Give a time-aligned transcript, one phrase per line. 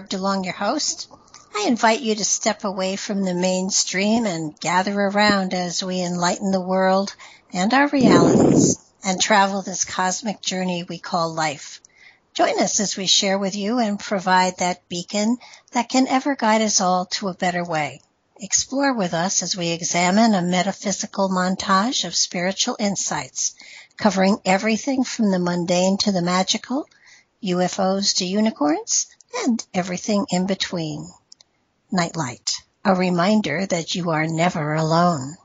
[0.00, 1.08] Barb DeLong, your host.
[1.54, 6.52] I invite you to step away from the mainstream and gather around as we enlighten
[6.52, 7.14] the world
[7.52, 11.82] and our realities and travel this cosmic journey we call life.
[12.32, 15.36] Join us as we share with you and provide that beacon
[15.72, 18.00] that can ever guide us all to a better way.
[18.40, 23.54] Explore with us as we examine a metaphysical montage of spiritual insights
[23.98, 26.88] covering everything from the mundane to the magical,
[27.42, 29.06] UFOs to unicorns,
[29.44, 31.08] and everything in between.
[31.90, 32.52] Nightlight,
[32.84, 35.36] a reminder that you are never alone.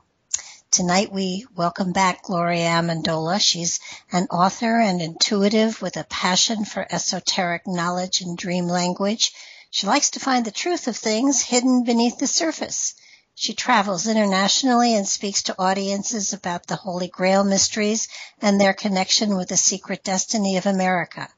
[0.70, 3.40] Tonight we welcome back Gloria Amendola.
[3.40, 3.80] She's
[4.12, 9.32] an author and intuitive with a passion for esoteric knowledge and dream language.
[9.70, 12.94] She likes to find the truth of things hidden beneath the surface.
[13.34, 18.08] She travels internationally and speaks to audiences about the Holy Grail mysteries
[18.40, 21.28] and their connection with the secret destiny of America.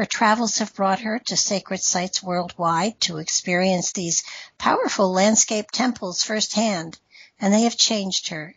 [0.00, 4.24] Her travels have brought her to sacred sites worldwide to experience these
[4.56, 6.98] powerful landscape temples firsthand,
[7.38, 8.54] and they have changed her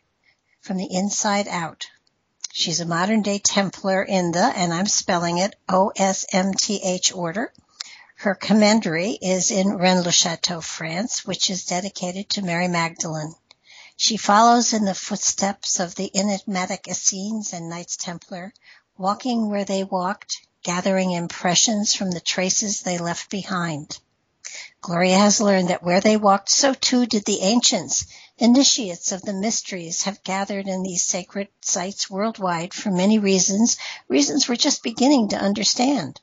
[0.62, 1.88] from the inside out.
[2.54, 7.52] She's a modern day Templar in the, and I'm spelling it, O-S-M-T-H order.
[8.16, 13.36] Her commandery is in Rennes-le-Château, France, which is dedicated to Mary Magdalene.
[13.98, 18.54] She follows in the footsteps of the enigmatic Essenes and Knights Templar,
[18.98, 24.00] walking where they walked, gathering impressions from the traces they left behind.
[24.82, 28.06] Gloria has learned that where they walked, so too did the ancients.
[28.38, 34.50] Initiates of the mysteries have gathered in these sacred sites worldwide for many reasons, reasons
[34.50, 36.20] we're just beginning to understand.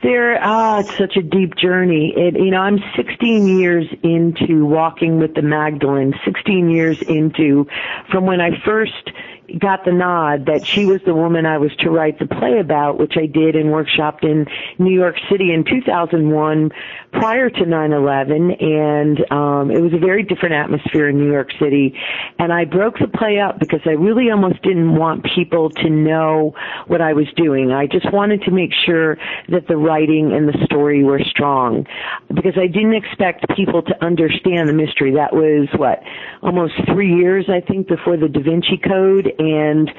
[0.03, 2.13] There, ah, it's such a deep journey.
[2.17, 7.69] It, you know, I'm 16 years into walking with the Magdalene, 16 years into,
[8.11, 9.11] from when I first
[9.59, 12.99] got the nod that she was the woman I was to write the play about,
[12.99, 14.47] which I did and workshopped in
[14.79, 16.71] New York City in 2001
[17.13, 21.95] prior to 9/11, and um, it was a very different atmosphere in New York City.
[22.39, 26.55] And I broke the play up because I really almost didn't want people to know
[26.87, 27.71] what I was doing.
[27.71, 29.19] I just wanted to make sure
[29.49, 31.87] that the writing and the story were strong
[32.29, 35.13] because I didn't expect people to understand the mystery.
[35.15, 36.03] That was what
[36.43, 39.91] almost three years, I think, before the Da Vinci Code, and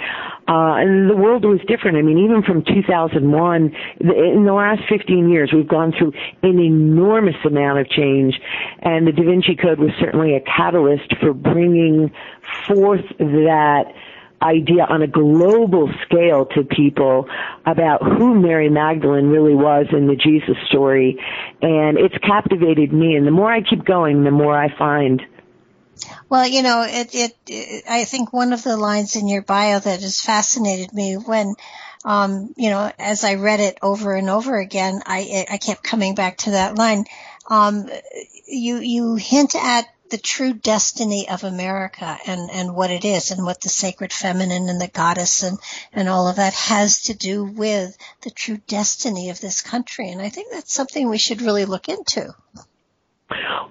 [0.48, 1.98] uh, and the world was different.
[1.98, 6.12] I mean, even from 2001, in the last 15 years, we've gone through
[6.42, 8.36] an enormous amount of change,
[8.81, 12.12] and the Da Vinci Code was certainly a catalyst for bringing
[12.68, 13.94] forth that
[14.44, 17.28] idea on a global scale to people
[17.66, 21.18] about who Mary Magdalene really was in the Jesus story.
[21.62, 23.16] And it's captivated me.
[23.16, 25.22] And the more I keep going, the more I find
[26.30, 29.80] well, you know, it, it, it, I think one of the lines in your bio
[29.80, 31.56] that has fascinated me when,
[32.06, 36.16] um, you know, as I read it over and over again, I, I kept coming
[36.16, 37.06] back to that line.
[37.50, 37.90] Um,
[38.48, 43.44] you, you hint at the true destiny of America and, and what it is and
[43.44, 45.57] what the sacred feminine and the goddess and,
[45.92, 50.12] and all of that has to do with the true destiny of this country.
[50.12, 52.36] And I think that's something we should really look into.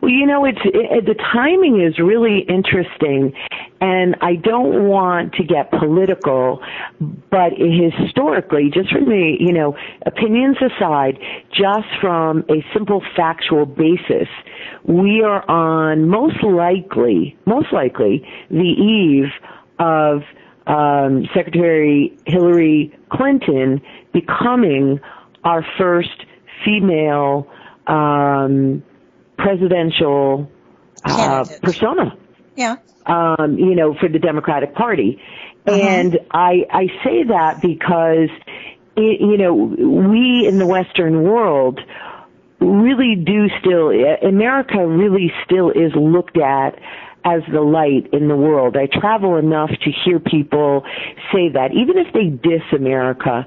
[0.00, 3.32] Well, you know, it's it, the timing is really interesting,
[3.80, 6.60] and I don't want to get political,
[7.30, 9.76] but historically, just from the you know
[10.06, 11.18] opinions aside,
[11.50, 14.28] just from a simple factual basis,
[14.84, 19.30] we are on most likely, most likely, the eve
[19.78, 20.22] of
[20.66, 23.80] um, Secretary Hillary Clinton
[24.12, 25.00] becoming
[25.44, 26.24] our first
[26.64, 27.48] female.
[27.86, 28.82] Um,
[29.42, 30.50] presidential
[31.04, 32.16] uh, persona.
[32.56, 32.76] Yeah.
[33.06, 35.20] Um, you know, for the Democratic Party.
[35.66, 35.76] Uh-huh.
[35.76, 38.30] And I, I say that because,
[38.96, 41.80] it, you know, we in the Western world
[42.60, 43.90] really do still,
[44.28, 46.78] America really still is looked at
[47.24, 48.76] as the light in the world.
[48.76, 50.82] I travel enough to hear people
[51.32, 53.46] say that, even if they diss America,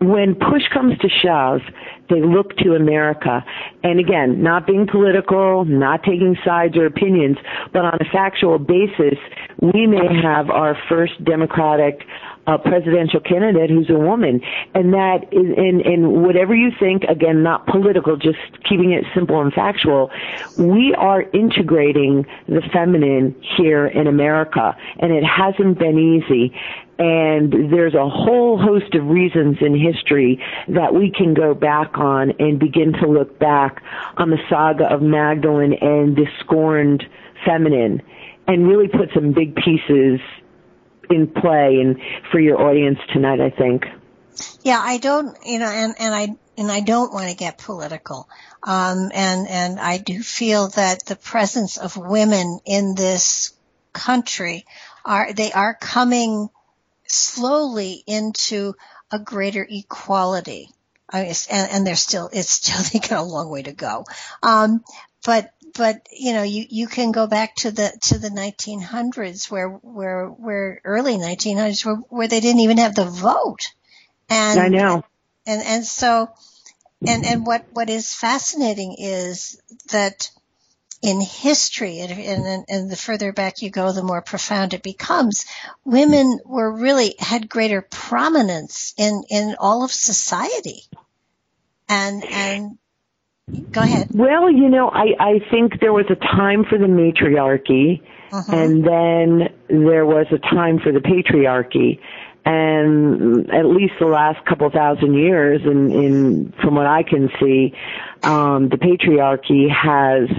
[0.00, 1.60] when push comes to shove,
[2.08, 3.44] they look to America.
[3.84, 7.36] And again, not being political, not taking sides or opinions,
[7.72, 9.18] but on a factual basis,
[9.60, 12.06] we may have our first Democratic
[12.46, 14.40] uh, presidential candidate who's a woman.
[14.74, 18.38] And that is, and, and whatever you think, again, not political, just
[18.68, 20.10] keeping it simple and factual,
[20.58, 24.76] we are integrating the feminine here in America.
[24.98, 26.54] And it hasn't been easy.
[27.02, 30.38] And there's a whole host of reasons in history
[30.68, 33.82] that we can go back on and begin to look back
[34.18, 37.02] on the saga of Magdalene and the scorned
[37.46, 38.02] feminine
[38.46, 40.20] and really put some big pieces
[41.08, 41.96] in play and
[42.30, 43.86] for your audience tonight, I think.
[44.62, 46.28] Yeah, I don't, you know, and, and I,
[46.58, 48.28] and I don't want to get political.
[48.62, 53.54] Um, and, and I do feel that the presence of women in this
[53.94, 54.66] country
[55.02, 56.50] are, they are coming
[57.10, 58.74] slowly into
[59.10, 60.70] a greater equality.
[61.08, 64.04] I mean, and, and there's still, it's still, they got a long way to go.
[64.42, 64.84] Um,
[65.24, 69.68] but, but, you know, you, you can go back to the, to the 1900s where,
[69.68, 73.72] where, where early 1900s where, where they didn't even have the vote.
[74.28, 75.04] And, I know.
[75.46, 76.30] And, and so,
[77.06, 80.30] and, and what, what is fascinating is that
[81.02, 85.46] in history, and, and, and, the further back you go, the more profound it becomes.
[85.84, 90.82] Women were really had greater prominence in in all of society,
[91.88, 92.78] and and
[93.70, 94.08] go ahead.
[94.12, 98.54] Well, you know, I I think there was a time for the matriarchy, uh-huh.
[98.54, 101.98] and then there was a time for the patriarchy.
[102.42, 107.74] And at least the last couple thousand years, in, in from what I can see,
[108.22, 110.30] um, the patriarchy has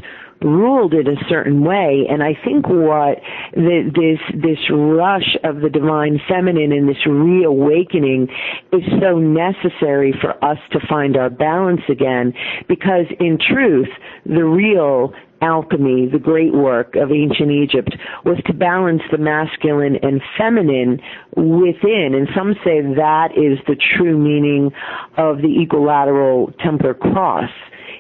[0.42, 2.06] ruled it a certain way.
[2.10, 3.20] And I think what
[3.54, 8.28] the, this this rush of the divine feminine and this reawakening
[8.72, 12.34] is so necessary for us to find our balance again,
[12.68, 13.90] because in truth,
[14.26, 20.22] the real alchemy, the great work of ancient Egypt, was to balance the masculine and
[20.38, 21.02] feminine
[21.36, 22.14] within.
[22.14, 24.72] And some say that is the true meaning
[25.18, 27.50] of the equilateral Templar cross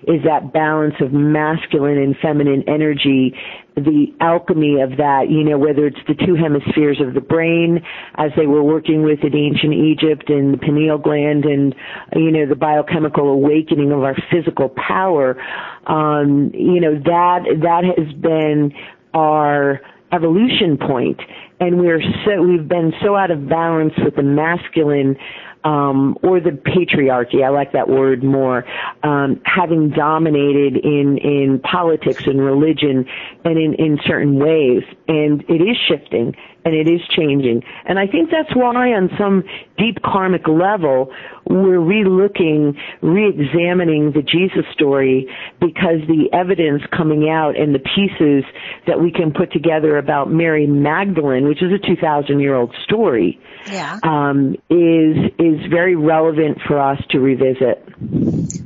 [0.08, 3.36] is that balance of masculine and feminine energy,
[3.76, 7.82] the alchemy of that, you know, whether it's the two hemispheres of the brain
[8.16, 11.76] as they were working with in ancient Egypt and the pineal gland and,
[12.16, 15.42] you know, the biochemical awakening of our physical power,
[15.88, 18.74] um, you know, that, that has been
[19.14, 19.82] our
[20.12, 21.20] evolution point.
[21.60, 25.16] And we're so we've been so out of balance with the masculine
[25.64, 28.66] um, or the patriarchy, I like that word more,
[29.04, 33.06] um, having dominated in, in politics and religion
[33.46, 34.84] and in, in certain ways.
[35.08, 37.64] And it is shifting and it is changing.
[37.86, 39.44] And I think that's why on some
[39.78, 41.12] deep karmic level,
[41.46, 45.28] we're relooking, re-examining the Jesus story
[45.60, 48.44] because the evidence coming out and the pieces
[48.86, 53.40] that we can put together about Mary Magdalene, which is a 2,000 year old story,
[53.68, 54.00] yeah.
[54.04, 57.84] um, is, is very relevant for us to revisit.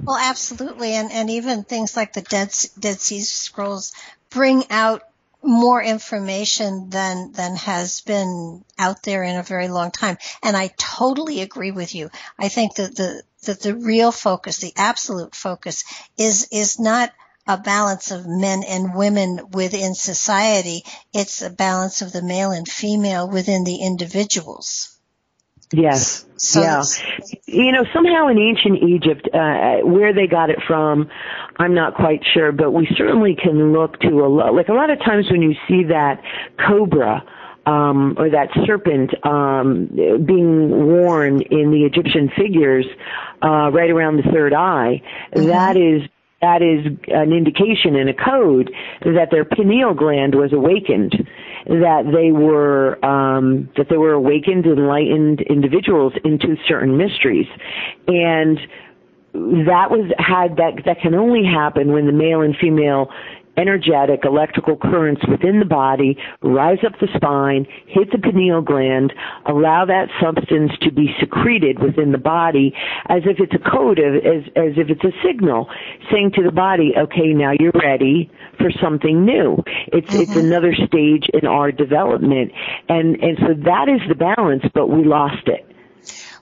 [0.04, 0.94] Well, absolutely.
[0.94, 3.94] And, and even things like the Dead, Dead Sea Scrolls
[4.30, 5.04] bring out
[5.46, 10.18] more information than than has been out there in a very long time.
[10.42, 12.10] And I totally agree with you.
[12.40, 15.84] I think that the that the real focus, the absolute focus,
[16.18, 17.12] is is not
[17.48, 20.84] a balance of men and women within society.
[21.14, 24.95] It's a balance of the male and female within the individuals.
[25.76, 26.26] Yes.
[26.38, 26.84] So yeah.
[27.46, 31.10] You know, somehow in ancient Egypt, uh, where they got it from,
[31.58, 34.90] I'm not quite sure, but we certainly can look to a lot, like a lot
[34.90, 36.22] of times when you see that
[36.68, 37.24] cobra,
[37.66, 39.88] um, or that serpent um,
[40.26, 42.86] being worn in the Egyptian figures
[43.42, 45.02] uh, right around the third eye.
[45.34, 45.48] Mm-hmm.
[45.48, 46.02] That is
[46.46, 48.70] that is an indication in a code
[49.02, 51.28] that their pineal gland was awakened
[51.66, 57.48] that they were um, that they were awakened, enlightened individuals into certain mysteries,
[58.08, 58.60] and
[59.34, 63.10] that was had that that can only happen when the male and female
[63.58, 69.14] energetic electrical currents within the body rise up the spine, hit the pineal gland,
[69.46, 72.74] allow that substance to be secreted within the body
[73.08, 75.68] as if it's a code, as, as if it's a signal
[76.12, 79.58] saying to the body, okay, now you're ready for something new.
[79.88, 80.22] It's, mm-hmm.
[80.22, 82.52] it's another stage in our development.
[82.90, 85.66] And, and so that is the balance, but we lost it.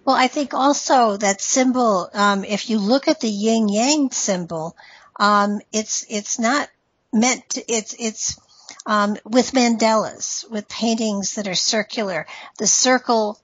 [0.05, 4.75] Well, I think also that symbol, um, if you look at the yin yang symbol,
[5.17, 6.67] um, it's it's not
[7.13, 8.39] meant to, it's it's
[8.85, 12.25] um, with mandalas, with paintings that are circular.
[12.57, 13.39] The circle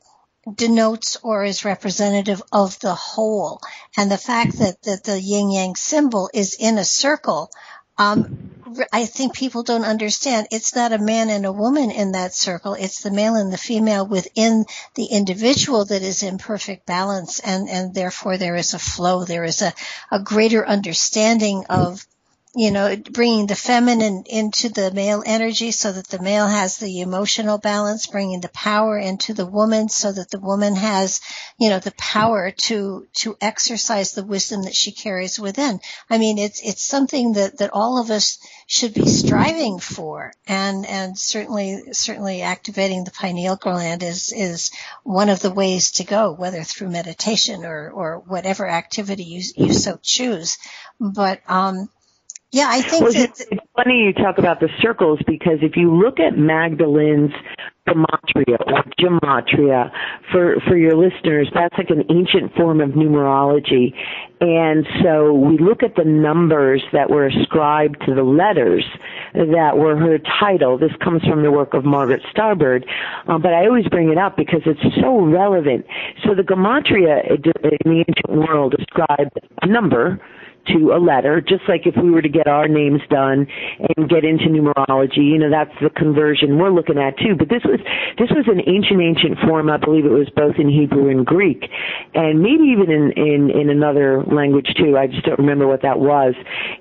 [0.56, 3.62] denotes or is representative of the whole,
[3.98, 7.52] and the fact that that the yin yang symbol is in a circle.
[7.98, 8.50] Um,
[8.94, 10.48] I think people don't understand.
[10.52, 12.76] It's not a man and a woman in that circle.
[12.76, 17.70] It's the male and the female within the individual that is in perfect balance, and
[17.70, 19.26] and therefore there is a flow.
[19.26, 19.74] There is a
[20.12, 22.06] a greater understanding of
[22.60, 27.00] you know, bringing the feminine into the male energy so that the male has the
[27.00, 31.22] emotional balance, bringing the power into the woman so that the woman has,
[31.58, 35.80] you know, the power to, to exercise the wisdom that she carries within.
[36.10, 40.34] I mean, it's, it's something that, that all of us should be striving for.
[40.46, 44.72] And, and certainly, certainly activating the pineal gland is, is
[45.04, 49.74] one of the ways to go, whether through meditation or, or whatever activity you, you
[49.74, 50.58] so choose.
[51.00, 51.88] But, um,
[52.52, 53.40] yeah, I think well, that.
[53.52, 57.32] It's funny you talk about the circles because if you look at Magdalene's
[57.88, 59.92] gematria or gematria
[60.32, 63.94] for for your listeners, that's like an ancient form of numerology,
[64.42, 68.84] and so we look at the numbers that were ascribed to the letters
[69.34, 70.78] that were her title.
[70.80, 72.84] This comes from the work of Margaret Starbird,
[73.28, 75.86] um, but I always bring it up because it's so relevant.
[76.24, 80.20] So the gematria in the ancient world ascribed a number
[80.74, 83.48] to a letter, just like if we were to get our names done
[83.80, 87.36] and get into numerology, you know, that's the conversion we're looking at too.
[87.38, 87.80] But this was
[88.18, 89.70] this was an ancient, ancient form.
[89.70, 91.64] I believe it was both in Hebrew and Greek,
[92.14, 94.98] and maybe even in in, in another language too.
[94.98, 96.34] I just don't remember what that was.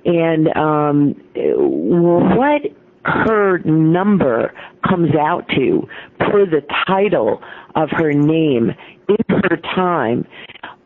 [0.04, 2.62] And um, what
[3.04, 4.52] her number
[4.88, 7.40] comes out to per the title
[7.75, 8.73] of her name
[9.09, 10.26] in her time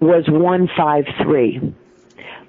[0.01, 1.75] was 153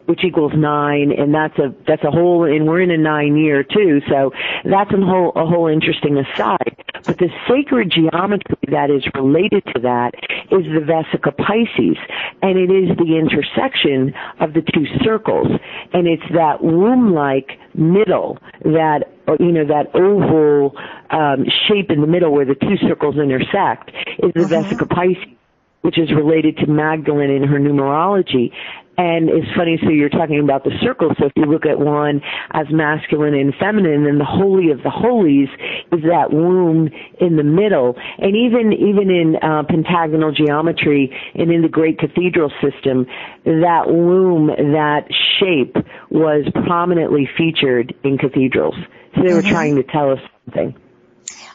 [0.06, 3.64] which equals nine, and that's a that's a whole, and we're in a nine year
[3.64, 4.32] too, so
[4.66, 6.76] that's a whole a whole interesting aside.
[7.06, 10.14] But the sacred geometry that is related to that
[10.52, 11.98] is the Vesica Piscis,
[12.42, 15.48] and it is the intersection of the two circles,
[15.94, 19.04] and it's that womb-like middle, that
[19.40, 20.76] you know that oval
[21.12, 24.54] um, shape in the middle where the two circles intersect is the mm-hmm.
[24.54, 25.38] Vesica Piscis
[25.84, 28.52] which is related to Magdalene in her numerology.
[28.96, 31.10] And it's funny, so you're talking about the circle.
[31.20, 32.22] So if you look at one
[32.52, 35.50] as masculine and feminine, then the holy of the holies
[35.92, 37.96] is that womb in the middle.
[38.20, 43.08] And even even in uh, pentagonal geometry and in the great cathedral system,
[43.46, 45.08] that womb, that
[45.40, 45.76] shape,
[46.12, 48.76] was prominently featured in cathedrals.
[49.16, 49.50] So they were mm-hmm.
[49.50, 50.76] trying to tell us something.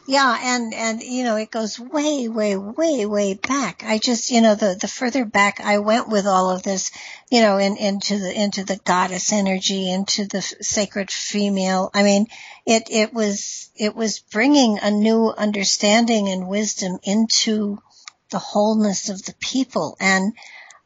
[0.09, 3.85] Yeah, and and you know it goes way, way, way, way back.
[3.85, 6.91] I just you know the the further back I went with all of this,
[7.31, 11.91] you know, in, into the into the goddess energy, into the sacred female.
[11.93, 12.29] I mean,
[12.65, 17.77] it it was it was bringing a new understanding and wisdom into
[18.31, 20.33] the wholeness of the people and.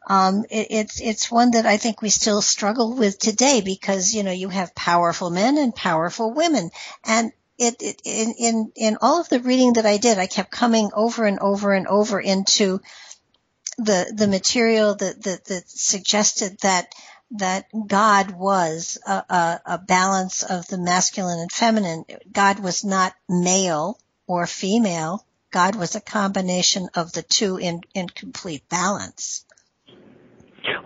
[0.04, 4.24] Um, it, it's it's one that I think we still struggle with today because you
[4.24, 6.72] know you have powerful men and powerful women,
[7.04, 7.30] and
[7.62, 10.90] it, it in, in in all of the reading that I did, I kept coming
[10.94, 12.80] over and over and over into
[13.78, 16.92] the the material that that, that suggested that
[17.32, 22.04] that God was a, a, a balance of the masculine and feminine.
[22.30, 25.24] God was not male or female.
[25.50, 29.44] God was a combination of the two in, in complete balance.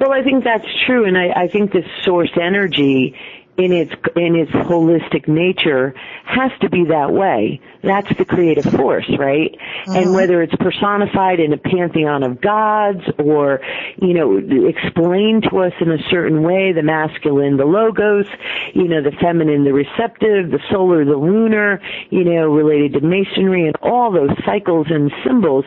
[0.00, 3.14] Well, I think that's true, and I, I think this source energy
[3.58, 7.60] in its in its holistic nature has to be that way.
[7.82, 9.56] That's the creative force, right?
[9.56, 9.96] Mm-hmm.
[9.96, 13.60] And whether it's personified in a pantheon of gods or,
[14.02, 18.26] you know, explained to us in a certain way, the masculine, the logos,
[18.74, 23.66] you know, the feminine, the receptive, the solar, the lunar, you know, related to masonry
[23.66, 25.64] and all those cycles and symbols,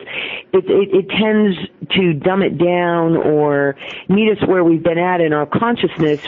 [0.52, 1.56] it, it, it tends
[1.96, 3.76] to dumb it down or
[4.08, 6.20] meet us where we've been at in our consciousness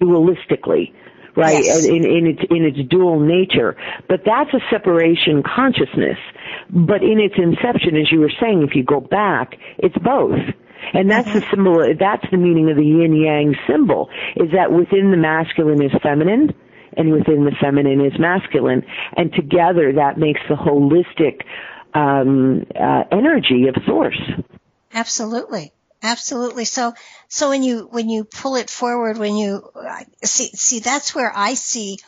[0.00, 0.92] dualistically
[1.38, 1.64] right?
[1.64, 1.84] Yes.
[1.84, 3.76] In, in its in its dual nature.
[4.08, 6.18] But that's a separation consciousness.
[6.70, 10.38] But in its inception, as you were saying, if you go back, it's both.
[10.92, 11.38] And that's mm-hmm.
[11.38, 15.82] the symbol, that's the meaning of the yin yang symbol, is that within the masculine
[15.82, 16.54] is feminine,
[16.96, 18.82] and within the feminine is masculine.
[19.16, 21.42] And together that makes the holistic
[21.94, 24.20] um, uh, energy of source.
[24.94, 25.72] Absolutely.
[26.02, 26.64] Absolutely.
[26.64, 26.94] So,
[27.28, 29.68] so when you, when you pull it forward, when you
[30.22, 31.98] see, see, that's where I see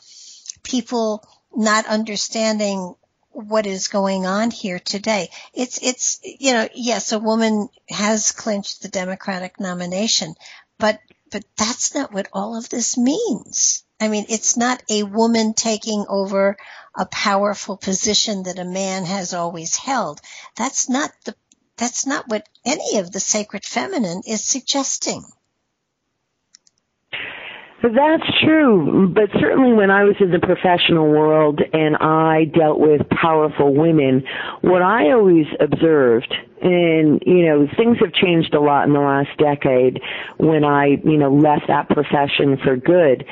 [0.62, 1.24] people
[1.54, 2.94] not understanding
[3.32, 5.30] what is going on here today.
[5.54, 10.34] It's, it's, you know, yes, a woman has clinched the Democratic nomination,
[10.78, 11.00] but,
[11.30, 13.84] but that's not what all of this means.
[14.00, 16.56] I mean, it's not a woman taking over
[16.96, 20.20] a powerful position that a man has always held.
[20.56, 21.36] That's not the
[21.80, 25.24] that's not what any of the sacred feminine is suggesting.
[27.82, 33.08] That's true, but certainly when I was in the professional world and I dealt with
[33.08, 34.22] powerful women,
[34.60, 39.30] what I always observed, and you know, things have changed a lot in the last
[39.38, 40.00] decade
[40.38, 43.24] when I, you know, left that profession for good.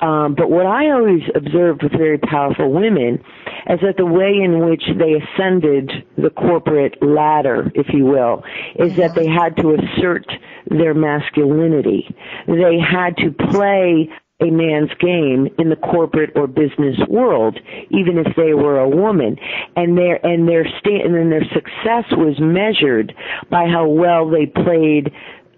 [0.00, 3.22] Um, but what I always observed with very powerful women
[3.68, 8.42] is that the way in which they ascended the corporate ladder, if you will,
[8.76, 10.26] is that they had to assert
[10.68, 12.14] their masculinity.
[12.46, 14.10] They had to play
[14.42, 17.58] a man's game in the corporate or business world,
[17.90, 19.36] even if they were a woman.
[19.76, 23.14] And their and their sta- and their success was measured
[23.50, 25.12] by how well they played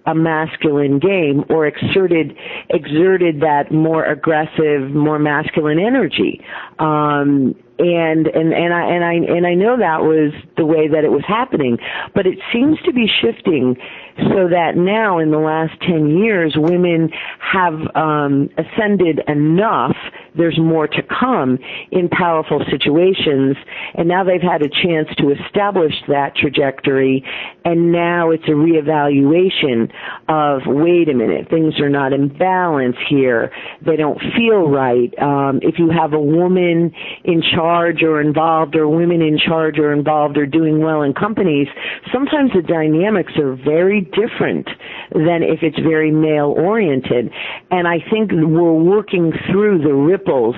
[0.07, 2.37] a masculine game or exerted
[2.69, 6.45] exerted that more aggressive, more masculine energy.
[6.79, 11.05] Um, and and and I and I and I know that was the way that
[11.05, 11.79] it was happening,
[12.15, 13.77] but it seems to be shifting
[14.17, 19.97] so that now in the last 10 years women have um, ascended enough
[20.37, 21.59] there's more to come
[21.91, 23.57] in powerful situations.
[23.95, 27.25] And now they've had a chance to establish that trajectory.
[27.65, 29.93] And now it's a reevaluation
[30.29, 33.53] of, wait a minute, things are not in balance here.
[33.85, 35.17] They don't feel right.
[35.21, 36.93] Um, if you have a woman
[37.25, 41.69] in charge or involved or women in charge or involved or doing well in companies,
[42.13, 44.69] sometimes the dynamics are very different
[45.13, 47.31] than if it's very male oriented.
[47.71, 50.57] And I think we're working through the ripples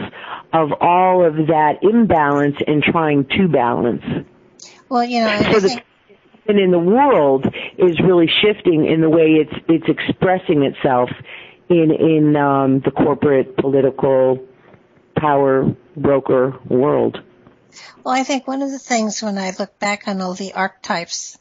[0.53, 4.03] of all of that imbalance and trying to balance.
[4.89, 5.83] Well, you know, I so think-
[6.49, 7.45] and in the world
[7.77, 11.11] is really shifting in the way it's it's expressing itself
[11.69, 14.39] in in um, the corporate political
[15.17, 17.21] power broker world.
[18.05, 21.37] Well, I think one of the things when I look back on all the archetypes,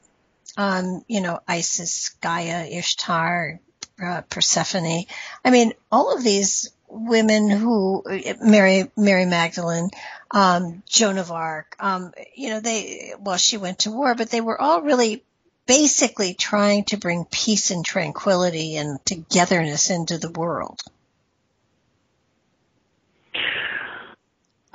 [0.57, 3.59] um, you know, Isis, Gaia, Ishtar,
[4.03, 5.05] uh, Persephone.
[5.43, 8.03] I mean, all of these women who
[8.41, 9.89] Mary Mary Magdalene,
[10.31, 14.41] um, Joan of Arc, um, you know, they well, she went to war, but they
[14.41, 15.23] were all really
[15.65, 20.81] basically trying to bring peace and tranquility and togetherness into the world.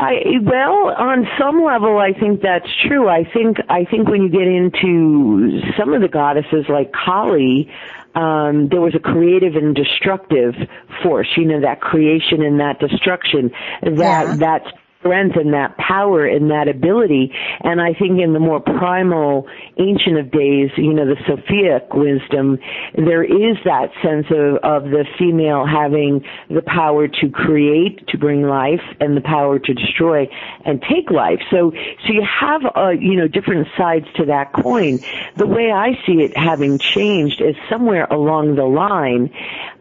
[0.00, 3.08] I well, on some level, I think that's true.
[3.08, 7.70] I think I think when you get into some of the goddesses like Kali,
[8.14, 10.54] um, there was a creative and destructive
[11.02, 11.28] force.
[11.36, 13.50] You know that creation and that destruction.
[13.82, 14.36] That yeah.
[14.36, 14.68] that's
[15.00, 17.32] strength and that power and that ability.
[17.60, 22.58] And I think in the more primal, ancient of days, you know, the Sophic wisdom,
[22.94, 28.42] there is that sense of, of the female having the power to create, to bring
[28.42, 30.28] life, and the power to destroy
[30.64, 31.40] and take life.
[31.50, 31.72] So,
[32.06, 35.00] so you have, uh, you know, different sides to that coin.
[35.36, 39.30] The way I see it having changed is somewhere along the line,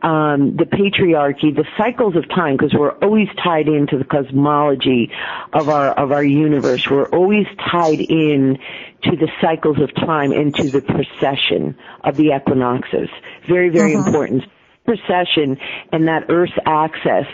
[0.01, 5.11] um, the patriarchy, the cycles of time, because we're always tied into the cosmology
[5.53, 6.89] of our of our universe.
[6.89, 8.57] We're always tied in
[9.03, 13.09] to the cycles of time and to the precession of the equinoxes.
[13.47, 14.07] Very, very uh-huh.
[14.07, 14.43] important
[14.85, 15.57] precession
[15.91, 17.27] and that Earth's axis,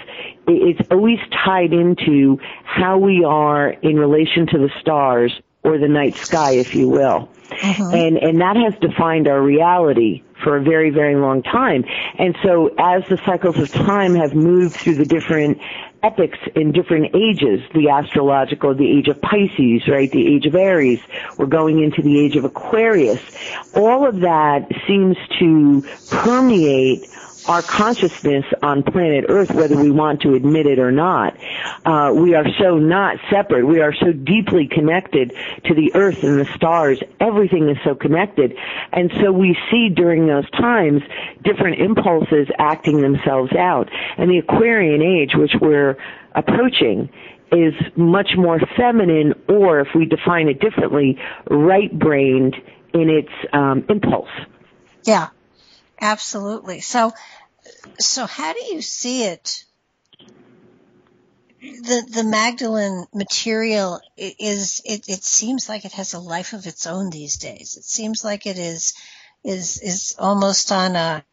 [0.47, 6.15] it's always tied into how we are in relation to the stars or the night
[6.15, 7.29] sky, if you will.
[7.51, 7.91] Uh-huh.
[7.93, 11.83] And, and that has defined our reality for a very, very long time.
[12.19, 15.59] And so as the cycles of time have moved through the different
[16.03, 20.99] epics in different ages, the astrological, the age of Pisces, right, the age of Aries,
[21.37, 23.19] we're going into the age of Aquarius.
[23.73, 27.09] All of that seems to permeate
[27.47, 31.37] our consciousness on planet Earth, whether we want to admit it or not.
[31.85, 33.65] Uh, we are so not separate.
[33.65, 35.33] We are so deeply connected
[35.65, 36.99] to the Earth and the stars.
[37.19, 38.55] Everything is so connected.
[38.91, 41.01] And so we see during those times
[41.43, 43.89] different impulses acting themselves out.
[44.17, 45.97] And the Aquarian age, which we're
[46.33, 47.09] approaching,
[47.51, 52.55] is much more feminine, or if we define it differently, right-brained
[52.93, 54.29] in its um, impulse.
[55.03, 55.29] Yeah,
[56.01, 56.81] absolutely.
[56.81, 57.13] So
[57.99, 59.65] so how do you see it?
[61.61, 66.85] The the Magdalene material is it, it seems like it has a life of its
[66.85, 67.75] own these days.
[67.77, 68.93] It seems like it is
[69.43, 71.23] is is almost on a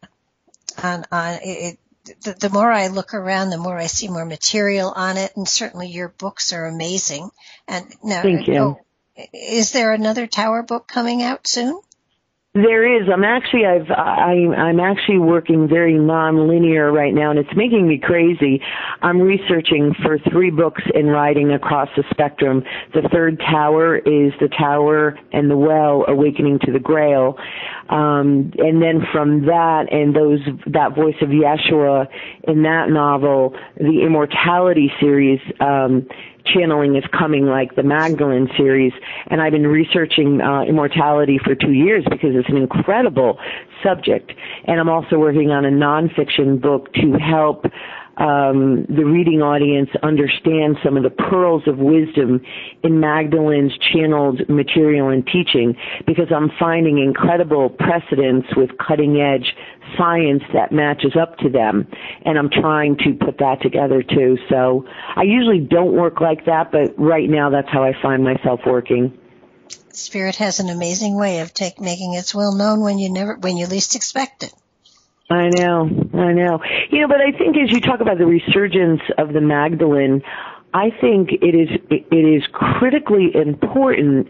[0.81, 1.77] on on it,
[2.23, 5.47] the, the more I look around, the more I see more material on it, and
[5.47, 7.29] certainly your books are amazing.
[7.67, 8.57] And now, thank you.
[8.57, 8.79] Oh,
[9.33, 11.79] is there another Tower book coming out soon?
[12.55, 13.09] There is.
[13.11, 17.97] I'm actually I've I I'm actually working very non-linear right now and it's making me
[17.97, 18.61] crazy.
[19.01, 22.61] I'm researching for three books in writing across the spectrum.
[22.93, 27.39] The third tower is the tower and the well awakening to the grail.
[27.89, 30.37] Um and then from that and those
[30.67, 32.05] that voice of Yeshua
[32.47, 36.07] in that novel, the immortality series um
[36.45, 38.93] channeling is coming like the Magdalene series
[39.27, 43.39] and I've been researching uh, immortality for two years because it's an incredible
[43.81, 44.33] subject.
[44.65, 47.65] And I'm also working on a nonfiction book to help
[48.17, 52.41] um, the reading audience understand some of the pearls of wisdom
[52.83, 59.55] in Magdalene's channeled material and teaching because I'm finding incredible precedents with cutting edge
[59.97, 61.87] science that matches up to them
[62.25, 64.37] and I'm trying to put that together too.
[64.47, 68.59] So I usually don't work like that, but right now that's how I find myself
[68.65, 69.17] working.
[69.91, 73.57] Spirit has an amazing way of take, making its will known when you never, when
[73.57, 74.53] you least expect it.
[75.29, 76.59] I know, I know.
[76.91, 80.21] You know, but I think as you talk about the resurgence of the Magdalene,
[80.73, 84.27] I think it is it is critically important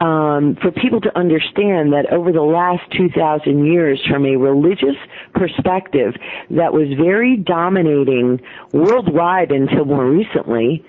[0.00, 4.96] um, for people to understand that over the last 2,000 years, from a religious
[5.34, 6.14] perspective
[6.50, 8.40] that was very dominating
[8.72, 10.84] worldwide until more recently,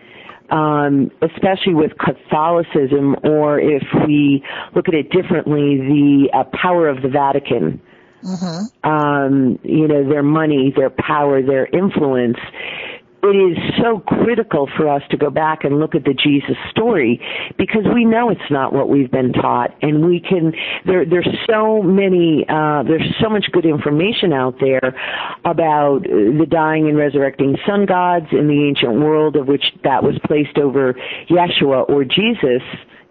[0.49, 4.43] um, especially with Catholicism, or if we
[4.75, 7.81] look at it differently, the uh, power of the Vatican.
[8.23, 8.89] Mm-hmm.
[8.89, 12.37] Um, you know, their money, their power, their influence
[13.23, 17.21] it is so critical for us to go back and look at the Jesus story
[17.57, 20.53] because we know it's not what we've been taught and we can
[20.85, 24.95] there there's so many uh there's so much good information out there
[25.45, 30.15] about the dying and resurrecting sun gods in the ancient world of which that was
[30.25, 30.95] placed over
[31.29, 32.63] Yeshua or Jesus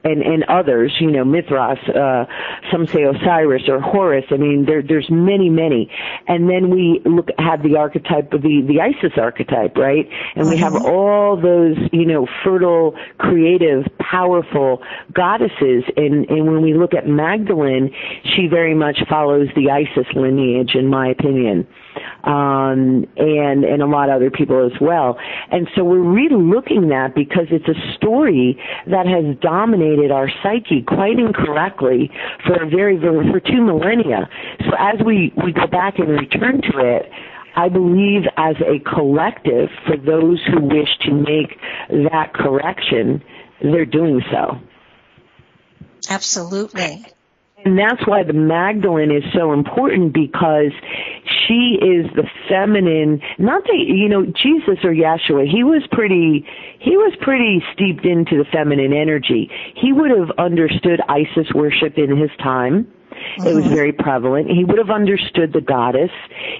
[0.04, 2.24] and and others, you know, Mithras, uh,
[2.70, 4.24] some say Osiris or Horus.
[4.30, 5.90] I mean, there there's many, many.
[6.26, 10.08] And then we look have the archetype of the the Isis archetype, right?
[10.36, 10.86] And we have mm-hmm.
[10.86, 14.82] all those, you know, fertile, creative, powerful
[15.12, 15.84] goddesses.
[15.96, 20.88] And and when we look at Magdalene, she very much follows the Isis lineage, in
[20.88, 21.66] my opinion
[22.24, 25.18] um, and and a lot of other people as well.
[25.50, 30.82] And so we're really looking that because it's a story that has dominated our psyche
[30.82, 32.10] quite incorrectly
[32.46, 34.28] for a very, very for two millennia.
[34.60, 37.10] So as we we go back and return to it.
[37.56, 43.20] I believe as a collective, for those who wish to make that correction,
[43.60, 44.56] they're doing so.
[46.08, 47.04] Absolutely.
[47.64, 50.72] And that's why the Magdalene is so important because
[51.26, 56.46] she is the feminine, not the, you know, Jesus or Yeshua, he was pretty,
[56.78, 59.50] he was pretty steeped into the feminine energy.
[59.76, 62.86] He would have understood Isis worship in his time
[63.38, 63.46] Mm-hmm.
[63.46, 63.74] It was mm-hmm.
[63.74, 64.50] very prevalent.
[64.50, 66.10] He would have understood the goddess.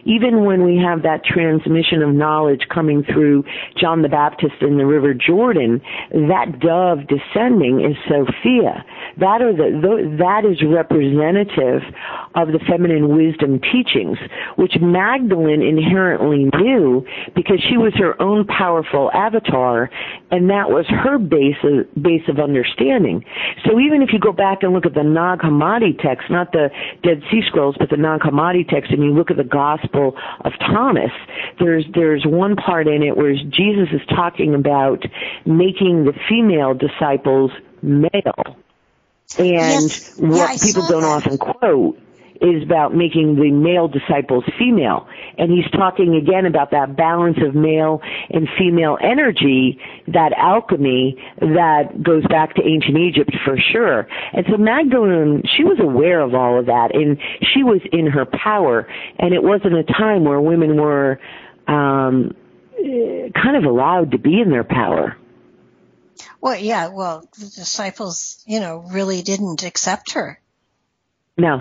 [0.05, 3.45] Even when we have that transmission of knowledge coming through
[3.81, 8.85] John the Baptist in the River Jordan, that dove descending is Sophia.
[9.19, 11.83] That are the, that is representative
[12.35, 14.19] of the feminine wisdom teachings,
[14.57, 19.91] which Magdalene inherently knew because she was her own powerful avatar,
[20.31, 23.25] and that was her base of, base of understanding.
[23.65, 26.71] So even if you go back and look at the Nag Hammadi text, not the
[27.03, 30.53] Dead Sea Scrolls, but the Nag Hammadi text, and you look at the Gospel of
[30.61, 31.13] Thomas,
[31.59, 35.05] there's there's one part in it where Jesus is talking about
[35.45, 37.51] making the female disciples
[37.83, 38.57] male.
[39.39, 40.19] And yes.
[40.19, 41.27] what yeah, people don't that.
[41.27, 41.99] often quote
[42.41, 45.07] is about making the male disciples female.
[45.37, 48.01] And he's talking again about that balance of male
[48.31, 54.09] and female energy, that alchemy that goes back to ancient Egypt for sure.
[54.33, 57.19] And so Magdalene, she was aware of all of that and
[57.53, 58.89] she was in her power.
[59.19, 61.21] And it wasn't a time where women were,
[61.69, 62.35] um,
[63.35, 65.17] kind of allowed to be in their power.
[66.41, 70.41] Well, yeah, well, the disciples, you know, really didn't accept her.
[71.37, 71.61] No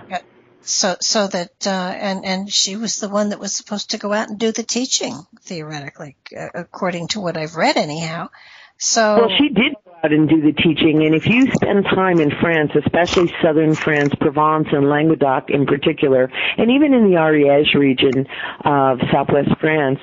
[0.70, 4.14] so so that uh, and and she was the one that was supposed to go
[4.14, 8.30] out and do the teaching theoretically, uh, according to what I've read, anyhow.
[8.78, 12.22] So well, she did go out and do the teaching, and if you spend time
[12.22, 17.74] in France, especially southern France, Provence and Languedoc in particular, and even in the Ariège
[17.74, 18.26] region
[18.64, 20.00] of southwest France,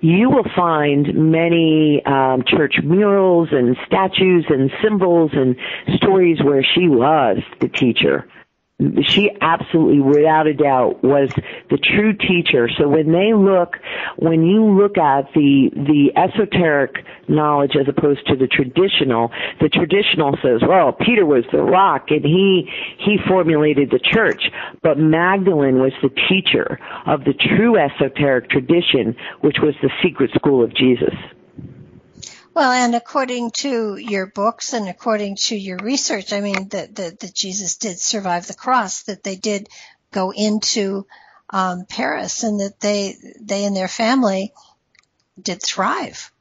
[0.00, 5.56] you will find many um, church murals and statues and symbols and
[5.96, 8.26] stories where she was the teacher
[9.06, 11.30] she absolutely, without a doubt, was
[11.70, 12.68] the true teacher.
[12.78, 13.76] So when they look,
[14.16, 20.36] when you look at the the esoteric knowledge as opposed to the traditional, the traditional
[20.42, 24.42] says, well, Peter was the rock and he he formulated the church,
[24.82, 30.64] but Magdalene was the teacher of the true esoteric tradition, which was the secret school
[30.64, 31.14] of Jesus.
[32.52, 37.34] Well, and according to your books and according to your research, I mean that that
[37.34, 39.68] Jesus did survive the cross, that they did
[40.10, 41.06] go into
[41.48, 44.52] um, Paris, and that they they and their family
[45.40, 46.32] did thrive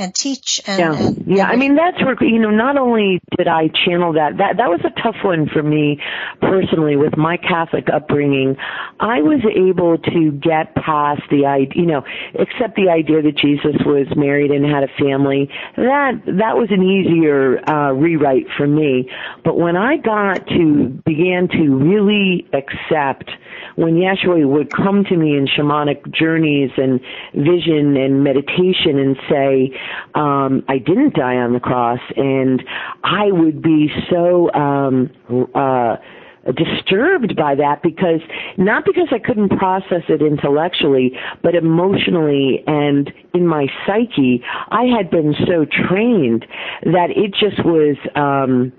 [0.00, 1.06] and teach and yeah.
[1.06, 4.56] and, yeah i mean that's where you know not only did i channel that that
[4.56, 6.00] that was a tough one for me
[6.40, 8.56] personally with my catholic upbringing.
[8.98, 12.02] I was able to get past the idea you know
[12.38, 15.50] accept the idea that jesus was married and had a family.
[15.76, 19.10] That that was an easier uh rewrite for me.
[19.44, 23.30] But when i got to began to really accept
[23.76, 27.00] when Yeshua would come to me in shamanic journeys and
[27.34, 29.72] vision and meditation and say,
[30.14, 32.62] um, I didn't die on the cross, and
[33.04, 35.10] I would be so um,
[35.54, 35.96] uh,
[36.52, 38.20] disturbed by that because
[38.56, 45.10] not because I couldn't process it intellectually, but emotionally and in my psyche, I had
[45.10, 46.46] been so trained
[46.84, 47.96] that it just was.
[48.14, 48.72] Um,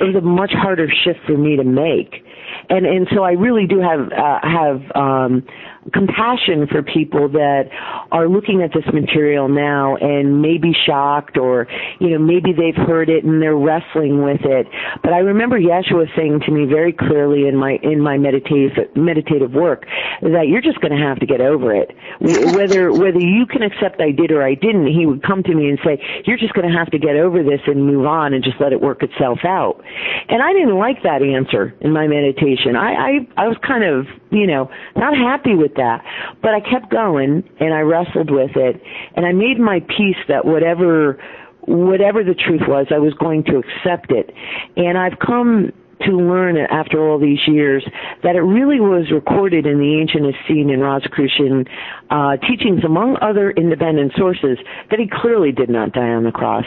[0.00, 2.24] it was a much harder shift for me to make
[2.70, 5.42] and and so I really do have uh, have um,
[5.92, 7.64] compassion for people that
[8.12, 11.66] are looking at this material now and may be shocked or
[12.00, 14.66] you know maybe they've heard it and they're wrestling with it.
[15.02, 19.52] But I remember Yeshua saying to me very clearly in my in my meditative meditative
[19.52, 19.86] work
[20.22, 21.94] that you're just going to have to get over it.
[22.20, 25.68] Whether whether you can accept I did or I didn't, he would come to me
[25.68, 28.42] and say you're just going to have to get over this and move on and
[28.42, 29.82] just let it work itself out.
[30.28, 32.76] And I didn't like that answer in my meditation.
[32.76, 36.04] I, I, I was kind of, you know, not happy with that,
[36.42, 38.80] but I kept going and I wrestled with it
[39.16, 41.18] and I made my peace that whatever,
[41.62, 44.32] whatever the truth was, I was going to accept it.
[44.76, 47.84] And I've come to learn after all these years
[48.22, 51.64] that it really was recorded in the ancient Essene and Rosicrucian
[52.10, 54.58] uh, teachings, among other independent sources,
[54.90, 56.64] that he clearly did not die on the cross.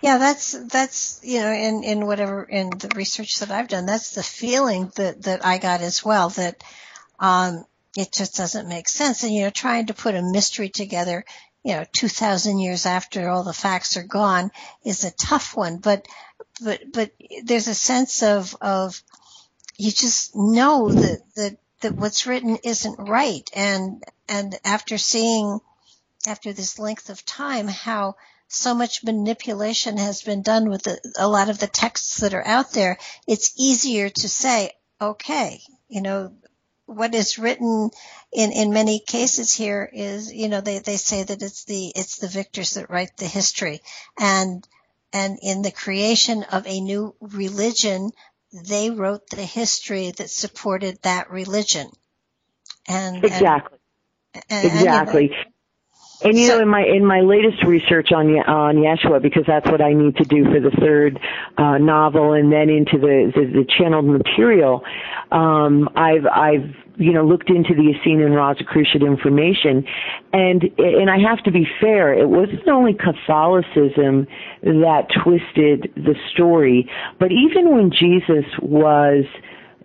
[0.00, 4.14] Yeah, that's that's you know in in whatever in the research that I've done, that's
[4.14, 6.62] the feeling that that I got as well that
[7.18, 7.64] um
[7.96, 9.24] it just doesn't make sense.
[9.24, 11.24] And you know, trying to put a mystery together,
[11.64, 14.52] you know, two thousand years after all the facts are gone
[14.84, 15.78] is a tough one.
[15.78, 16.06] But
[16.62, 17.10] but but
[17.44, 19.02] there's a sense of of
[19.78, 23.48] you just know that that that what's written isn't right.
[23.54, 25.58] And and after seeing
[26.26, 28.14] after this length of time how
[28.48, 32.46] so much manipulation has been done with the, a lot of the texts that are
[32.46, 36.32] out there, it's easier to say, okay, you know,
[36.86, 37.90] what is written
[38.32, 42.18] in, in many cases here is, you know, they, they say that it's the, it's
[42.18, 43.80] the victors that write the history.
[44.18, 44.66] And,
[45.12, 48.10] and in the creation of a new religion,
[48.52, 51.90] they wrote the history that supported that religion.
[52.86, 53.78] And, exactly.
[54.34, 55.22] And, and, exactly.
[55.24, 55.50] And, you know,
[56.22, 59.70] and you so, know, in my in my latest research on on Yeshua, because that's
[59.70, 61.20] what I need to do for the third
[61.56, 64.82] uh, novel, and then into the the, the channeled material,
[65.30, 69.84] um, I've I've you know looked into the Essene and Rosicrucian information,
[70.32, 72.12] and and I have to be fair.
[72.12, 74.26] It wasn't only Catholicism
[74.62, 79.24] that twisted the story, but even when Jesus was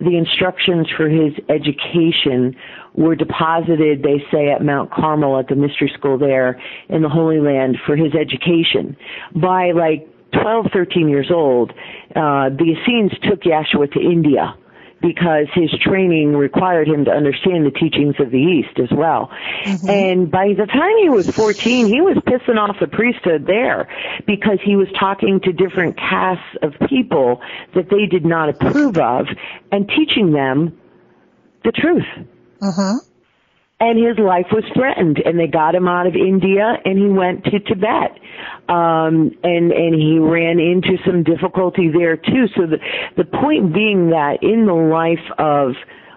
[0.00, 2.56] the instructions for his education
[2.94, 7.40] were deposited, they say, at Mount Carmel at the mystery school there in the Holy
[7.40, 8.96] Land for his education.
[9.34, 11.70] By like 12, 13 years old,
[12.16, 14.56] uh, the Essenes took Yeshua to India
[15.04, 19.30] because his training required him to understand the teachings of the East as well.
[19.64, 19.88] Mm-hmm.
[19.88, 23.88] And by the time he was 14, he was pissing off the priesthood there
[24.26, 27.42] because he was talking to different castes of people
[27.74, 29.26] that they did not approve of
[29.70, 30.78] and teaching them
[31.64, 32.28] the truth.
[32.62, 32.98] Uh-huh.
[33.80, 37.44] And his life was threatened, and they got him out of India, and he went
[37.44, 38.18] to Tibet,
[38.68, 42.46] um, and and he ran into some difficulty there too.
[42.56, 42.78] So the
[43.16, 45.74] the point being that in the life of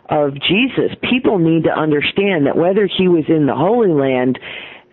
[0.09, 4.39] of Jesus, people need to understand that whether he was in the Holy Land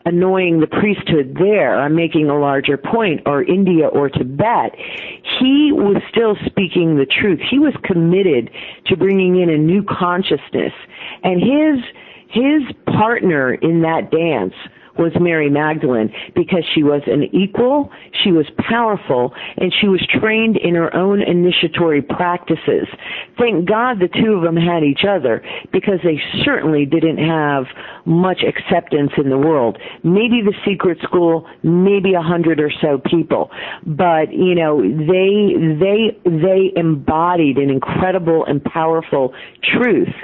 [0.06, 4.74] annoying the priesthood there, I'm making a larger point, or India or Tibet,
[5.40, 7.40] he was still speaking the truth.
[7.50, 8.50] He was committed
[8.86, 10.72] to bringing in a new consciousness.
[11.22, 11.84] And his,
[12.34, 14.54] his partner in that dance
[14.98, 17.90] was Mary Magdalene because she was an equal,
[18.22, 22.86] she was powerful, and she was trained in her own initiatory practices.
[23.38, 25.42] Thank God the two of them had each other
[25.72, 27.64] because they certainly didn't have
[28.04, 29.78] much acceptance in the world.
[30.02, 33.50] Maybe the secret school, maybe a hundred or so people,
[33.84, 39.34] but you know, they, they, they embodied an incredible and powerful
[39.76, 40.14] truth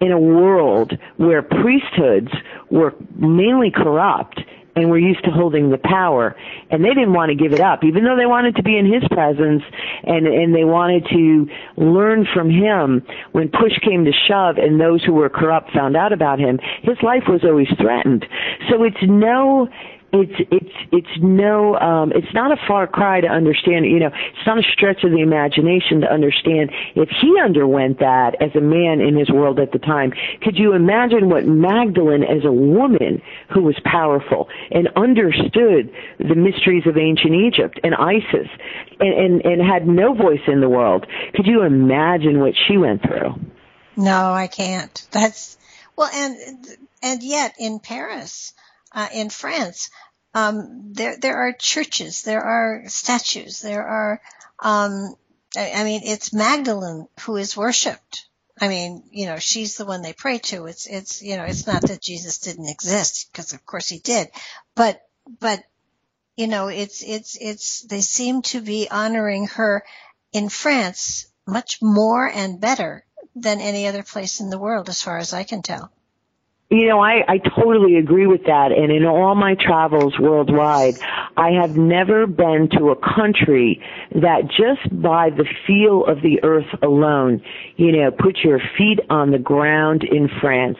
[0.00, 2.32] in a world where priesthoods
[2.70, 4.40] were mainly corrupt
[4.76, 6.36] and were used to holding the power
[6.70, 8.86] and they didn't want to give it up even though they wanted to be in
[8.90, 9.62] his presence
[10.04, 13.02] and and they wanted to learn from him.
[13.32, 16.96] When push came to shove and those who were corrupt found out about him his
[17.02, 18.24] life was always threatened.
[18.70, 19.68] So it's no
[20.12, 24.46] it's it's it's no um it's not a far cry to understand you know it's
[24.46, 29.00] not a stretch of the imagination to understand if he underwent that as a man
[29.00, 30.12] in his world at the time.
[30.40, 33.20] Could you imagine what magdalene as a woman
[33.52, 38.48] who was powerful and understood the mysteries of ancient egypt and isis
[39.00, 41.06] and and, and had no voice in the world?
[41.34, 43.34] Could you imagine what she went through?
[43.96, 45.06] No i can't.
[45.10, 45.58] That's
[45.96, 46.38] well and
[47.02, 48.54] and yet in paris
[48.92, 49.90] uh, in France,
[50.34, 54.20] um, there there are churches, there are statues, there are.
[54.60, 55.14] Um,
[55.56, 58.26] I, I mean, it's Magdalene who is worshipped.
[58.60, 60.66] I mean, you know, she's the one they pray to.
[60.66, 64.28] It's it's you know, it's not that Jesus didn't exist because of course he did,
[64.74, 65.00] but
[65.40, 65.62] but
[66.36, 69.84] you know, it's it's it's they seem to be honoring her
[70.32, 73.04] in France much more and better
[73.34, 75.90] than any other place in the world, as far as I can tell.
[76.70, 78.72] You know, I, I totally agree with that.
[78.72, 80.98] And in all my travels worldwide,
[81.38, 86.68] I have never been to a country that just by the feel of the earth
[86.82, 87.40] alone,
[87.76, 90.76] you know, put your feet on the ground in France,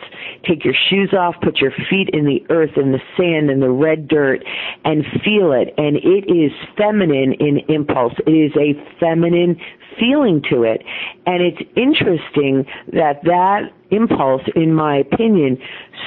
[0.47, 3.71] take your shoes off, put your feet in the earth, in the sand, in the
[3.71, 4.45] red dirt,
[4.85, 5.73] and feel it.
[5.79, 8.13] And it is feminine in impulse.
[8.27, 9.59] It is a feminine
[9.99, 10.83] feeling to it.
[11.27, 15.59] And it's interesting that that impulse, in my opinion,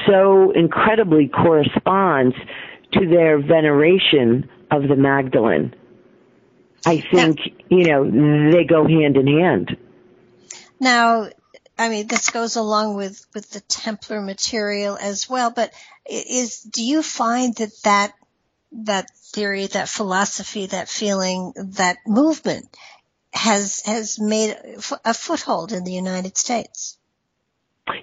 [0.07, 2.35] so incredibly corresponds
[2.93, 5.75] to their veneration of the Magdalene.
[6.85, 7.39] I think,
[7.69, 9.77] you know, they go hand in hand.
[10.79, 11.29] Now,
[11.77, 15.71] I mean, this goes along with, with the Templar material as well, but
[16.09, 18.13] is, do you find that that,
[18.71, 22.65] that theory, that philosophy, that feeling, that movement
[23.33, 24.57] has has made
[25.05, 26.97] a foothold in the United States.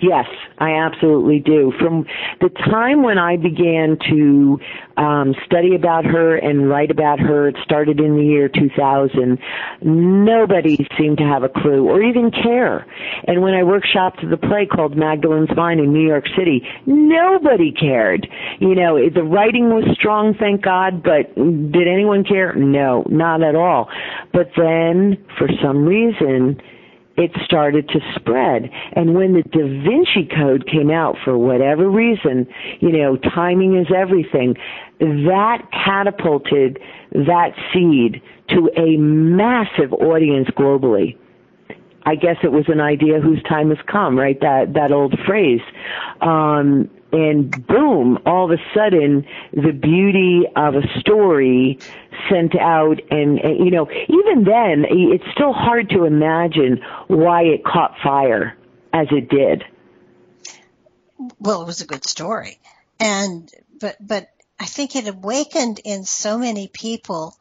[0.00, 0.26] Yes,
[0.58, 1.72] I absolutely do.
[1.78, 2.06] From
[2.40, 4.58] the time when I began to
[4.96, 9.38] um, study about her and write about her, it started in the year 2000.
[9.82, 12.86] Nobody seemed to have a clue or even care.
[13.26, 18.26] And when I workshopped the play called Magdalene's Vine in New York City, nobody cared.
[18.58, 22.54] You know, the writing was strong, thank God, but did anyone care?
[22.54, 23.88] No, not at all.
[24.32, 26.60] But then, for some reason,
[27.18, 28.70] it started to spread.
[28.92, 32.46] And when the Da Vinci Code came out, for whatever reason,
[32.80, 34.54] you know, timing is everything,
[35.00, 36.78] that catapulted
[37.12, 41.18] that seed to a massive audience globally.
[42.06, 44.40] I guess it was an idea whose time has come, right?
[44.40, 45.60] That that old phrase.
[46.22, 51.78] Um, and boom, all of a sudden, the beauty of a story
[52.30, 57.64] sent out and, and, you know, even then, it's still hard to imagine why it
[57.64, 58.56] caught fire
[58.92, 59.64] as it did.
[61.38, 62.58] Well, it was a good story.
[63.00, 63.50] And,
[63.80, 64.28] but, but
[64.60, 67.36] I think it awakened in so many people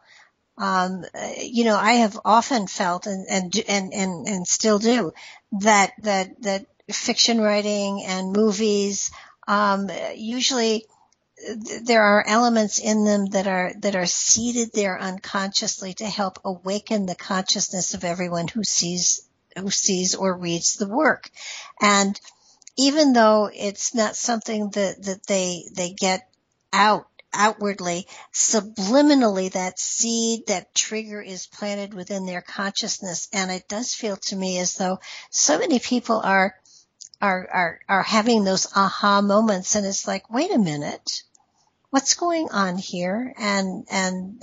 [0.59, 1.05] um,
[1.39, 5.13] you know, I have often felt and, and, and, and, and still do
[5.51, 9.11] that, that, that fiction writing and movies
[9.47, 10.85] um, usually
[11.83, 17.05] there are elements in them that are that are seated there unconsciously to help awaken
[17.05, 19.27] the consciousness of everyone who sees
[19.57, 21.29] who sees or reads the work.
[21.79, 22.19] And
[22.77, 26.27] even though it's not something that that they they get
[26.73, 33.27] out outwardly subliminally that seed that trigger is planted within their consciousness.
[33.31, 36.55] And it does feel to me as though so many people are
[37.21, 41.23] are, are, are having those aha moments and it's like, wait a minute,
[41.89, 43.33] what's going on here?
[43.37, 44.41] And, and,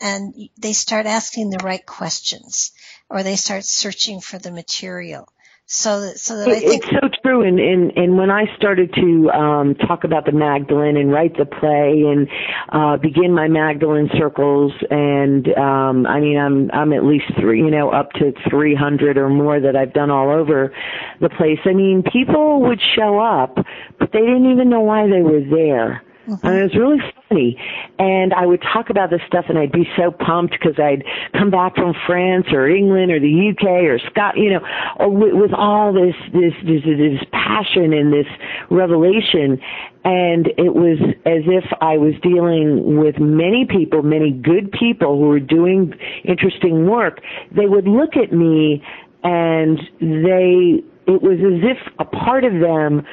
[0.00, 2.72] and they start asking the right questions
[3.08, 5.28] or they start searching for the material.
[5.72, 7.46] So that, so that I think it's so true.
[7.46, 11.44] And, and, and when I started to, um, talk about the Magdalene and write the
[11.44, 12.26] play and,
[12.70, 17.70] uh, begin my Magdalene circles and, um, I mean, I'm, I'm at least three, you
[17.70, 20.74] know, up to 300 or more that I've done all over
[21.20, 21.60] the place.
[21.64, 23.54] I mean, people would show up,
[24.00, 26.02] but they didn't even know why they were there.
[26.28, 26.46] Mm-hmm.
[26.46, 26.98] And it was really
[27.28, 27.56] funny.
[27.98, 31.50] And I would talk about this stuff and I'd be so pumped because I'd come
[31.50, 34.60] back from France or England or the UK or Scott, you know,
[35.08, 38.26] with all this, this, this, this passion and this
[38.70, 39.60] revelation.
[40.04, 45.28] And it was as if I was dealing with many people, many good people who
[45.28, 45.94] were doing
[46.24, 47.20] interesting work.
[47.54, 48.84] They would look at me
[49.22, 53.04] and they, it was as if a part of them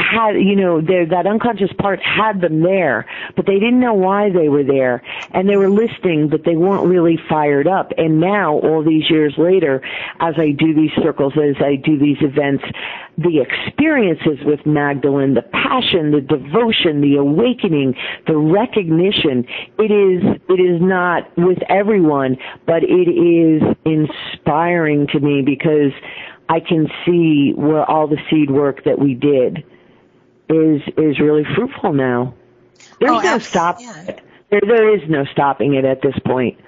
[0.00, 4.30] had, you know, their, that unconscious part had them there, but they didn't know why
[4.30, 5.02] they were there.
[5.32, 7.92] And they were listening, but they weren't really fired up.
[7.98, 9.82] And now, all these years later,
[10.20, 12.64] as I do these circles, as I do these events,
[13.18, 17.94] the experiences with Magdalene, the passion, the devotion, the awakening,
[18.26, 19.46] the recognition,
[19.78, 25.92] it is, it is not with everyone, but it is inspiring to me because
[26.48, 29.64] I can see where all the seed work that we did
[30.50, 32.34] is is really fruitful now.
[32.98, 34.02] There's oh, no stopping yeah.
[34.02, 34.20] it.
[34.50, 36.58] There, there is no stopping it at this point.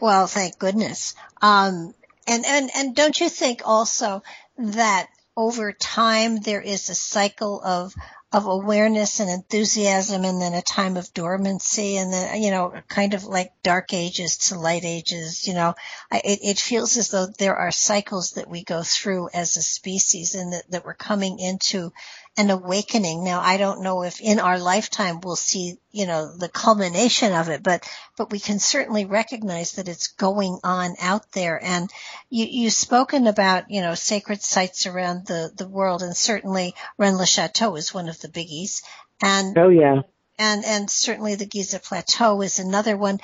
[0.00, 1.14] Well, thank goodness.
[1.40, 1.94] Um,
[2.26, 4.22] and, and, and don't you think also
[4.58, 7.94] that over time there is a cycle of,
[8.32, 13.14] of awareness and enthusiasm and then a time of dormancy and then, you know, kind
[13.14, 15.74] of like dark ages to light ages, you know,
[16.10, 19.62] I, it, it feels as though there are cycles that we go through as a
[19.62, 21.92] species and that, that we're coming into
[22.36, 23.22] an awakening.
[23.22, 27.48] Now, I don't know if in our lifetime we'll see, you know, the culmination of
[27.48, 31.62] it, but, but we can certainly recognize that it's going on out there.
[31.62, 31.90] And
[32.30, 37.18] you, you've spoken about, you know, sacred sites around the, the world and certainly Rennes
[37.18, 38.82] le Chateau is one of the biggies.
[39.22, 40.02] And, oh yeah.
[40.36, 43.20] And, and certainly the Giza Plateau is another one.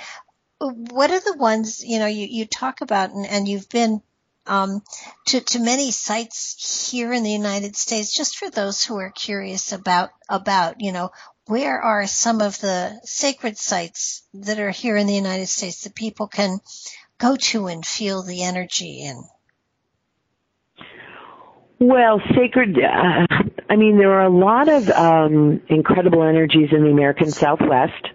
[0.60, 4.02] What are the ones, you know, you, you talk about and, and you've been
[4.46, 4.82] um,
[5.26, 9.72] to, to many sites here in the United States, just for those who are curious
[9.72, 11.10] about, about, you know,
[11.46, 15.94] where are some of the sacred sites that are here in the United States that
[15.94, 16.60] people can
[17.18, 19.22] go to and feel the energy in?
[21.80, 23.26] Well, sacred, uh,
[23.70, 28.09] I mean, there are a lot of um, incredible energies in the American Southwest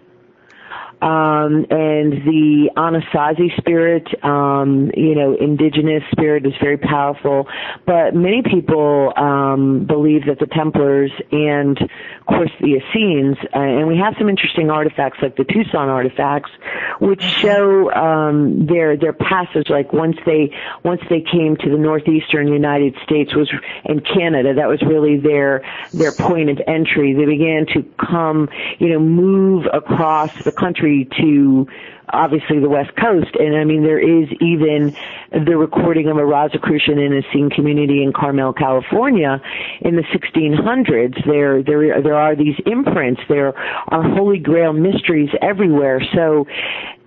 [1.02, 7.46] um, and the Anasazi spirit, um, you know, indigenous spirit is very powerful.
[7.84, 13.86] But many people um, believe that the Templars and, of course, the Essenes, uh, and
[13.88, 16.50] we have some interesting artifacts like the Tucson artifacts,
[16.98, 19.68] which show um, their their passage.
[19.68, 20.50] Like once they
[20.82, 23.52] once they came to the northeastern United States was
[23.84, 27.12] and Canada, that was really their their point of entry.
[27.12, 31.66] They began to come, you know, move across the country country to
[32.10, 33.34] obviously the West Coast.
[33.38, 34.96] And I mean, there is even
[35.32, 39.40] the recording of a Rosicrucian in a scene community in Carmel, California
[39.80, 41.26] in the 1600s.
[41.26, 43.20] There, there, there are these imprints.
[43.28, 43.58] There
[43.88, 46.00] are Holy Grail mysteries everywhere.
[46.14, 46.46] So,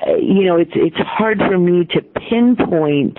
[0.05, 3.17] uh, you know, it's, it's hard for me to pinpoint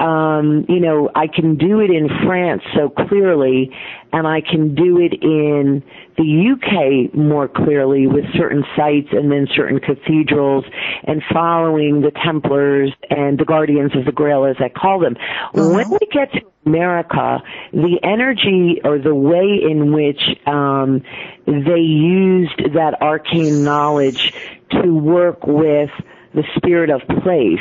[0.00, 3.70] um, you know, I can do it in France so clearly,
[4.12, 5.82] and I can do it in
[6.16, 10.64] the UK more clearly with certain sites and then certain cathedrals
[11.04, 15.16] and following the Templars and the Guardians of the Grail, as I call them.
[15.54, 15.74] Mm-hmm.
[15.74, 17.42] When we get to America,
[17.72, 21.02] the energy or the way in which um,
[21.46, 24.32] they used that arcane knowledge
[24.70, 25.90] to work with
[26.32, 27.60] the spirit of place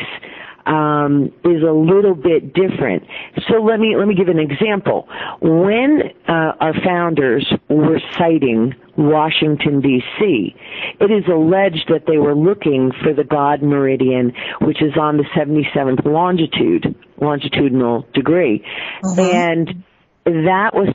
[0.70, 3.04] um, is a little bit different.
[3.50, 5.10] So let me let me give an example.
[5.42, 10.56] When uh, our founders were siting Washington D.C.,
[11.00, 15.26] it is alleged that they were looking for the God meridian, which is on the
[15.36, 18.64] 77th longitude longitudinal degree,
[19.04, 19.20] mm-hmm.
[19.20, 19.84] and
[20.26, 20.94] that was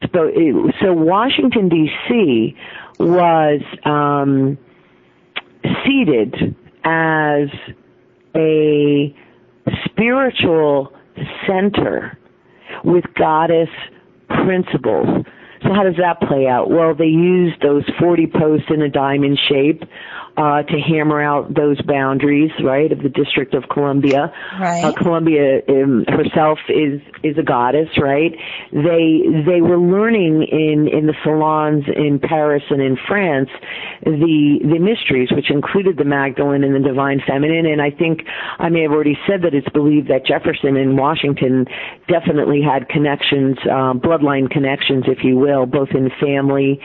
[0.81, 2.57] so Washington D.C.
[3.01, 4.57] was um,
[5.85, 6.55] seated
[6.85, 7.49] as
[8.37, 9.15] a
[9.85, 10.93] spiritual
[11.47, 12.19] center
[12.85, 13.69] with goddess
[14.29, 15.25] principles.
[15.63, 16.71] So how does that play out?
[16.71, 19.83] Well, they use those 40 posts in a diamond shape
[20.37, 24.33] uh, to hammer out those boundaries, right, of the District of Columbia.
[24.61, 24.85] Right.
[24.85, 28.33] Uh, Columbia um, herself is is a goddess, right?
[28.73, 33.49] They they were learning in in the salons in Paris and in France
[34.03, 37.67] the the mysteries, which included the Magdalene and the Divine Feminine.
[37.67, 38.23] And I think
[38.59, 41.67] I may have already said that it's believed that Jefferson in Washington
[42.09, 46.81] definitely had connections, uh, bloodline connections, if you will, both in family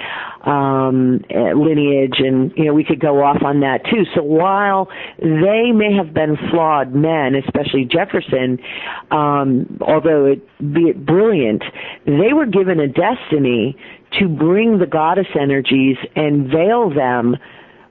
[0.46, 4.04] um, lineage, and you know we could go off on that too.
[4.16, 8.60] So while they may have been flawed men, especially Jefferson,
[9.12, 11.64] um, although it be it brilliant,
[12.06, 13.78] they were given a destiny
[14.20, 17.38] to bring the goddess energies and veil them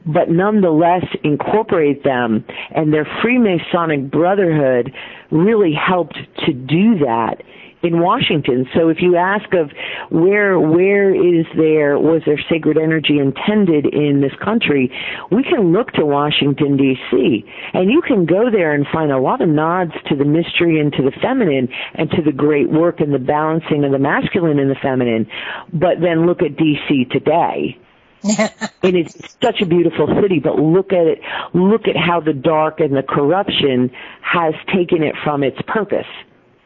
[0.07, 2.45] but nonetheless incorporate them
[2.75, 4.93] and their Freemasonic brotherhood
[5.31, 7.43] really helped to do that
[7.83, 8.67] in Washington.
[8.75, 9.71] So if you ask of
[10.11, 14.91] where where is there was there sacred energy intended in this country,
[15.31, 17.45] we can look to Washington D.C.
[17.75, 20.93] and you can go there and find a lot of nods to the mystery and
[20.93, 24.71] to the feminine and to the great work and the balancing of the masculine and
[24.71, 25.27] the feminine.
[25.73, 27.07] But then look at D.C.
[27.11, 27.79] today.
[28.25, 31.21] and it's such a beautiful city, but look at it,
[31.55, 33.91] look at how the dark and the corruption
[34.23, 36.07] has taken it from its purpose.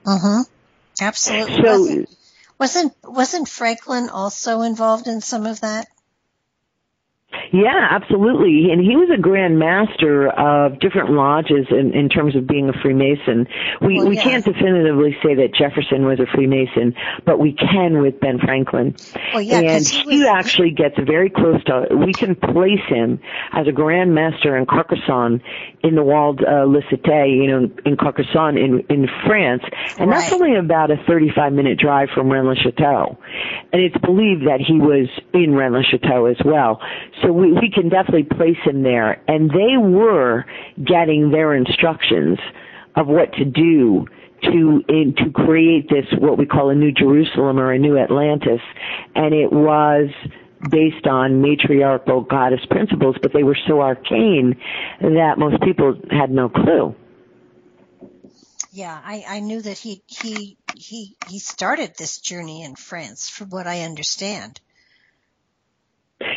[0.06, 0.44] Uh-huh.
[1.00, 2.04] Absolutely.
[2.06, 2.06] So,
[2.58, 5.88] wasn't, wasn't, Franklin also involved in some of that?
[7.52, 8.70] Yeah, absolutely.
[8.72, 12.72] And he was a grand master of different lodges in, in terms of being a
[12.72, 13.46] Freemason.
[13.80, 18.20] We well, we can't definitively say that Jefferson was a Freemason, but we can with
[18.20, 18.96] Ben Franklin.
[19.32, 21.88] Well, yeah, and he, he actually gets very close to.
[21.94, 23.20] We can place him
[23.52, 25.42] as a grand master in Carcassonne,
[25.82, 29.62] in the Walled uh, Le Cité, you know, in Carcassonne in in France,
[29.98, 30.20] and right.
[30.20, 33.16] that's only about a 35 minute drive from Rennes-le-Château.
[33.72, 36.80] And it's believed that he was in Rennes-le-Château as well.
[37.22, 39.22] So we, we can definitely place him there.
[39.28, 40.44] And they were
[40.82, 42.38] getting their instructions
[42.96, 44.06] of what to do
[44.42, 48.60] to in, to create this what we call a new Jerusalem or a new Atlantis,
[49.14, 50.08] and it was
[50.68, 54.56] based on matriarchal goddess principles, but they were so arcane
[55.00, 56.94] that most people had no clue.
[58.72, 63.50] Yeah, I, I knew that he he he he started this journey in France, from
[63.50, 64.60] what I understand.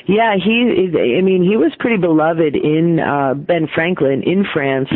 [0.08, 0.90] Yeah, he.
[1.18, 4.90] I mean, he was pretty beloved in uh, Ben Franklin in France.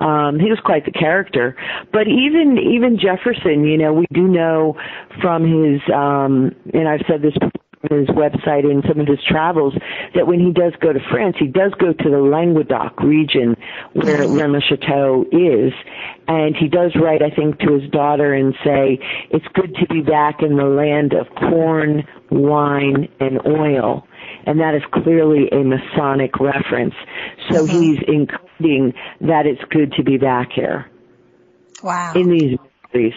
[0.00, 1.56] Um, he was quite the character.
[1.92, 4.76] But even even Jefferson, you know, we do know
[5.20, 9.74] from his, um, and I've said this before his website and some of his travels
[10.14, 13.56] that when he does go to France, he does go to the Languedoc region
[13.92, 14.38] where mm-hmm.
[14.38, 15.72] Rennes-le-Château is,
[16.26, 18.98] and he does write, I think, to his daughter and say,
[19.30, 24.06] "It's good to be back in the land of corn, wine, and oil."
[24.46, 26.94] And that is clearly a Masonic reference.
[27.50, 27.80] So mm-hmm.
[27.80, 30.90] he's including that it's good to be back here.
[31.82, 32.12] Wow.
[32.14, 32.58] In these
[32.92, 33.14] movies.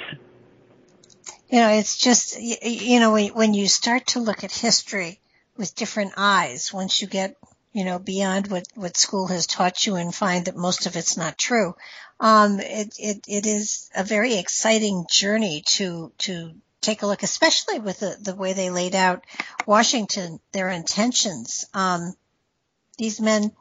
[1.49, 5.21] You know, it's just, you know, when you start to look at history
[5.55, 7.38] with different eyes, once you get,
[7.71, 11.15] you know, beyond what, what school has taught you and find that most of it's
[11.15, 11.75] not true,
[12.19, 17.80] um, it, it, it is a very exciting journey to, to take a look, especially
[17.80, 19.25] with the, the way they laid out
[19.65, 21.65] Washington, their intentions.
[21.73, 22.13] Um,
[22.97, 23.51] these men,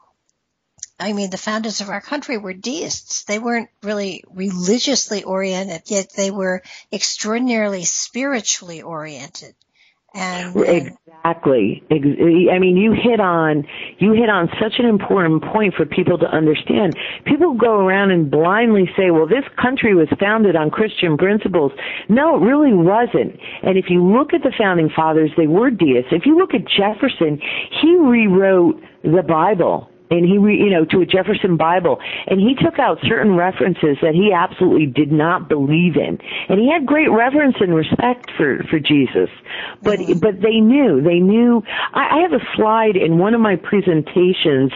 [0.99, 3.25] I mean, the founders of our country were deists.
[3.25, 6.63] They weren't really religiously oriented, yet they were
[6.93, 9.55] extraordinarily spiritually oriented.
[10.17, 11.83] And, uh, exactly.
[11.91, 13.67] I mean, you hit on
[13.99, 16.97] you hit on such an important point for people to understand.
[17.25, 21.73] People go around and blindly say, "Well, this country was founded on Christian principles."
[22.09, 23.39] No, it really wasn't.
[23.63, 26.13] And if you look at the founding fathers, they were deists.
[26.13, 27.41] If you look at Jefferson,
[27.71, 32.55] he rewrote the Bible and he, re, you know, to a Jefferson Bible, and he
[32.55, 37.11] took out certain references that he absolutely did not believe in, and he had great
[37.11, 39.31] reverence and respect for for Jesus,
[39.83, 40.19] but mm-hmm.
[40.19, 41.63] but they knew, they knew.
[41.95, 44.73] I, I have a slide in one of my presentations.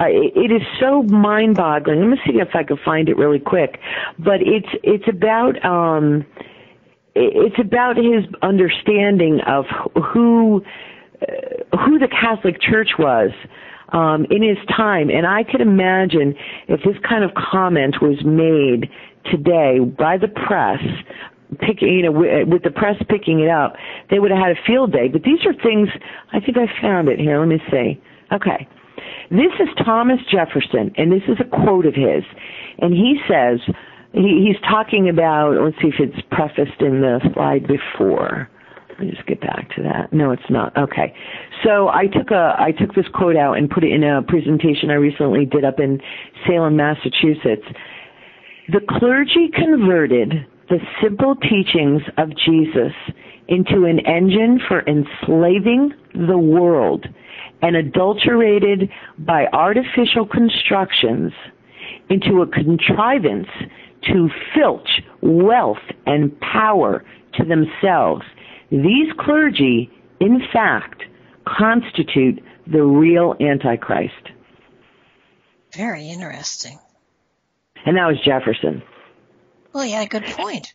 [0.00, 2.00] Uh, it, it is so mind-boggling.
[2.00, 3.78] Let me see if I can find it really quick,
[4.18, 5.62] but it's it's about.
[5.64, 6.24] um
[7.14, 9.66] it's about his understanding of
[10.02, 10.64] who
[11.20, 13.30] uh, who the Catholic Church was
[13.92, 15.10] um, in his time.
[15.10, 16.34] And I could imagine
[16.68, 18.90] if this kind of comment was made
[19.30, 20.80] today by the press,
[21.60, 23.74] picking, you know, with the press picking it up,
[24.10, 25.08] they would have had a field day.
[25.08, 25.88] But these are things,
[26.32, 27.38] I think I found it here.
[27.38, 28.00] Let me see.
[28.32, 28.66] Okay.
[29.30, 32.24] This is Thomas Jefferson, and this is a quote of his.
[32.78, 33.60] And he says,
[34.12, 38.48] he, he's talking about, let's see if it's prefaced in the slide before.
[38.92, 40.12] Let me just get back to that.
[40.12, 40.76] No, it's not.
[40.76, 41.14] Okay.
[41.64, 44.90] So I took a I took this quote out and put it in a presentation
[44.90, 46.00] I recently did up in
[46.46, 47.66] Salem, Massachusetts.
[48.68, 52.92] The clergy converted the simple teachings of Jesus
[53.48, 57.06] into an engine for enslaving the world
[57.62, 58.88] and adulterated
[59.18, 61.32] by artificial constructions
[62.08, 63.48] into a contrivance
[64.12, 64.88] to filch
[65.22, 68.24] wealth and power to themselves
[68.72, 71.02] these clergy, in fact,
[71.46, 74.30] constitute the real Antichrist.
[75.76, 76.78] Very interesting.
[77.84, 78.82] And that was Jefferson.
[79.72, 80.72] Well, yeah, good point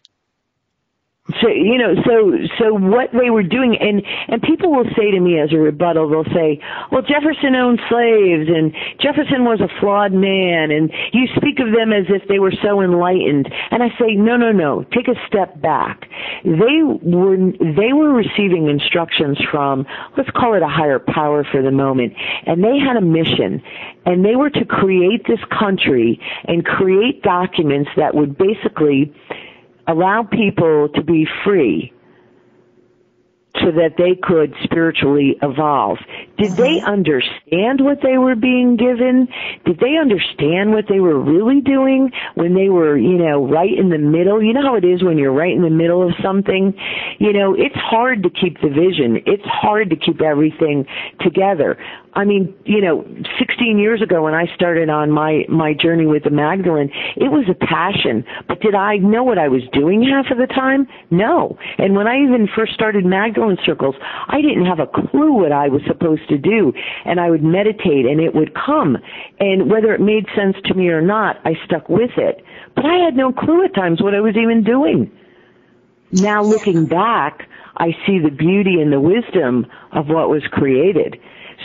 [1.41, 5.19] so you know so so what they were doing and and people will say to
[5.19, 6.61] me as a rebuttal they'll say
[6.91, 11.91] well jefferson owned slaves and jefferson was a flawed man and you speak of them
[11.91, 13.51] as if they were so enlightened.
[13.71, 14.83] And i say no no no.
[14.93, 16.07] Take a step back.
[16.43, 19.85] They were they were receiving instructions from
[20.17, 22.13] let's call it a higher power for the moment
[22.45, 23.61] and they had a mission
[24.05, 29.13] and they were to create this country and create documents that would basically
[29.87, 31.93] allow people to be free
[33.61, 35.97] so that they could spiritually evolve.
[36.37, 36.87] Did they mm-hmm.
[36.87, 39.27] understand what they were being given?
[39.65, 43.89] Did they understand what they were really doing when they were, you know, right in
[43.89, 44.43] the middle?
[44.43, 46.73] You know how it is when you're right in the middle of something?
[47.19, 49.23] You know, it's hard to keep the vision.
[49.25, 50.85] It's hard to keep everything
[51.21, 51.77] together.
[52.17, 53.05] I mean, you know,
[53.37, 57.45] 16 years ago when I started on my my journey with the Magdalene, it was
[57.47, 58.25] a passion.
[58.47, 60.87] But did I know what I was doing half of the time?
[61.11, 61.59] No.
[61.77, 63.93] And when I even first started Magdalene circles,
[64.29, 66.73] I didn't have a clue what I was supposed to do.
[67.05, 68.97] And I would meditate and it would come.
[69.39, 72.43] And whether it made sense to me or not, I stuck with it.
[72.75, 75.11] But I had no clue at times what I was even doing.
[76.11, 77.47] Now looking back,
[77.77, 81.19] I see the beauty and the wisdom of what was created.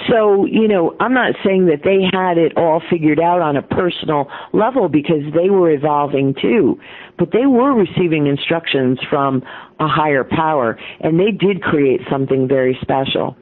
[0.08, 3.62] So, you know, I'm not saying that they had it all figured out on a
[3.62, 6.80] personal level because they were evolving too,
[7.18, 9.42] but they were receiving instructions from
[9.78, 13.36] a higher power and they did create something very special.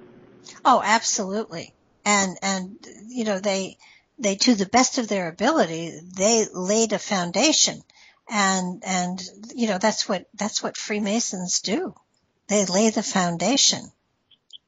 [0.64, 1.72] Oh, absolutely.
[2.05, 2.76] And, and,
[3.07, 3.78] you know, they,
[4.18, 7.80] they, to the best of their ability, they laid a foundation
[8.28, 9.22] and, and,
[9.55, 11.94] you know, that's what, that's what Freemasons do.
[12.48, 13.82] They lay the foundation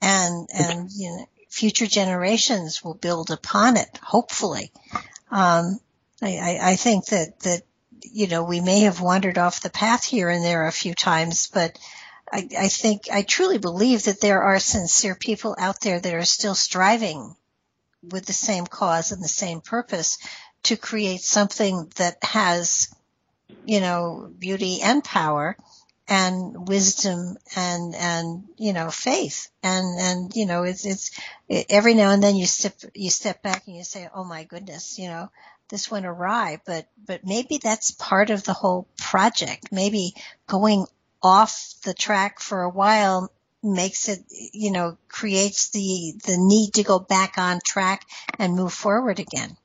[0.00, 4.72] and, and, you know, future generations will build upon it, hopefully.
[5.30, 5.78] Um,
[6.22, 7.62] I, I, think that, that,
[8.00, 11.50] you know, we may have wandered off the path here and there a few times,
[11.52, 11.78] but
[12.32, 16.24] I, I think, I truly believe that there are sincere people out there that are
[16.24, 17.36] still striving
[18.02, 20.16] with the same cause and the same purpose
[20.62, 22.94] to create something that has,
[23.66, 25.58] you know, beauty and power
[26.08, 29.50] and wisdom and and you know faith.
[29.62, 31.10] And and you know it's it's
[31.48, 34.44] it, every now and then you step you step back and you say oh my
[34.44, 35.30] goodness you know
[35.68, 36.60] this went awry.
[36.64, 39.68] But but maybe that's part of the whole project.
[39.72, 40.14] Maybe
[40.46, 40.86] going
[41.22, 43.30] off the track for a while
[43.62, 44.18] makes it
[44.52, 48.04] you know creates the the need to go back on track
[48.38, 49.56] and move forward again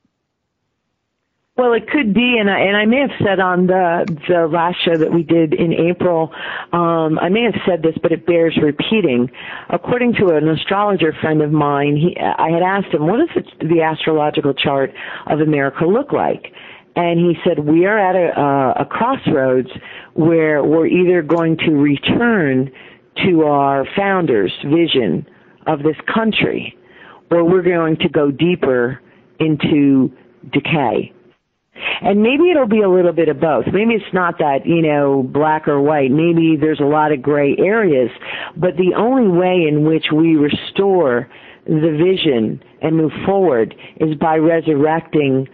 [1.58, 4.78] well, it could be, and I, and I may have said on the the last
[4.86, 6.32] show that we did in April,
[6.72, 9.32] um, I may have said this, but it bears repeating.
[9.70, 13.68] According to an astrologer friend of mine, he, I had asked him, "What does it,
[13.68, 14.94] the astrological chart
[15.26, 16.54] of America look like?"
[16.96, 19.70] And he said, "We are at a, a crossroads
[20.14, 22.72] where we're either going to return
[23.26, 25.28] to our founders' vision
[25.66, 26.78] of this country,
[27.32, 29.02] or we're going to go deeper
[29.40, 30.12] into
[30.52, 31.14] decay."
[32.02, 33.66] And maybe it'll be a little bit of both.
[33.72, 36.12] Maybe it's not that, you know, black or white.
[36.12, 38.10] Maybe there's a lot of gray areas.
[38.56, 41.30] But the only way in which we restore
[41.66, 45.48] the vision and move forward is by resurrecting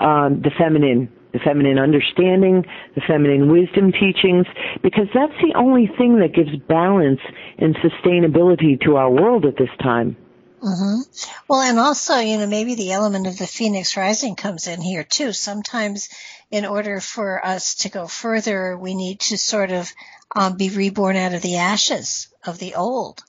[0.00, 2.64] um, the feminine the feminine understanding,
[2.96, 4.46] the feminine wisdom teachings,
[4.82, 7.20] because that's the only thing that gives balance
[7.58, 10.16] and sustainability to our world at this time.
[10.62, 11.00] Mm-hmm.
[11.48, 15.04] Well, and also, you know, maybe the element of the phoenix rising comes in here
[15.04, 15.32] too.
[15.32, 16.10] Sometimes,
[16.50, 19.90] in order for us to go further, we need to sort of
[20.34, 23.22] um, be reborn out of the ashes of the old,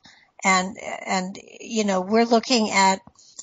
[0.43, 2.99] and and you know, we're looking at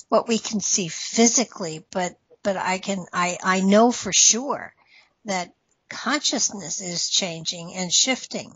[0.09, 4.73] what we can see physically, but but I can I I know for sure
[5.25, 5.51] that
[5.89, 8.55] consciousness is changing and shifting,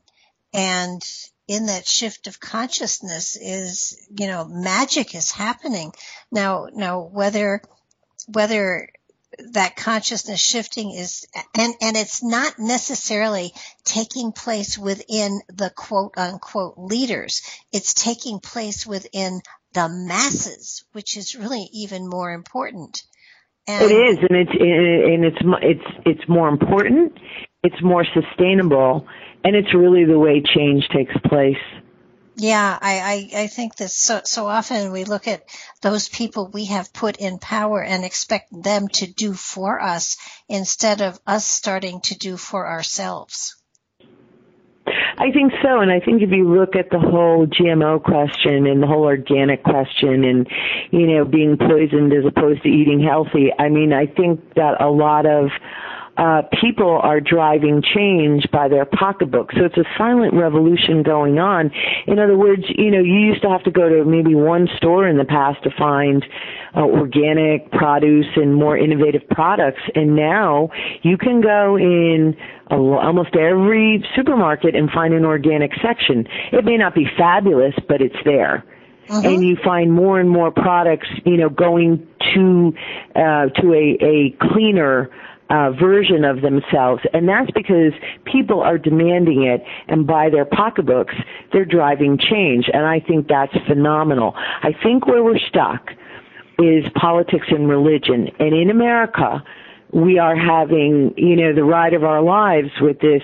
[0.53, 1.01] and
[1.47, 5.91] in that shift of consciousness is, you know, magic is happening.
[6.31, 7.61] Now, now whether,
[8.27, 8.89] whether
[9.51, 11.25] that consciousness shifting is,
[11.57, 13.51] and, and it's not necessarily
[13.83, 17.41] taking place within the quote unquote leaders.
[17.71, 19.41] It's taking place within
[19.73, 23.03] the masses, which is really even more important.
[23.65, 27.13] And it is, and it's and it's it's it's more important.
[27.63, 29.07] It's more sustainable,
[29.43, 31.57] and it's really the way change takes place.
[32.35, 35.43] Yeah, I, I, I think that so, so often we look at
[35.81, 40.17] those people we have put in power and expect them to do for us
[40.49, 43.55] instead of us starting to do for ourselves.
[44.85, 48.81] I think so, and I think if you look at the whole GMO question and
[48.81, 50.47] the whole organic question and,
[50.91, 54.89] you know, being poisoned as opposed to eating healthy, I mean, I think that a
[54.89, 55.49] lot of
[56.17, 59.51] uh, people are driving change by their pocketbook.
[59.53, 61.71] So it's a silent revolution going on.
[62.05, 65.07] In other words, you know, you used to have to go to maybe one store
[65.07, 66.23] in the past to find
[66.75, 70.69] uh, organic produce and more innovative products, and now
[71.01, 72.35] you can go in
[72.69, 76.27] a, almost every supermarket and find an organic section.
[76.51, 78.63] It may not be fabulous, but it's there.
[79.09, 79.27] Uh-huh.
[79.27, 82.73] and you find more and more products, you know, going to
[83.13, 85.09] uh, to a, a cleaner
[85.49, 87.93] uh, version of themselves, and that's because
[88.25, 91.15] people are demanding it, and by their pocketbooks,
[91.51, 94.33] they're driving change, and I think that's phenomenal.
[94.35, 95.89] I think where we're stuck
[96.59, 99.43] is politics and religion, and in America,
[99.91, 103.21] we are having, you know, the ride of our lives with this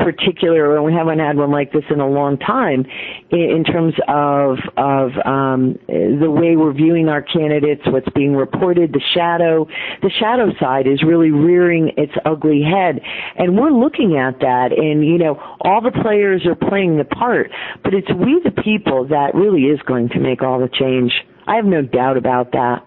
[0.00, 2.86] particular, and we haven't had one like this in a long time,
[3.30, 9.02] in, terms of of um, the way we're viewing our candidates, what's being reported, the
[9.14, 9.66] shadow,
[10.02, 13.00] the shadow side is really rearing its ugly head,
[13.36, 17.50] and we're looking at that, and you know, all the players are playing the part,
[17.84, 21.12] but it's we the people that really is going to make all the change.
[21.46, 22.86] I have no doubt about that.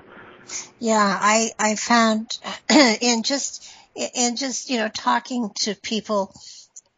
[0.80, 2.38] Yeah, I I found
[3.02, 6.34] in just in just you know talking to people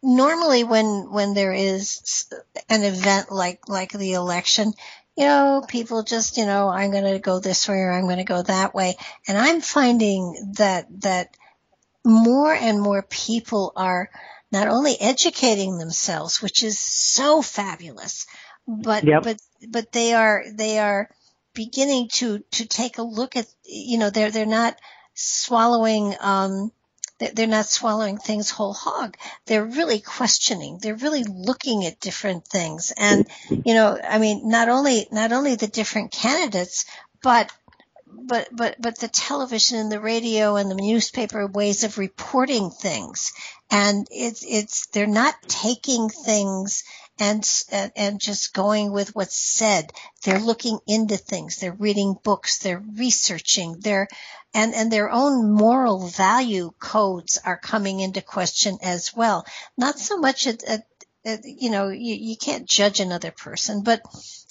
[0.06, 2.28] normally when when there is
[2.68, 4.72] an event like like the election
[5.16, 8.18] you know people just you know i'm going to go this way or i'm going
[8.18, 8.94] to go that way
[9.26, 11.36] and i'm finding that that
[12.04, 14.08] more and more people are
[14.52, 18.26] not only educating themselves which is so fabulous
[18.68, 19.24] but yep.
[19.24, 21.10] but but they are they are
[21.52, 24.76] beginning to to take a look at you know they're they're not
[25.14, 26.70] swallowing um
[27.18, 29.16] they're not swallowing things whole hog.
[29.46, 30.78] They're really questioning.
[30.78, 32.92] They're really looking at different things.
[32.96, 36.84] And, you know, I mean, not only, not only the different candidates,
[37.22, 37.50] but
[38.18, 43.32] but but but the television and the radio and the newspaper ways of reporting things
[43.70, 46.84] and it's it's they're not taking things
[47.18, 47.46] and
[47.96, 49.92] and just going with what's said
[50.24, 54.08] they're looking into things they're reading books they're researching they're
[54.56, 59.44] and and their own moral value codes are coming into question as well.
[59.76, 60.86] Not so much at, at,
[61.26, 64.00] at you know you, you can't judge another person but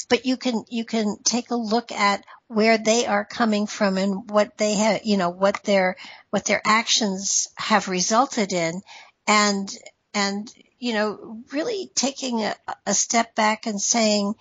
[0.07, 4.29] but you can you can take a look at where they are coming from and
[4.29, 5.97] what they have you know what their
[6.29, 8.81] what their actions have resulted in.
[9.25, 9.75] And
[10.13, 14.35] and you know really taking a, a step back and saying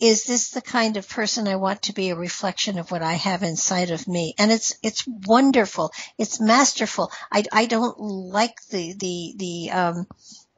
[0.00, 3.14] is this the kind of person I want to be a reflection of what I
[3.14, 4.34] have inside of me?
[4.38, 5.92] And it's, it's wonderful.
[6.16, 7.10] It's masterful.
[7.32, 10.06] I, I don't like the, the, the, um,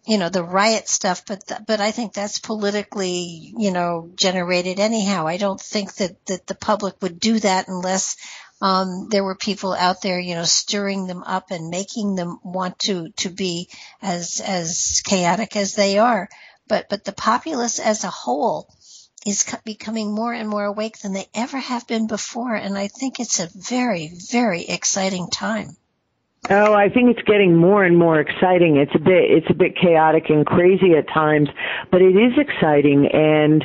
[0.07, 5.26] you know, the riot stuff, but, but I think that's politically, you know, generated anyhow.
[5.26, 8.16] I don't think that, that the public would do that unless,
[8.62, 12.78] um, there were people out there, you know, stirring them up and making them want
[12.80, 13.70] to, to be
[14.03, 16.28] as, as chaotic as they are.
[16.68, 18.68] But, but the populace as a whole,
[19.27, 22.55] is becoming more and more awake than they ever have been before.
[22.55, 25.77] And I think it's a very, very exciting time.
[26.49, 28.77] Oh, I think it's getting more and more exciting.
[28.77, 31.49] It's a bit, it's a bit chaotic and crazy at times,
[31.91, 33.64] but it is exciting and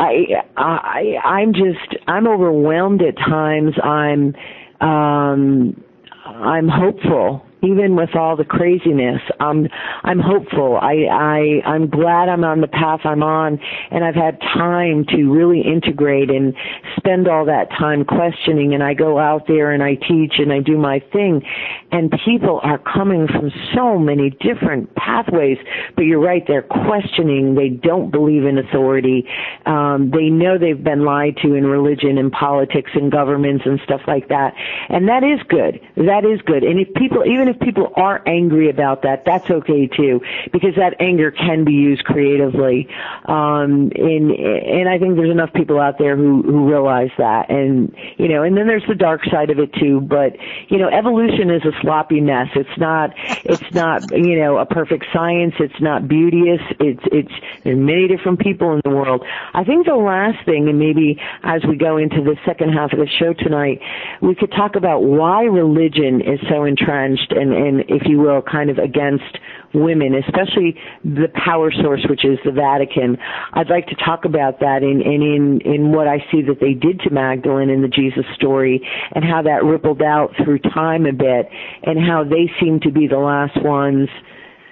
[0.00, 3.74] I, I, I'm just, I'm overwhelmed at times.
[3.82, 4.34] I'm,
[4.80, 5.82] um,
[6.24, 9.68] I'm hopeful even with all the craziness, I'm
[10.04, 10.78] I'm hopeful.
[10.80, 13.58] I I I'm glad I'm on the path I'm on,
[13.90, 16.54] and I've had time to really integrate and
[16.96, 18.74] spend all that time questioning.
[18.74, 21.42] And I go out there and I teach and I do my thing,
[21.90, 25.58] and people are coming from so many different pathways.
[25.96, 27.54] But you're right, they're questioning.
[27.54, 29.28] They don't believe in authority.
[29.66, 34.02] Um, they know they've been lied to in religion and politics and governments and stuff
[34.06, 34.54] like that,
[34.88, 35.80] and that is good.
[35.96, 36.62] That is good.
[36.62, 40.20] And if people even if people are angry about that, that's okay too,
[40.52, 42.88] because that anger can be used creatively.
[43.26, 47.94] Um, and and I think there's enough people out there who who realize that, and
[48.16, 50.00] you know, and then there's the dark side of it too.
[50.00, 50.36] But
[50.68, 52.48] you know, evolution is a sloppy mess.
[52.54, 53.12] It's not
[53.44, 55.54] it's not you know a perfect science.
[55.58, 56.60] It's not beauteous.
[56.80, 57.32] It's it's
[57.64, 59.24] many different people in the world.
[59.54, 62.98] I think the last thing, and maybe as we go into the second half of
[62.98, 63.80] the show tonight,
[64.20, 68.70] we could talk about why religion is so entrenched and, and if you will, kind
[68.70, 69.38] of against
[69.72, 73.16] women, especially the power source, which is the Vatican.
[73.52, 76.74] I'd like to talk about that in, in, in, in what I see that they
[76.74, 81.12] did to Magdalene in the Jesus story and how that rippled out through time a
[81.12, 81.48] bit
[81.82, 84.08] and how they seem to be the last ones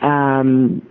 [0.00, 0.82] um,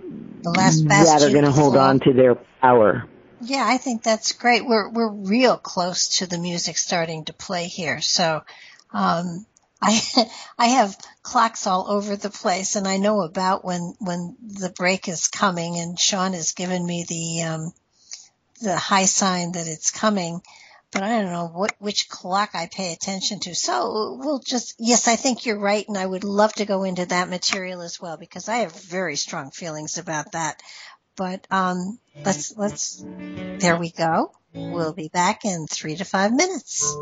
[0.44, 3.08] the last that are going to hold on to their power.
[3.42, 4.66] Yeah, I think that's great.
[4.66, 8.02] We're we're real close to the music starting to play here.
[8.02, 8.44] So
[8.92, 9.46] um,
[9.82, 10.00] I
[10.58, 15.08] I have clocks all over the place, and I know about when when the break
[15.08, 15.78] is coming.
[15.78, 17.74] And Sean has given me the um,
[18.62, 20.42] the high sign that it's coming,
[20.92, 23.56] but I don't know what which clock I pay attention to.
[23.56, 27.06] So we'll just yes, I think you're right, and I would love to go into
[27.06, 30.62] that material as well because I have very strong feelings about that.
[31.18, 34.32] But um, let's let's there we go.
[34.54, 36.96] We'll be back in three to five minutes.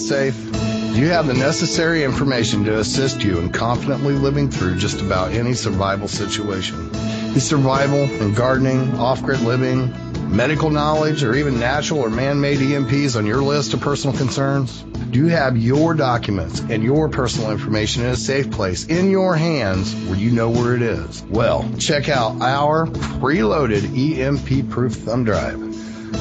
[0.00, 0.34] Safe?
[0.52, 5.32] Do you have the necessary information to assist you in confidently living through just about
[5.32, 6.90] any survival situation?
[7.36, 9.94] Is survival and gardening, off-grid living,
[10.34, 14.82] medical knowledge, or even natural or man-made EMPs on your list of personal concerns?
[14.82, 19.36] Do you have your documents and your personal information in a safe place in your
[19.36, 21.22] hands where you know where it is?
[21.22, 25.69] Well, check out our preloaded EMP proof thumb drive.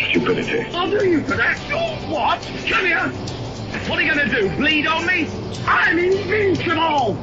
[0.10, 0.66] stupidity.
[0.74, 1.58] I'll do you for that.
[2.10, 2.42] What?
[2.68, 3.08] Come here.
[3.90, 4.50] What are you going to do?
[4.58, 5.28] Bleed on me?
[5.68, 7.18] I'm invincible.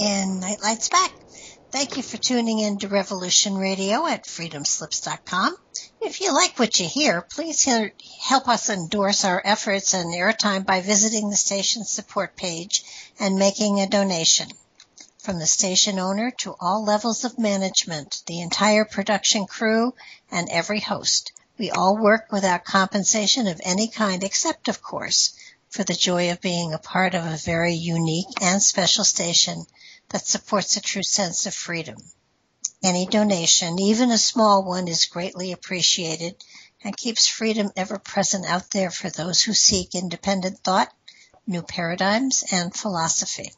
[0.00, 1.12] And Nightlight's back.
[1.70, 5.54] Thank you for tuning in to Revolution Radio at freedomslips.com.
[6.00, 7.64] If you like what you hear, please
[8.22, 12.82] help us endorse our efforts and airtime by visiting the station's support page
[13.20, 14.48] and making a donation.
[15.18, 19.94] From the station owner to all levels of management, the entire production crew,
[20.30, 21.32] and every host.
[21.58, 25.34] We all work without compensation of any kind except, of course,
[25.68, 29.66] for the joy of being a part of a very unique and special station
[30.10, 31.96] that supports a true sense of freedom.
[32.82, 36.36] Any donation, even a small one, is greatly appreciated
[36.82, 40.92] and keeps freedom ever present out there for those who seek independent thought,
[41.46, 43.52] new paradigms, and philosophy.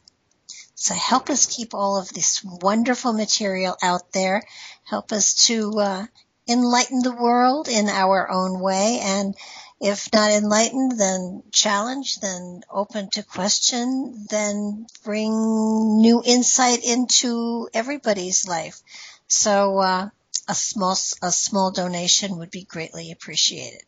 [0.75, 4.43] So help us keep all of this wonderful material out there.
[4.83, 6.05] Help us to uh,
[6.47, 9.35] enlighten the world in our own way and
[9.83, 18.47] if not enlightened, then challenge, then open to question, then bring new insight into everybody's
[18.47, 18.81] life.
[19.27, 20.09] So uh,
[20.47, 23.81] a small a small donation would be greatly appreciated.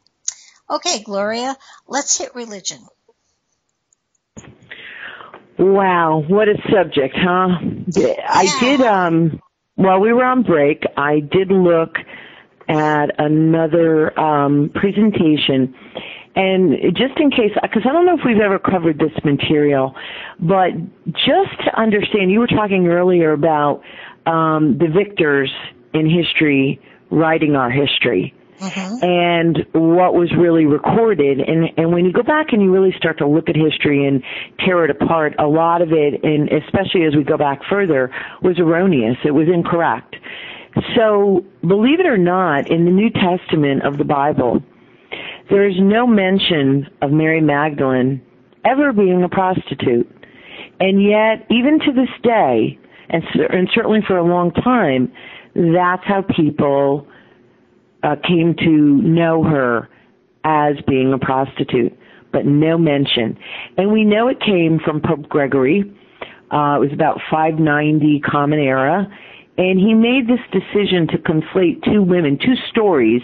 [0.69, 1.55] Okay, Gloria,
[1.87, 2.85] let's hit religion.
[5.57, 7.57] Wow, what a subject, huh?
[8.27, 9.39] I did um
[9.75, 11.95] while we were on break, I did look
[12.67, 15.73] at another um, presentation.
[16.35, 19.95] And just in case, because I don't know if we've ever covered this material,
[20.39, 20.71] but
[21.13, 23.81] just to understand, you were talking earlier about
[24.25, 25.51] um, the victors
[25.93, 28.33] in history writing our history.
[28.59, 28.97] Uh-huh.
[29.01, 33.17] And what was really recorded, and and when you go back and you really start
[33.17, 34.23] to look at history and
[34.65, 38.11] tear it apart, a lot of it, and especially as we go back further,
[38.41, 39.17] was erroneous.
[39.25, 40.15] It was incorrect.
[40.95, 44.61] So, believe it or not, in the New Testament of the Bible,
[45.49, 48.21] there is no mention of Mary Magdalene
[48.65, 50.09] ever being a prostitute.
[50.79, 52.77] And yet, even to this day,
[53.09, 55.11] and, and certainly for a long time,
[55.53, 57.07] that's how people
[58.03, 59.89] uh, came to know her
[60.43, 61.97] as being a prostitute,
[62.33, 63.37] but no mention.
[63.77, 65.83] And we know it came from Pope Gregory.
[66.51, 69.07] Uh, it was about 590 Common Era
[69.57, 73.21] and he made this decision to conflate two women, two stories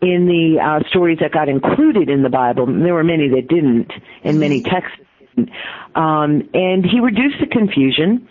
[0.00, 2.66] in the uh, stories that got included in the Bible.
[2.66, 3.92] There were many that didn't,
[4.24, 4.74] and many mm-hmm.
[4.74, 4.98] texts
[5.36, 5.50] didn't.
[5.94, 8.28] Um, and he reduced the confusion,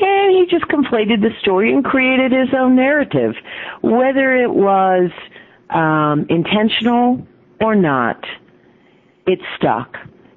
[0.00, 3.34] and he just conflated the story and created his own narrative,
[3.82, 5.10] whether it was
[5.70, 7.26] um, intentional
[7.60, 8.24] or not.
[9.26, 9.96] It stuck.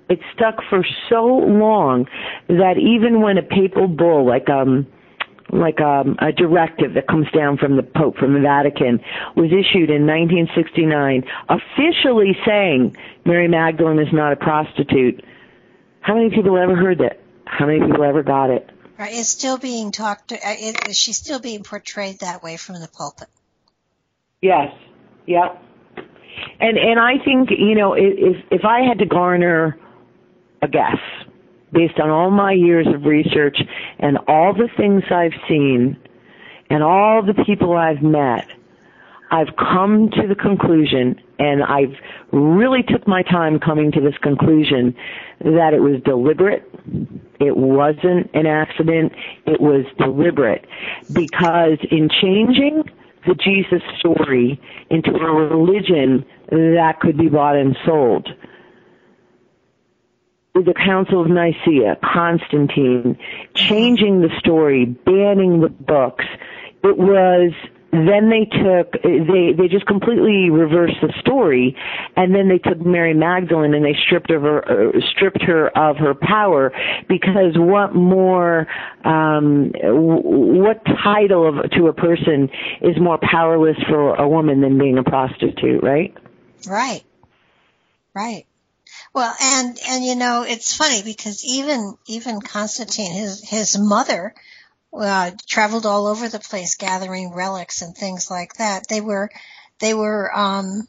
[0.09, 2.07] It stuck for so long
[2.49, 4.87] that even when a papal bull, like um,
[5.51, 8.99] like um, a directive that comes down from the Pope, from the Vatican,
[9.35, 12.95] was issued in 1969, officially saying
[13.25, 15.23] Mary Magdalene is not a prostitute.
[15.99, 17.19] How many people ever heard that?
[17.45, 18.69] How many people ever got it?
[18.97, 20.31] Right, it's still being talked.
[20.31, 23.27] Uh, it, she's still being portrayed that way from the pulpit.
[24.41, 24.73] Yes.
[25.27, 25.63] Yep.
[26.59, 29.77] And and I think you know if if I had to garner
[30.61, 30.99] a guess,
[31.71, 33.57] based on all my years of research
[33.99, 35.97] and all the things I've seen
[36.69, 38.47] and all the people I've met,
[39.31, 41.95] I've come to the conclusion, and I've
[42.33, 44.93] really took my time coming to this conclusion,
[45.39, 46.69] that it was deliberate.
[47.39, 49.13] It wasn't an accident.
[49.45, 50.65] It was deliberate.
[51.13, 52.83] Because in changing
[53.25, 54.59] the Jesus story
[54.89, 58.27] into a religion that could be bought and sold,
[60.53, 63.17] the Council of Nicaea, Constantine,
[63.55, 66.25] changing the story, banning the books.
[66.83, 67.53] It was
[67.91, 71.75] then they took they they just completely reversed the story
[72.15, 74.63] and then they took Mary Magdalene and they stripped of her
[74.95, 76.71] uh, stripped her of her power
[77.09, 78.67] because what more
[79.03, 82.49] um what title of to a person
[82.81, 86.15] is more powerless for a woman than being a prostitute right?
[86.65, 87.03] Right.
[88.15, 88.45] Right
[89.13, 94.33] well, and and you know it's funny because even even Constantine, his his mother,
[94.93, 98.87] uh, traveled all over the place gathering relics and things like that.
[98.87, 99.29] They were
[99.79, 100.87] they were um,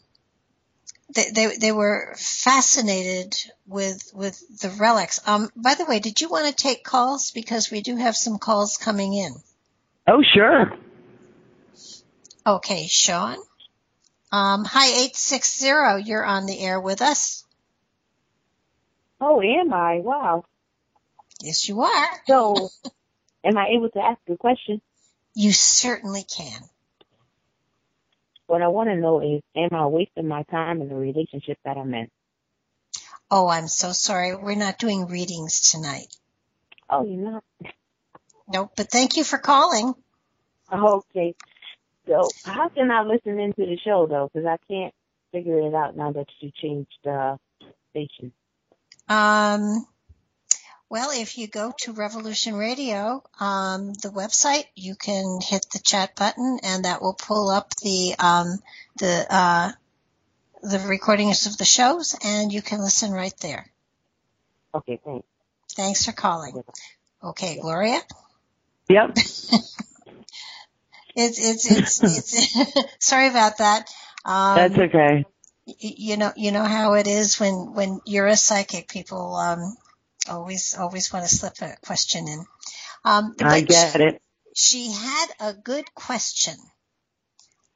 [1.14, 3.34] they, they they were fascinated
[3.66, 5.20] with with the relics.
[5.26, 8.38] Um, by the way, did you want to take calls because we do have some
[8.38, 9.34] calls coming in?
[10.06, 10.72] Oh, sure.
[12.46, 13.38] Okay, Sean.
[14.30, 15.96] Um, hi, eight six zero.
[15.96, 17.41] You're on the air with us.
[19.24, 20.00] Oh, am I?
[20.00, 20.44] Wow.
[21.40, 22.08] Yes, you are.
[22.26, 22.70] So,
[23.44, 24.82] am I able to ask a question?
[25.32, 26.60] You certainly can.
[28.48, 31.76] What I want to know is, am I wasting my time in the relationship that
[31.76, 32.08] I'm in?
[33.30, 34.34] Oh, I'm so sorry.
[34.34, 36.08] We're not doing readings tonight.
[36.90, 37.44] Oh, you're not?
[38.48, 39.94] Nope, but thank you for calling.
[40.70, 41.36] Okay.
[42.08, 44.30] So, how can I listen into the show, though?
[44.34, 44.92] Because I can't
[45.30, 47.38] figure it out now that you changed the
[47.90, 48.32] station.
[49.08, 49.86] Um,
[50.88, 56.14] Well, if you go to Revolution Radio, um, the website, you can hit the chat
[56.16, 58.58] button, and that will pull up the um,
[58.98, 59.72] the uh,
[60.62, 63.66] the recordings of the shows, and you can listen right there.
[64.74, 65.26] Okay, thanks.
[65.74, 66.62] Thanks for calling.
[67.24, 68.00] Okay, Gloria.
[68.88, 69.16] Yep.
[71.14, 72.86] It's it's it's it's.
[73.06, 73.86] sorry about that.
[74.24, 75.26] Um, That's okay.
[75.78, 79.76] You know you know how it is when when you're a psychic people um
[80.28, 82.44] always always want to slip a question in.
[83.04, 84.22] Um I get it.
[84.54, 86.54] she had a good question.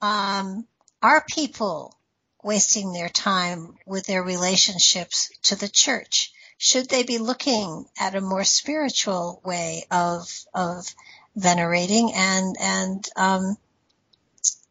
[0.01, 0.67] Um
[1.03, 1.99] are people
[2.43, 6.33] wasting their time with their relationships to the church?
[6.59, 10.87] Should they be looking at a more spiritual way of of
[11.35, 13.57] venerating and and um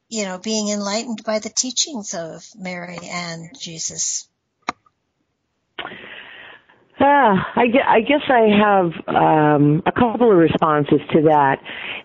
[0.10, 4.28] you know, being enlightened by the teachings of Mary and Jesus.
[6.98, 11.58] Ah, I, I guess I have um, a couple of responses to that.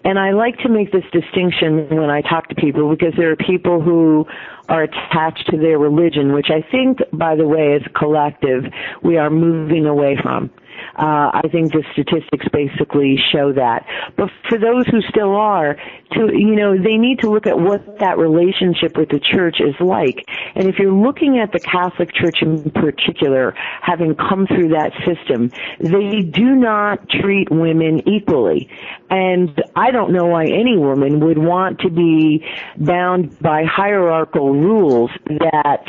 [0.04, 3.36] And I like to make this distinction when I talk to people because there are
[3.36, 4.26] people who
[4.68, 8.64] are attached to their religion, which I think, by the way, as a collective,
[9.02, 10.50] we are moving away from.
[10.96, 13.86] Uh, I think the statistics basically show that.
[14.16, 15.76] But for those who still are,
[16.12, 19.74] to you know, they need to look at what that relationship with the church is
[19.80, 20.24] like.
[20.54, 25.50] And if you're looking at the Catholic Church in particular, having come through that system,
[25.78, 28.68] they do not treat women equally.
[29.10, 32.44] And I don't know why any woman would want to be
[32.76, 35.84] bound by hierarchical rules that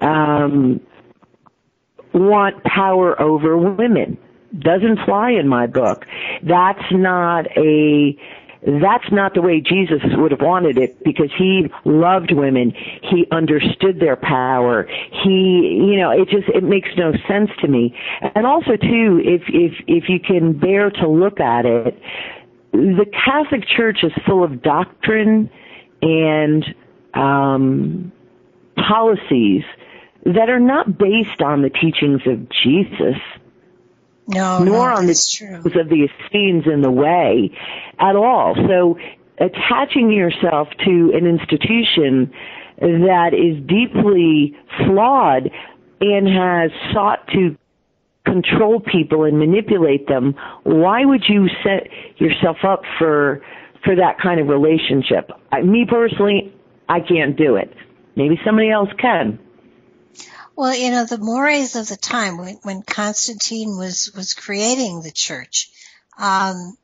[0.00, 0.80] um,
[2.12, 4.18] want power over women.
[4.58, 6.06] Doesn't fly in my book.
[6.42, 8.16] That's not a
[8.66, 12.72] that's not the way Jesus would have wanted it because he loved women.
[13.02, 14.88] He understood their power.
[15.22, 17.96] He, you know, it just, it makes no sense to me.
[18.34, 21.96] And also too, if, if, if you can bear to look at it,
[22.72, 25.48] the Catholic Church is full of doctrine
[26.02, 26.64] and,
[27.14, 28.12] um,
[28.76, 29.62] policies
[30.24, 33.16] that are not based on the teachings of Jesus
[34.28, 37.50] No, nor no, on the teachings of the Essenes in the way
[37.98, 38.54] at all.
[38.54, 38.98] So
[39.38, 42.32] attaching yourself to an institution
[42.80, 45.50] that is deeply flawed
[46.00, 47.56] and has sought to
[48.24, 50.34] control people and manipulate them,
[50.64, 51.88] why would you set
[52.18, 53.42] yourself up for
[53.84, 55.30] for that kind of relationship?
[55.52, 56.52] I, me personally,
[56.88, 57.72] I can't do it.
[58.16, 59.38] Maybe somebody else can.
[60.56, 65.12] Well, you know, the mores of the time when, when Constantine was, was creating the
[65.12, 65.70] church,
[66.18, 66.78] um,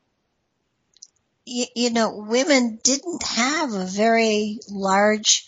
[1.46, 5.46] you, you know, women didn't have a very large,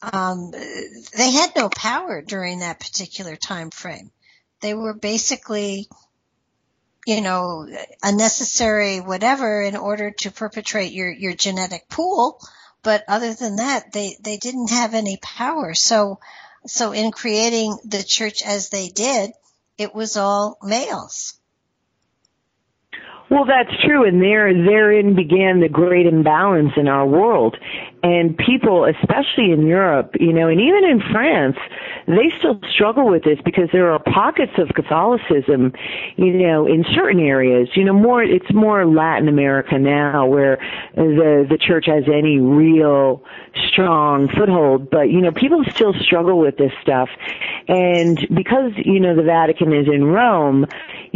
[0.00, 4.10] um, they had no power during that particular time frame.
[4.62, 5.86] They were basically,
[7.06, 7.68] you know,
[8.02, 12.40] a necessary whatever in order to perpetrate your, your genetic pool.
[12.82, 15.74] But other than that, they, they didn't have any power.
[15.74, 16.20] So,
[16.66, 19.32] so in creating the church as they did,
[19.78, 21.38] it was all males.
[23.28, 27.56] Well, that's true, and there therein began the great imbalance in our world.
[28.06, 31.56] And people, especially in Europe, you know, and even in France,
[32.06, 35.72] they still struggle with this because there are pockets of Catholicism,
[36.14, 37.68] you know, in certain areas.
[37.74, 40.58] You know, more it's more Latin America now where
[40.94, 43.24] the the church has any real
[43.72, 47.08] strong foothold, but you know, people still struggle with this stuff.
[47.66, 50.66] And because, you know, the Vatican is in Rome,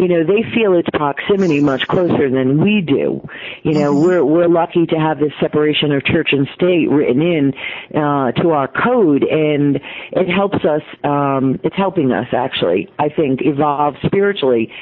[0.00, 3.20] you know, they feel its proximity much closer than we do.
[3.62, 7.52] You know, we're we're lucky to have this separation of church and state written in
[7.94, 9.78] uh, to our code, and
[10.12, 10.80] it helps us.
[11.04, 14.72] Um, it's helping us actually, I think, evolve spiritually.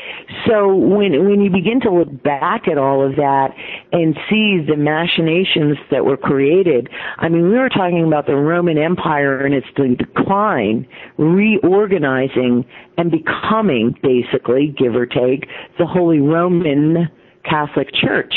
[0.47, 3.49] So when when you begin to look back at all of that
[3.91, 8.79] and see the machinations that were created, I mean, we were talking about the Roman
[8.79, 10.87] Empire and its decline,
[11.17, 12.65] reorganizing
[12.97, 15.49] and becoming basically, give or take,
[15.79, 17.09] the Holy Roman
[17.45, 18.35] Catholic Church.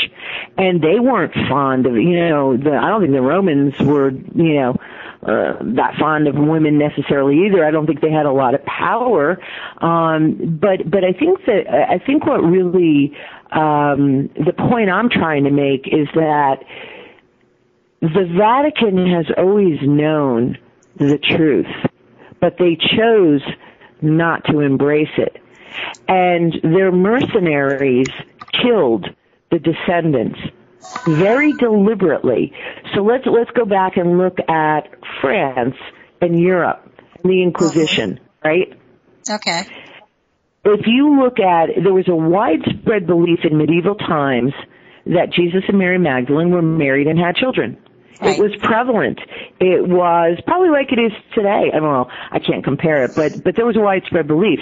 [0.56, 4.54] And they weren't fond of, you know, the, I don't think the Romans were, you
[4.54, 4.76] know,
[5.22, 7.64] uh, that fond of women necessarily either.
[7.64, 9.38] I don't think they had a lot of power.
[9.78, 13.16] Um, but, but I think that, I think what really,
[13.52, 16.64] um, the point I'm trying to make is that
[18.00, 20.58] the Vatican has always known
[20.96, 21.66] the truth,
[22.40, 23.42] but they chose
[24.00, 25.41] not to embrace it.
[26.08, 28.08] And their mercenaries
[28.62, 29.06] killed
[29.50, 30.38] the descendants
[31.06, 32.52] very deliberately.
[32.94, 34.88] So let's let's go back and look at
[35.20, 35.76] France
[36.20, 36.84] and Europe
[37.22, 38.48] and the Inquisition, uh-huh.
[38.48, 38.78] right?
[39.30, 39.62] Okay.
[40.64, 44.52] if you look at, there was a widespread belief in medieval times
[45.06, 47.78] that Jesus and Mary Magdalene were married and had children.
[48.20, 48.38] Right.
[48.38, 49.20] It was prevalent.
[49.58, 51.70] It was probably like it is today.
[51.72, 52.08] I don't know.
[52.30, 54.60] I can't compare it, but but there was a widespread belief.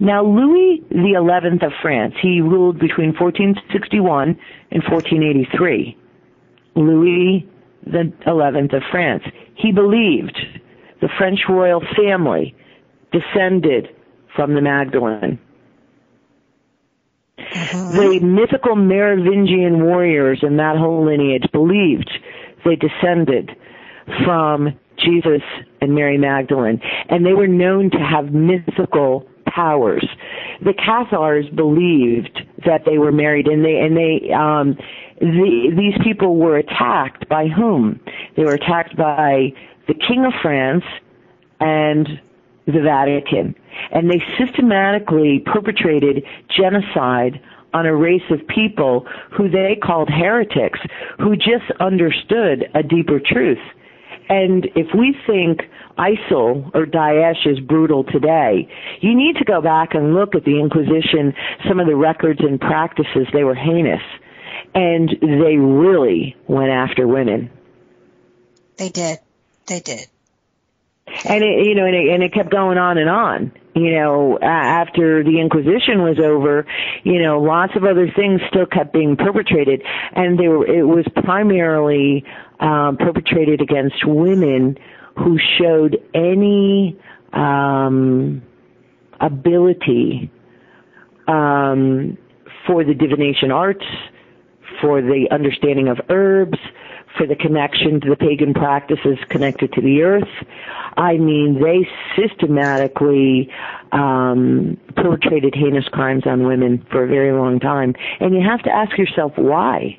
[0.00, 4.38] Now Louis the Eleventh of France, he ruled between 1461
[4.70, 5.96] and 1483.
[6.74, 7.48] Louis
[7.84, 9.22] the Eleventh of France.
[9.54, 10.36] He believed
[11.00, 12.54] the French royal family
[13.12, 13.88] descended
[14.34, 15.38] from the Magdalene.
[17.38, 17.96] Mm-hmm.
[17.96, 22.10] The mythical Merovingian warriors in that whole lineage believed
[22.66, 23.50] they descended
[24.24, 25.42] from Jesus
[25.80, 30.06] and Mary Magdalene, and they were known to have mythical powers.
[30.64, 34.76] The Cathars believed that they were married, and they and they um,
[35.20, 38.00] the, these people were attacked by whom?
[38.36, 39.52] They were attacked by
[39.88, 40.84] the King of France
[41.60, 42.08] and
[42.66, 43.54] the Vatican,
[43.92, 46.24] and they systematically perpetrated
[46.54, 47.40] genocide
[47.76, 50.80] on a race of people who they called heretics,
[51.18, 53.60] who just understood a deeper truth.
[54.30, 55.60] And if we think
[55.98, 58.66] ISIL or Daesh is brutal today,
[59.00, 61.34] you need to go back and look at the Inquisition,
[61.68, 64.02] some of the records and practices, they were heinous.
[64.74, 67.50] And they really went after women.
[68.78, 69.18] They did.
[69.66, 70.06] They did.
[71.28, 73.52] And it, you know, and it, and it kept going on and on.
[73.76, 76.66] You know, after the Inquisition was over,
[77.04, 79.82] you know, lots of other things still kept being perpetrated,
[80.14, 82.24] and they were, it was primarily
[82.58, 84.78] um, perpetrated against women
[85.18, 86.98] who showed any
[87.34, 88.40] um,
[89.20, 90.30] ability
[91.28, 92.16] um,
[92.66, 93.84] for the divination arts,
[94.80, 96.58] for the understanding of herbs,
[97.16, 100.28] for the connection to the pagan practices connected to the earth.
[100.96, 101.86] I mean, they
[102.16, 103.50] systematically
[103.92, 108.70] um, perpetrated heinous crimes on women for a very long time, and you have to
[108.70, 109.98] ask yourself why.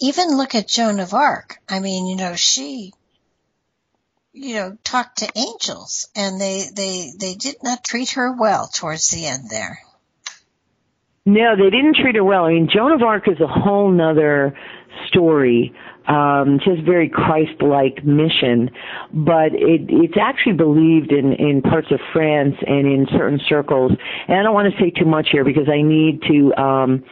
[0.00, 1.58] Even look at Joan of Arc.
[1.68, 2.92] I mean, you know, she,
[4.32, 9.10] you know, talked to angels, and they they they did not treat her well towards
[9.10, 9.78] the end there.
[11.26, 12.44] No, they didn't treat her well.
[12.44, 14.54] I mean, Joan of Arc is a whole nother
[15.08, 15.72] story.
[16.06, 18.70] Um, a very Christ-like mission,
[19.12, 23.92] but it, it's actually believed in, in parts of France and in certain circles.
[24.28, 27.04] And I don't want to say too much here because I need to um,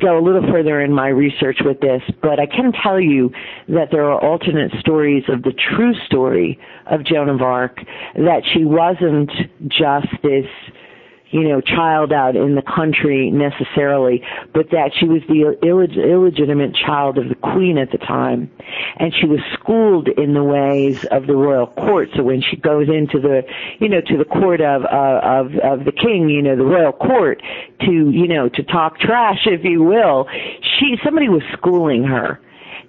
[0.00, 3.30] go a little further in my research with this, but I can tell you
[3.68, 6.58] that there are alternate stories of the true story
[6.90, 7.76] of Joan of Arc,
[8.14, 9.30] that she wasn't
[9.68, 10.46] just this
[11.30, 14.22] you know, child out in the country necessarily,
[14.54, 18.50] but that she was the illeg- illegitimate child of the queen at the time.
[18.98, 22.10] And she was schooled in the ways of the royal court.
[22.16, 23.42] So when she goes into the,
[23.80, 26.92] you know, to the court of, uh, of, of the king, you know, the royal
[26.92, 27.42] court
[27.80, 30.28] to, you know, to talk trash, if you will,
[30.78, 32.40] she, somebody was schooling her.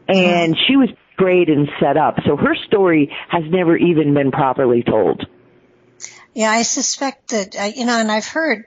[0.10, 2.18] And she was great and set up.
[2.26, 5.26] So her story has never even been properly told.
[6.38, 8.66] Yeah, I suspect that, uh, you know, and I've heard,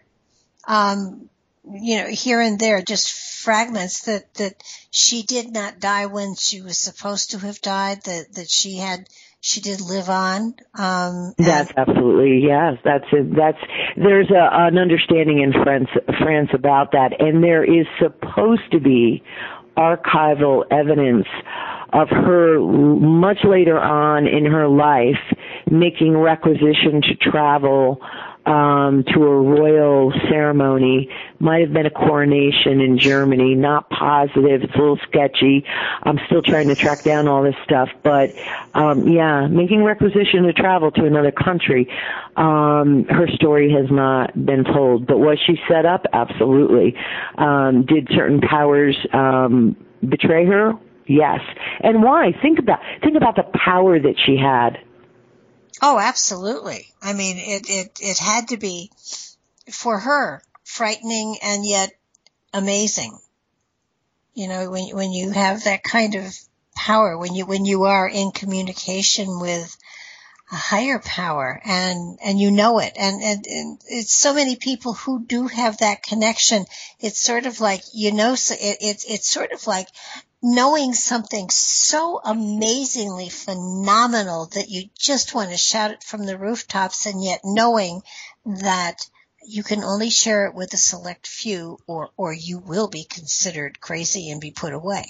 [0.66, 1.30] um,
[1.72, 4.55] you know, here and there, just fragments that, that
[4.90, 9.09] she did not die when she was supposed to have died, that, that she had,
[9.40, 10.56] she did live on.
[10.74, 12.78] Um, that's absolutely yes.
[12.82, 13.36] That's it.
[13.36, 13.59] That's
[13.97, 19.22] there's a, an understanding in France France about that, and there is supposed to be
[19.76, 21.28] archival evidence
[21.92, 25.18] of her much later on in her life
[25.70, 28.00] making requisition to travel
[28.46, 31.08] um, to a royal ceremony.
[31.38, 33.54] Might have been a coronation in Germany.
[33.54, 34.62] Not positive.
[34.62, 35.64] It's a little sketchy.
[36.02, 38.34] I'm still trying to track down all this stuff, but
[38.74, 41.88] um, yeah, making requisition to travel to another country.
[42.36, 46.06] Um, her story has not been told, but was she set up?
[46.12, 46.96] Absolutely.
[47.36, 49.76] Um, did certain powers um,
[50.08, 50.72] betray her?
[51.11, 51.41] Yes.
[51.81, 52.31] And why?
[52.41, 54.78] Think about think about the power that she had.
[55.82, 56.87] Oh, absolutely.
[57.03, 58.93] I mean, it it it had to be
[59.73, 61.91] for her frightening and yet
[62.55, 63.19] amazing.
[64.35, 66.32] You know, when when you have that kind of
[66.77, 69.77] power, when you when you are in communication with
[70.53, 74.93] a higher power and and you know it and, and and it's so many people
[74.93, 76.65] who do have that connection
[76.99, 79.87] it's sort of like you know so it, it it's sort of like
[80.42, 87.06] knowing something so amazingly phenomenal that you just want to shout it from the rooftops
[87.06, 88.02] and yet knowing
[88.44, 88.96] that
[89.46, 93.80] you can only share it with a select few or or you will be considered
[93.80, 95.06] crazy and be put away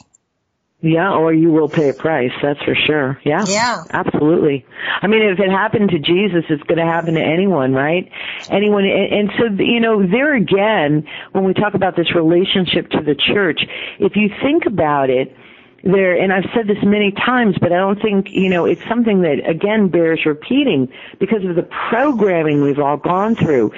[0.82, 3.20] Yeah, or you will pay a price, that's for sure.
[3.22, 3.44] Yeah.
[3.46, 3.84] Yeah.
[3.90, 4.64] Absolutely.
[5.02, 8.10] I mean, if it happened to Jesus, it's going to happen to anyone, right?
[8.48, 13.02] Anyone, and, and so, you know, there again, when we talk about this relationship to
[13.02, 13.60] the church,
[13.98, 15.36] if you think about it,
[15.82, 19.22] there, and I've said this many times, but I don't think, you know, it's something
[19.22, 23.72] that again bears repeating because of the programming we've all gone through.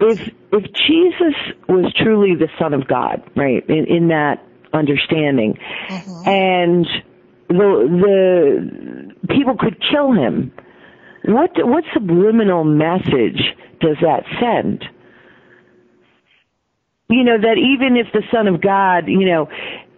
[0.00, 0.20] If,
[0.52, 1.34] if Jesus
[1.68, 4.42] was truly the Son of God, right, in, in that
[4.74, 6.28] understanding, Mm-hmm.
[6.28, 6.86] and
[7.48, 10.52] the, the people could kill him,
[11.26, 13.40] what, what subliminal message
[13.80, 14.84] does that send?
[17.10, 19.46] you know that even if the son of god you know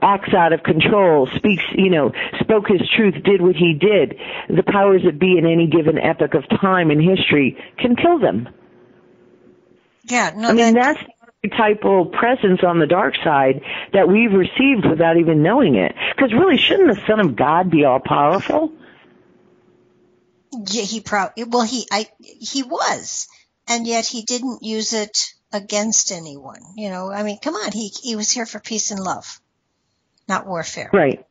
[0.03, 4.16] acts out of control speaks you know spoke his truth did what he did
[4.48, 8.48] the powers that be in any given epoch of time in history can kill them
[10.05, 10.98] Yeah, no, i mean that, that's
[11.51, 13.62] archetypal presence on the dark side
[13.93, 17.85] that we've received without even knowing it because really shouldn't the son of god be
[17.85, 18.73] all powerful
[20.52, 23.28] yeah, he pro well he I he was,
[23.68, 26.60] and yet he didn't use it against anyone.
[26.77, 29.40] You know, I mean, come on, he he was here for peace and love,
[30.28, 30.90] not warfare.
[30.93, 31.24] Right.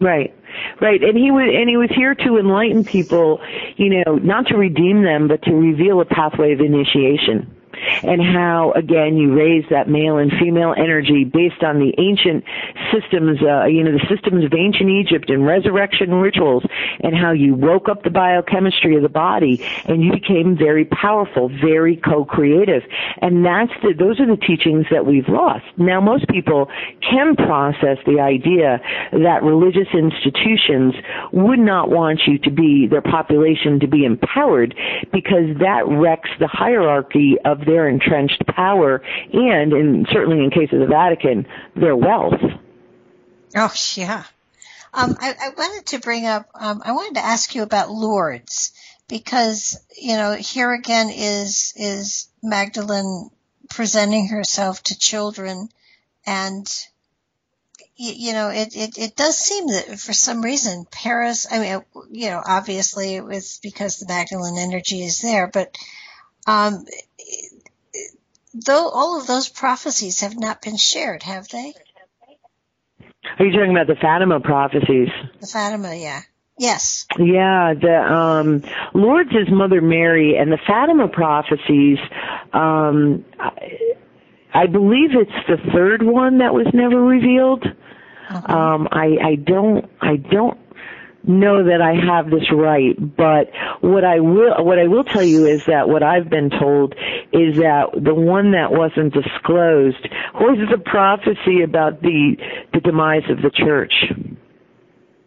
[0.00, 0.32] Right.
[0.80, 1.02] Right.
[1.02, 3.40] And he was and he was here to enlighten people,
[3.76, 7.57] you know, not to redeem them, but to reveal a pathway of initiation.
[8.02, 12.44] And how again you raise that male and female energy based on the ancient
[12.92, 16.64] systems, uh, you know, the systems of ancient Egypt and resurrection rituals,
[17.00, 21.48] and how you woke up the biochemistry of the body, and you became very powerful,
[21.48, 22.82] very co-creative.
[23.20, 25.64] And that's the, those are the teachings that we've lost.
[25.76, 26.68] Now, most people
[27.00, 28.80] can process the idea
[29.12, 30.94] that religious institutions
[31.32, 34.74] would not want you to be their population to be empowered
[35.12, 40.80] because that wrecks the hierarchy of their entrenched power and, in, certainly in case of
[40.80, 41.46] the Vatican,
[41.76, 42.40] their wealth.
[43.54, 44.24] Oh yeah.
[44.92, 46.48] Um, I, I wanted to bring up.
[46.54, 48.72] Um, I wanted to ask you about Lourdes
[49.08, 53.30] because you know here again is is Magdalene
[53.68, 55.68] presenting herself to children,
[56.26, 56.66] and
[57.98, 61.46] y- you know it, it it does seem that for some reason Paris.
[61.50, 65.76] I mean, you know, obviously it was because the Magdalene energy is there, but
[66.46, 66.86] um,
[68.54, 71.74] though all of those prophecies have not been shared, have they?
[73.38, 75.08] Are you talking about the Fatima prophecies?
[75.40, 76.22] The Fatima, yeah.
[76.58, 77.06] Yes.
[77.18, 78.62] Yeah, the um
[78.94, 81.98] Lourdes is Mother Mary and the Fatima prophecies
[82.52, 83.94] um I,
[84.52, 87.64] I believe it's the third one that was never revealed.
[88.30, 90.57] Um I I don't I don't
[91.28, 93.50] know that I have this right, but
[93.80, 96.94] what I will what I will tell you is that what I've been told
[97.32, 102.36] is that the one that wasn't disclosed was a prophecy about the
[102.72, 103.92] the demise of the church.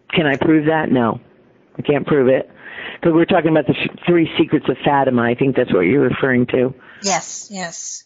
[0.10, 0.92] Can I prove that?
[0.92, 1.22] No,
[1.78, 2.50] I can't prove it.
[2.96, 3.76] Because we're talking about the
[4.06, 5.22] three secrets of Fatima.
[5.22, 6.74] I think that's what you're referring to.
[7.04, 8.04] Yes, yes.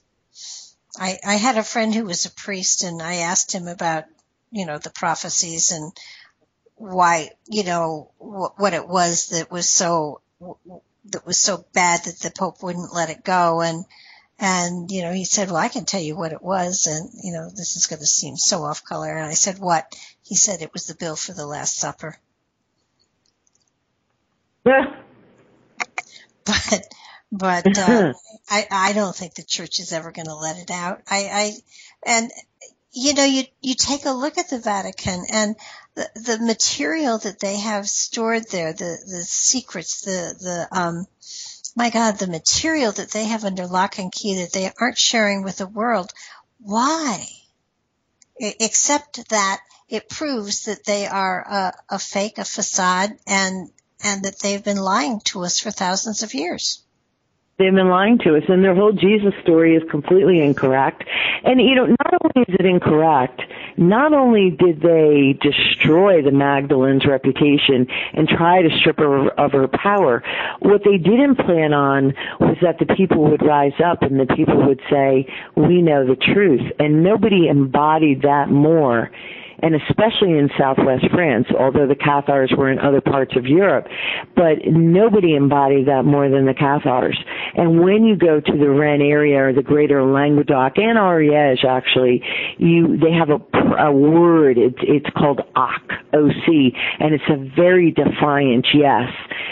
[0.98, 4.04] I I had a friend who was a priest, and I asked him about
[4.52, 5.92] you know the prophecies and
[6.76, 10.22] why you know wh- what it was that was so
[11.11, 13.85] that was so bad that the Pope wouldn't let it go, and
[14.39, 17.31] and you know he said, well, I can tell you what it was, and you
[17.34, 19.93] know this is going to seem so off color, and I said, what?
[20.23, 22.18] He said it was the bill for the Last Supper.
[26.45, 26.84] but
[27.31, 28.14] but uh,
[28.49, 31.02] I I don't think the church is ever going to let it out.
[31.10, 31.52] I I
[32.06, 32.31] and
[32.91, 35.56] you know you you take a look at the Vatican and
[35.96, 41.08] the the material that they have stored there, the the secrets, the the um
[41.76, 45.44] my God, the material that they have under lock and key that they aren't sharing
[45.44, 46.12] with the world.
[46.60, 47.28] Why?
[48.40, 53.70] Except that it proves that they are a, a fake, a facade, and
[54.04, 56.85] and that they've been lying to us for thousands of years.
[57.57, 61.06] They've been lying to us, and their whole Jesus story is completely incorrect.
[61.45, 63.41] And you know, not only is it incorrect,
[63.77, 69.69] not only did they destroy the Magdalene's reputation and try to strip her of her
[69.69, 70.22] power,
[70.60, 74.57] what they didn't plan on was that the people would rise up and the people
[74.68, 75.26] would say,
[75.56, 79.11] "We know the truth," and nobody embodied that more
[79.60, 83.88] and especially in southwest France, although the Cathars were in other parts of Europe,
[84.36, 87.18] but nobody embodied that more than the Cathars.
[87.56, 92.23] And when you go to the Rennes area or the greater Languedoc and Ariège actually,
[92.57, 93.40] you, they have a,
[93.77, 95.82] a word, it's, it's called OC,
[96.14, 99.10] O-C, and it's a very defiant yes.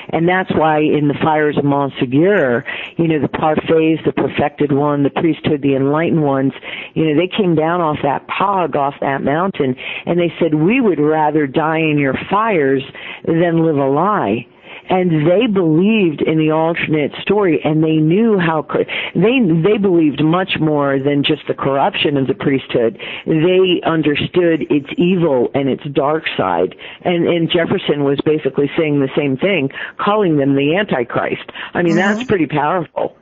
[0.10, 2.64] And that's why in the fires of Montségur,
[2.98, 6.54] you know, the parfaits, the perfected one, the priesthood, the enlightened ones,
[6.94, 9.76] you know, they came down off that pog, off that mountain,
[10.06, 12.84] and they said, we would rather die in your fires
[13.26, 14.48] than live a lie.
[14.90, 18.68] And they believed in the alternate story and they knew how
[19.16, 23.00] they they believed much more than just the corruption of the priesthood.
[23.26, 26.76] They understood its evil and its dark side.
[27.02, 31.50] And and Jefferson was basically saying the same thing calling them the antichrist.
[31.74, 32.18] I mean mm-hmm.
[32.18, 33.16] that's pretty powerful.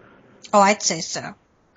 [0.53, 1.22] Oh i'd say so.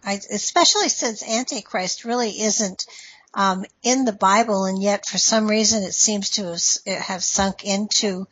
[0.02, 2.86] I, especially since antichrist really isn't
[3.34, 6.56] um, in the Bible, and yet for some reason it seems to
[6.90, 8.26] have sunk into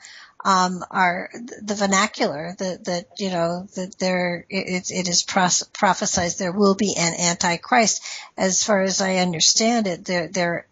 [0.45, 1.31] um, are
[1.61, 6.97] the vernacular that that you know that there it, it is prophesied there will be
[6.97, 8.03] an antichrist.
[8.37, 10.66] As far as I understand it, there there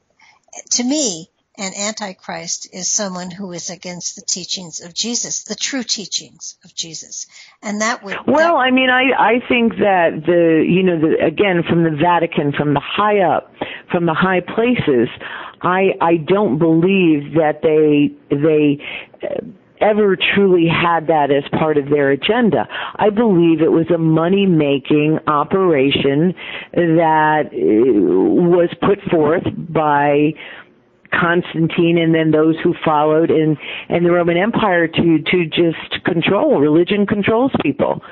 [0.73, 5.83] to me an antichrist is someone who is against the teachings of Jesus, the true
[5.83, 7.27] teachings of Jesus,
[7.63, 8.17] and that would.
[8.27, 11.91] Well, that, I mean, I I think that the you know the, again from the
[11.91, 13.53] Vatican, from the high up,
[13.91, 15.09] from the high places,
[15.61, 18.79] I I don't believe that they they
[19.81, 22.69] ever truly had that as part of their agenda.
[22.97, 26.35] I believe it was a money making operation
[26.73, 30.35] that uh, was put forth by
[31.13, 33.57] Constantine and then those who followed in
[33.89, 38.03] and the Roman Empire to to just control religion controls people.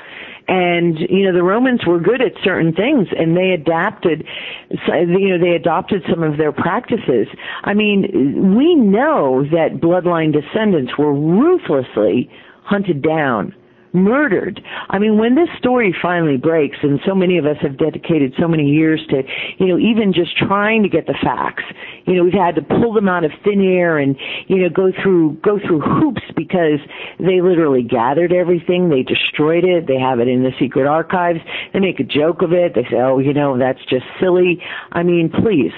[0.48, 4.24] And you know the Romans were good at certain things and they adapted
[4.70, 7.28] you know they adopted some of their practices.
[7.64, 12.30] I mean we know that bloodline descendants were ruthlessly
[12.64, 13.54] hunted down
[13.92, 14.60] murdered.
[14.90, 18.48] I mean, when this story finally breaks, and so many of us have dedicated so
[18.48, 19.22] many years to,
[19.58, 21.64] you know, even just trying to get the facts,
[22.06, 24.16] you know, we've had to pull them out of thin air and,
[24.46, 26.80] you know, go through, go through hoops because
[27.18, 31.40] they literally gathered everything, they destroyed it, they have it in the secret archives,
[31.72, 34.62] they make a joke of it, they say, oh, you know, that's just silly.
[34.92, 35.72] I mean, please,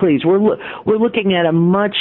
[0.00, 0.40] please we're
[0.86, 1.96] we're looking at a much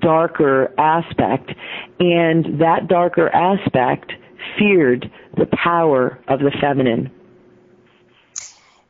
[0.00, 1.52] darker aspect
[2.00, 4.12] and that darker aspect
[4.58, 7.10] feared the power of the feminine.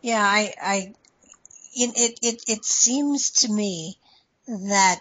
[0.00, 0.94] Yeah, I, I,
[1.74, 3.98] it, it, it seems to me
[4.46, 5.00] that,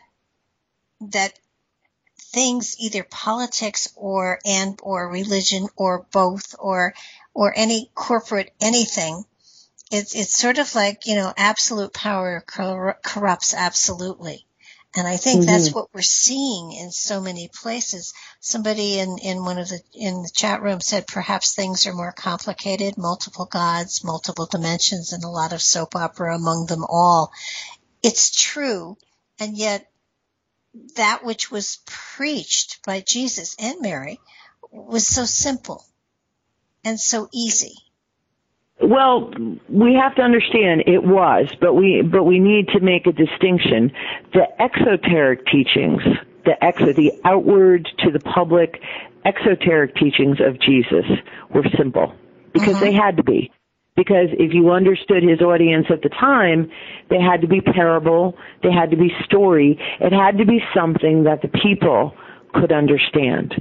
[1.02, 1.34] that
[2.18, 6.94] things, either politics or, and, or religion or both or,
[7.34, 9.24] or any corporate anything,
[9.92, 12.44] it's, it's sort of like, you know, absolute power
[13.04, 14.46] corrupts absolutely.
[14.96, 15.48] And I think mm-hmm.
[15.48, 18.14] that's what we're seeing in so many places.
[18.40, 22.14] Somebody in, in one of the, in the chat room said perhaps things are more
[22.14, 27.34] complicated, multiple gods, multiple dimensions, and a lot of soap opera among them all.
[28.02, 28.98] It's true.
[29.38, 29.86] And yet
[30.96, 34.20] that which was preached by Jesus and Mary
[34.72, 35.86] was so simple
[36.86, 37.76] and so easy.
[38.82, 39.32] Well,
[39.70, 43.92] we have to understand it was, but we but we need to make a distinction.
[44.34, 46.02] The exoteric teachings,
[46.44, 48.82] the exo, the outward to the public
[49.24, 51.06] exoteric teachings of Jesus
[51.54, 52.14] were simple
[52.54, 53.02] because they mm-hmm.
[53.02, 53.52] had to be.
[53.96, 56.70] Because if you understood his audience at the time,
[57.10, 61.24] they had to be parable, they had to be story, it had to be something
[61.24, 62.14] that the people
[62.54, 63.54] could understand.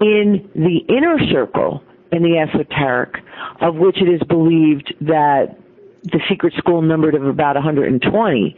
[0.00, 1.82] In the inner circle,
[2.12, 3.16] in the esoteric,
[3.60, 5.56] of which it is believed that
[6.04, 8.56] the secret school numbered of about 120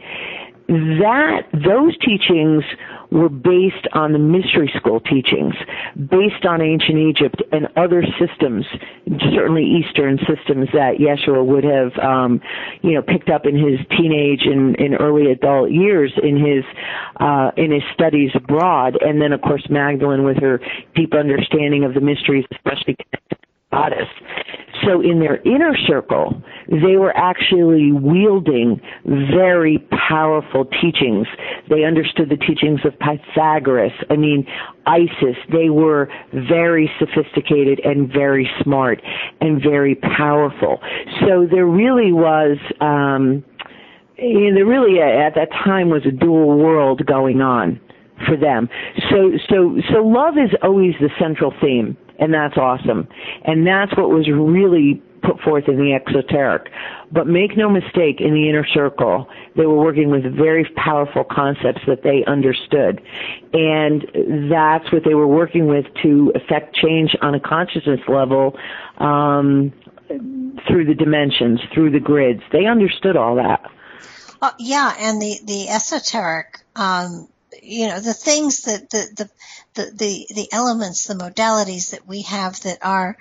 [0.67, 2.63] that those teachings
[3.11, 5.53] were based on the mystery school teachings,
[5.95, 8.65] based on ancient Egypt and other systems,
[9.35, 12.41] certainly Eastern systems that Yeshua would have, um,
[12.81, 16.63] you know, picked up in his teenage and, and early adult years in his
[17.19, 20.59] uh, in his studies abroad, and then of course Magdalene with her
[20.95, 22.95] deep understanding of the mysteries, especially
[23.73, 24.07] goddess.
[24.85, 31.27] So in their inner circle, they were actually wielding very powerful teachings.
[31.69, 33.93] They understood the teachings of Pythagoras.
[34.09, 34.45] I mean,
[34.85, 35.37] Isis.
[35.51, 39.01] They were very sophisticated and very smart
[39.39, 40.79] and very powerful.
[41.21, 43.43] So there really was, um,
[44.17, 47.79] you know, there really at that time was a dual world going on
[48.27, 48.67] for them.
[49.09, 53.07] So, so, so love is always the central theme and that's awesome.
[53.43, 56.69] And that's what was really put forth in the exoteric.
[57.11, 61.81] But make no mistake, in the inner circle, they were working with very powerful concepts
[61.87, 63.01] that they understood.
[63.53, 68.57] And that's what they were working with to affect change on a consciousness level
[68.97, 69.71] um,
[70.67, 72.41] through the dimensions, through the grids.
[72.51, 73.61] They understood all that.
[74.41, 77.29] Uh, yeah, and the, the esoteric, um,
[77.63, 79.29] you know, the things that the,
[79.75, 83.17] the the, the, elements, the modalities that we have that are,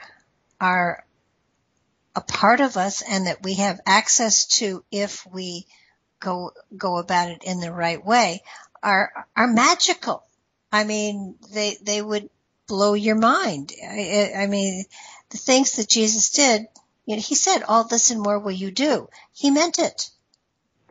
[0.60, 1.02] are
[2.14, 5.66] a part of us and that we have access to if we
[6.20, 8.42] go, go about it in the right way
[8.82, 10.24] are are magical.
[10.70, 12.28] I mean, they they would
[12.66, 13.72] blow your mind.
[13.82, 14.84] I, I mean,
[15.30, 16.66] the things that Jesus did.
[17.06, 20.10] You know, he said, "All this and more will you do." He meant it,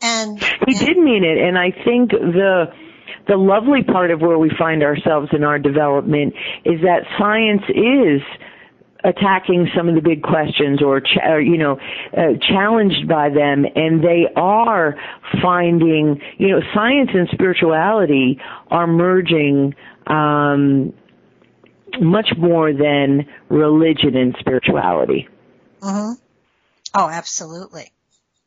[0.01, 1.37] and he did mean it.
[1.37, 2.65] And I think the
[3.31, 6.33] the lovely part of where we find ourselves in our development
[6.65, 8.21] is that science is
[9.05, 11.79] attacking some of the big questions or, ch- or you know
[12.17, 14.95] uh, challenged by them and they are
[15.41, 18.37] finding you know science and spirituality
[18.69, 19.73] are merging
[20.07, 20.93] um
[22.01, 25.27] much more than religion and spirituality.
[25.81, 26.15] Mhm
[26.93, 27.91] oh absolutely.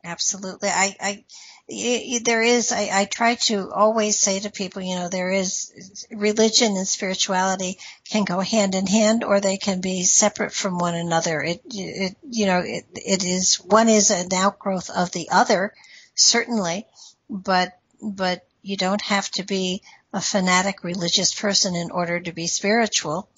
[0.05, 0.69] Absolutely.
[0.69, 1.24] I i
[1.66, 6.77] there is I, I try to always say to people you know there is religion
[6.77, 7.78] and spirituality
[8.11, 11.41] can go hand in hand or they can be separate from one another.
[11.41, 15.73] It, it you know it, it is one is an outgrowth of the other
[16.15, 16.86] certainly
[17.31, 19.82] but but you don't have to be
[20.12, 23.28] a fanatic religious person in order to be spiritual.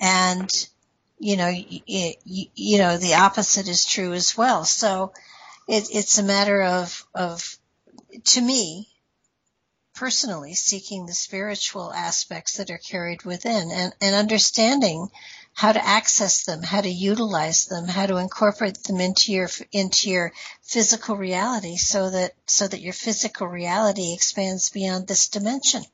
[0.00, 0.48] And
[1.18, 4.64] you know it, you know the opposite is true as well.
[4.64, 5.12] So
[5.68, 7.58] it, it's a matter of of
[8.24, 8.88] to me,
[9.94, 15.08] personally, seeking the spiritual aspects that are carried within and, and understanding
[15.54, 20.10] how to access them, how to utilize them, how to incorporate them into your into
[20.10, 20.32] your
[20.62, 25.84] physical reality so that so that your physical reality expands beyond this dimension.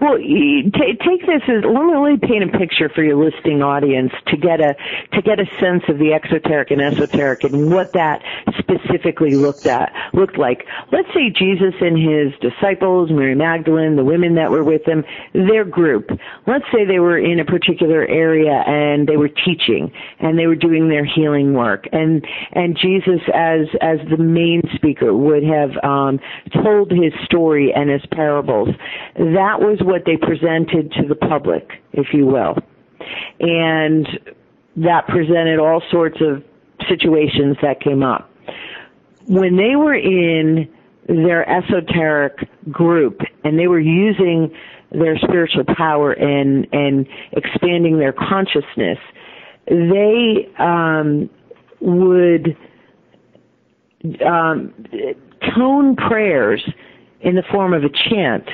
[0.00, 3.62] Well, t- take this as let me, let me paint a picture for your listening
[3.62, 4.74] audience to get a
[5.12, 8.22] to get a sense of the exoteric and esoteric and what that
[8.58, 10.64] specifically looked at looked like.
[10.92, 15.64] Let's say Jesus and his disciples, Mary Magdalene, the women that were with him, their
[15.64, 16.10] group.
[16.46, 19.90] Let's say they were in a particular area and they were teaching
[20.20, 25.14] and they were doing their healing work and and Jesus as as the main speaker
[25.14, 26.18] would have um,
[26.62, 28.68] told his story and his parables.
[29.16, 32.56] That was what they presented to the public, if you will.
[33.40, 34.06] And
[34.76, 36.44] that presented all sorts of
[36.88, 38.30] situations that came up.
[39.26, 40.68] When they were in
[41.08, 44.54] their esoteric group and they were using
[44.92, 48.98] their spiritual power and and expanding their consciousness,
[49.66, 51.28] they um,
[51.80, 52.56] would
[54.24, 54.72] um,
[55.56, 56.62] tone prayers
[57.20, 58.48] in the form of a chant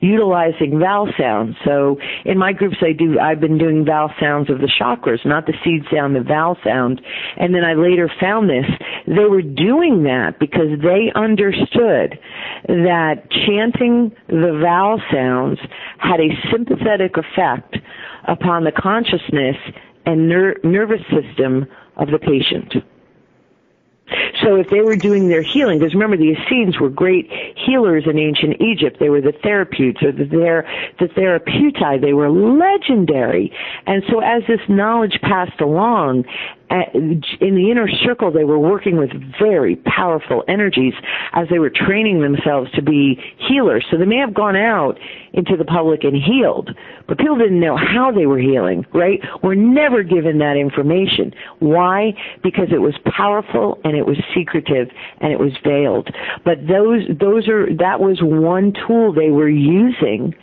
[0.00, 1.56] utilizing vowel sounds.
[1.64, 5.46] So in my groups, I do, I've been doing vowel sounds of the chakras, not
[5.46, 7.00] the seed sound, the vowel sound.
[7.36, 8.64] And then I later found this.
[9.06, 12.18] They were doing that because they understood
[12.66, 15.58] that chanting the vowel sounds
[15.98, 17.76] had a sympathetic effect
[18.26, 19.56] upon the consciousness
[20.06, 21.66] and ner- nervous system
[21.96, 22.84] of the patient.
[24.42, 28.18] So if they were doing their healing, because remember the Essenes were great healers in
[28.18, 28.98] ancient Egypt.
[29.00, 30.66] They were the therapeutes or the, ther-
[30.98, 32.00] the therapeuti.
[32.00, 33.52] They were legendary.
[33.86, 36.24] And so as this knowledge passed along,
[36.70, 40.94] in the inner circle, they were working with very powerful energies
[41.32, 43.84] as they were training themselves to be healers.
[43.90, 44.98] So they may have gone out
[45.32, 46.70] into the public and healed,
[47.08, 49.20] but people didn't know how they were healing, right?
[49.42, 51.32] We're never given that information.
[51.58, 52.12] Why?
[52.42, 54.88] Because it was powerful and it was secretive
[55.20, 56.08] and it was veiled.
[56.44, 60.34] But those, those are, that was one tool they were using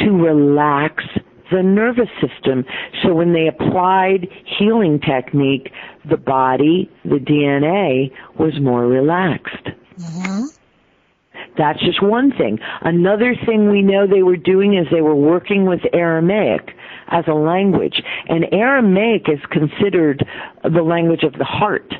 [0.00, 1.04] to relax
[1.50, 2.64] the nervous system.
[3.02, 4.28] So when they applied
[4.58, 5.72] healing technique,
[6.08, 9.68] the body, the DNA was more relaxed.
[9.98, 10.46] Mm-hmm.
[11.56, 12.58] That's just one thing.
[12.82, 16.70] Another thing we know they were doing is they were working with Aramaic
[17.08, 18.02] as a language.
[18.28, 20.24] And Aramaic is considered
[20.62, 21.92] the language of the heart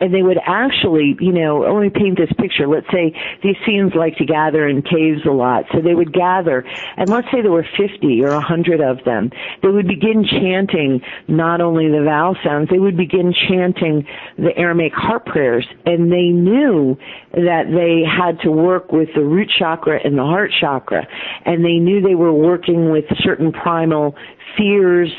[0.00, 2.66] and they would actually, you know, oh, let me paint this picture.
[2.66, 5.64] Let's say these Essenes like to gather in caves a lot.
[5.72, 6.64] So they would gather,
[6.96, 9.30] and let's say there were 50 or 100 of them.
[9.62, 14.06] They would begin chanting not only the vowel sounds, they would begin chanting
[14.36, 15.66] the Aramaic heart prayers.
[15.86, 16.96] And they knew
[17.32, 21.06] that they had to work with the root chakra and the heart chakra.
[21.44, 24.14] And they knew they were working with certain primal
[24.56, 25.10] fears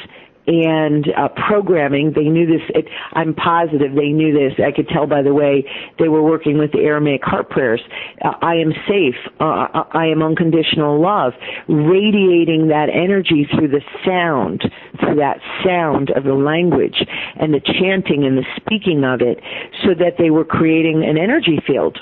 [0.49, 2.13] and uh, programming.
[2.13, 2.61] They knew this.
[2.69, 4.59] It, I'm positive they knew this.
[4.59, 5.63] I could tell by the way
[5.99, 7.81] they were working with the Aramaic heart prayers.
[8.25, 9.15] Uh, I am safe.
[9.39, 11.33] Uh, I am unconditional love,
[11.67, 14.63] radiating that energy through the sound,
[14.99, 17.05] through that sound of the language
[17.35, 19.39] and the chanting and the speaking of it,
[19.83, 21.99] so that they were creating an energy field.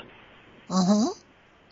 [0.70, 1.12] Uh-huh.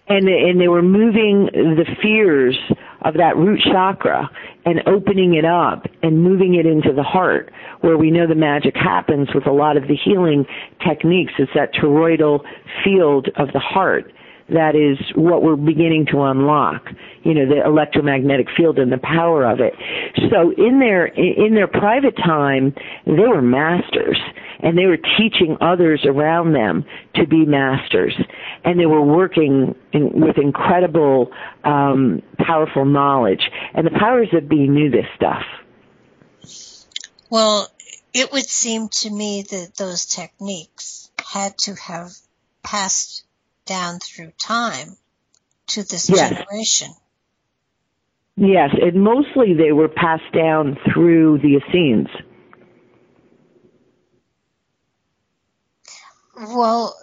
[0.08, 2.56] And and they were moving the fears
[3.02, 4.30] of that root chakra
[4.64, 8.74] and opening it up and moving it into the heart where we know the magic
[8.74, 10.44] happens with a lot of the healing
[10.86, 11.32] techniques.
[11.38, 12.40] It's that toroidal
[12.84, 14.12] field of the heart
[14.48, 16.82] that is what we're beginning to unlock.
[17.22, 19.74] You know, the electromagnetic field and the power of it.
[20.30, 22.74] So in their in their private time,
[23.06, 24.18] they were masters
[24.60, 28.14] and they were teaching others around them to be masters
[28.64, 31.30] and they were working in, with incredible
[31.64, 35.42] um, powerful knowledge and the powers that be knew this stuff
[37.30, 37.68] well
[38.14, 42.10] it would seem to me that those techniques had to have
[42.62, 43.25] passed
[43.66, 44.96] down through time
[45.66, 46.30] to this yes.
[46.30, 46.88] generation
[48.36, 52.08] yes and mostly they were passed down through the essenes
[56.38, 56.94] Well,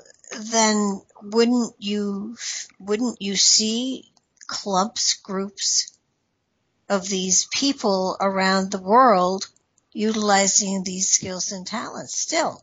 [0.51, 2.37] then wouldn't you
[2.79, 4.11] wouldn't you see
[4.45, 5.97] clumps, groups
[6.87, 9.47] of these people around the world
[9.91, 12.61] utilizing these skills and talents still?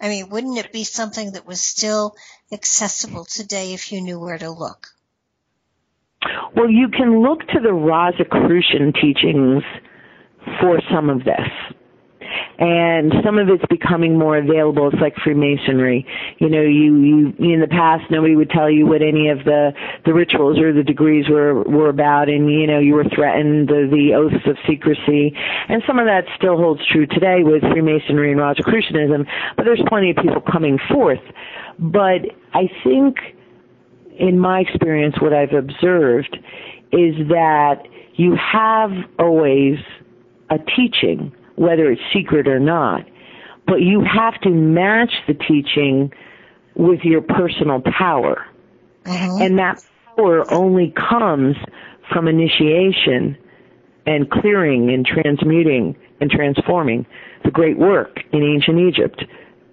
[0.00, 2.14] I mean, wouldn't it be something that was still
[2.52, 4.88] accessible today if you knew where to look?
[6.54, 9.62] Well, you can look to the Rosicrucian teachings
[10.60, 11.77] for some of this
[12.58, 14.88] and some of it's becoming more available.
[14.88, 16.04] It's like Freemasonry.
[16.38, 16.98] You know, you,
[17.38, 19.70] you in the past nobody would tell you what any of the
[20.04, 23.86] the rituals or the degrees were were about, and you know you were threatened the,
[23.90, 25.32] the oaths of secrecy,
[25.68, 29.24] and some of that still holds true today with Freemasonry and Rosicrucianism.
[29.56, 31.22] But there's plenty of people coming forth.
[31.78, 33.18] But I think,
[34.18, 36.36] in my experience, what I've observed
[36.90, 37.82] is that
[38.14, 38.90] you have
[39.20, 39.76] always
[40.50, 43.06] a teaching whether it's secret or not.
[43.66, 46.12] But you have to match the teaching
[46.74, 48.46] with your personal power.
[49.04, 49.42] Mm-hmm.
[49.42, 49.82] And that
[50.16, 51.56] power only comes
[52.12, 53.36] from initiation
[54.06, 57.06] and clearing and transmuting and transforming
[57.44, 59.24] the great work in ancient Egypt,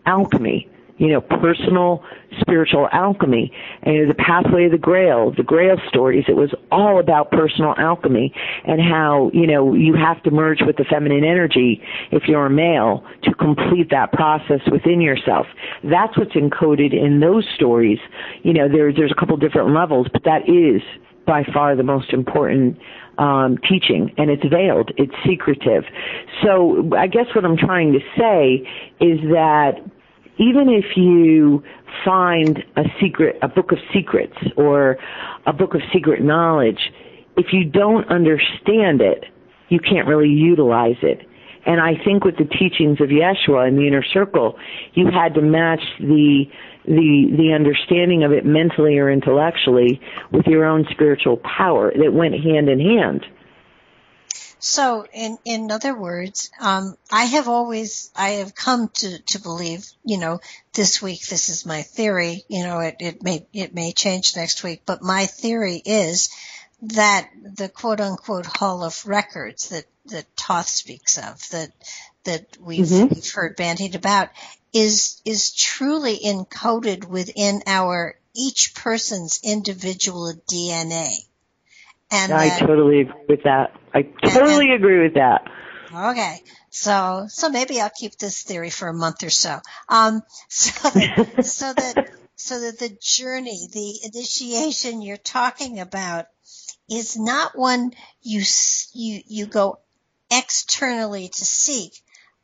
[0.06, 2.04] alchemy, you know, personal
[2.40, 3.52] spiritual alchemy
[3.84, 6.26] and the pathway of the grail, the grail stories.
[6.28, 8.34] It was all about personal alchemy
[8.66, 11.82] and how, you know, you have to merge with the feminine energy
[12.12, 15.48] if you're a male to complete that process within yourself.
[15.84, 18.00] That's what's encoded in those stories.
[18.44, 20.82] You know, there, there's a couple different levels, but that is
[21.26, 22.78] by far the most important
[23.18, 25.84] um, teaching, and it's veiled, it's secretive.
[26.44, 28.68] So I guess what I'm trying to say
[29.00, 29.82] is that
[30.38, 31.64] even if you
[32.04, 34.98] find a secret, a book of secrets or
[35.46, 36.92] a book of secret knowledge,
[37.38, 39.26] if you don't understand it,
[39.70, 41.28] you can't really utilize it.
[41.66, 44.58] And I think with the teachings of Yeshua in the inner circle,
[44.94, 46.46] you had to match the
[46.86, 50.00] the the understanding of it mentally or intellectually
[50.32, 53.26] with your own spiritual power that went hand in hand.
[54.68, 59.86] So, in in other words, um, I have always I have come to to believe,
[60.04, 60.42] you know,
[60.74, 62.46] this week this is my theory.
[62.48, 66.32] You know, it it may it may change next week, but my theory is
[66.82, 71.72] that the quote unquote Hall of Records that that Thoth speaks of that
[72.24, 73.14] that we've, mm-hmm.
[73.14, 74.30] we've heard bandied about
[74.74, 81.24] is is truly encoded within our each person's individual DNA.
[82.12, 83.74] And I totally agree with that.
[83.94, 85.50] I totally and, agree with that.
[85.94, 86.42] Okay.
[86.70, 89.60] So, so maybe I'll keep this theory for a month or so.
[89.90, 96.26] Um, so that, so that, so that the journey, the initiation you're talking about
[96.90, 97.92] is not one
[98.22, 98.44] you,
[98.94, 99.80] you, you go
[100.30, 101.94] externally to seek,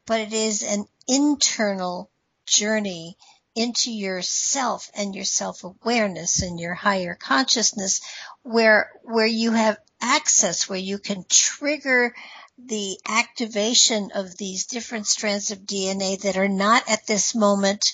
[0.05, 2.09] but it is an internal
[2.45, 3.17] journey
[3.55, 8.01] into yourself and your self-awareness and your higher consciousness
[8.43, 12.13] where, where you have access, where you can trigger
[12.57, 17.93] the activation of these different strands of DNA that are not at this moment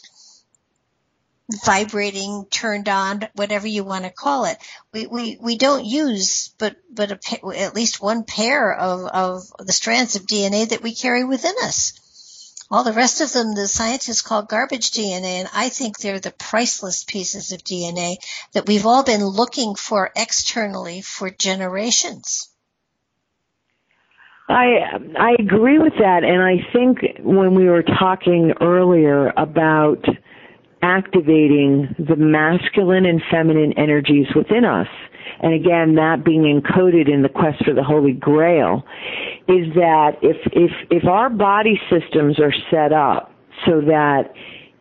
[1.65, 4.57] vibrating, turned on, whatever you want to call it.
[4.91, 9.71] We, we, we don't use but, but a, at least one pair of, of the
[9.71, 11.93] strands of DNA that we carry within us.
[12.69, 16.31] All the rest of them, the scientists call garbage DNA, and I think they're the
[16.31, 18.17] priceless pieces of DNA
[18.53, 22.49] that we've all been looking for externally for generations.
[24.49, 30.03] I I agree with that, and I think when we were talking earlier about
[30.81, 34.87] activating the masculine and feminine energies within us,
[35.39, 38.83] and again that being encoded in the quest for the Holy Grail,
[39.47, 43.31] is that if if if our body systems are set up
[43.65, 44.33] so that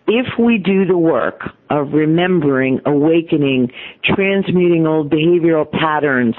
[0.08, 1.40] if we do the work
[1.70, 3.70] of remembering, awakening,
[4.04, 6.34] transmuting old behavioral patterns,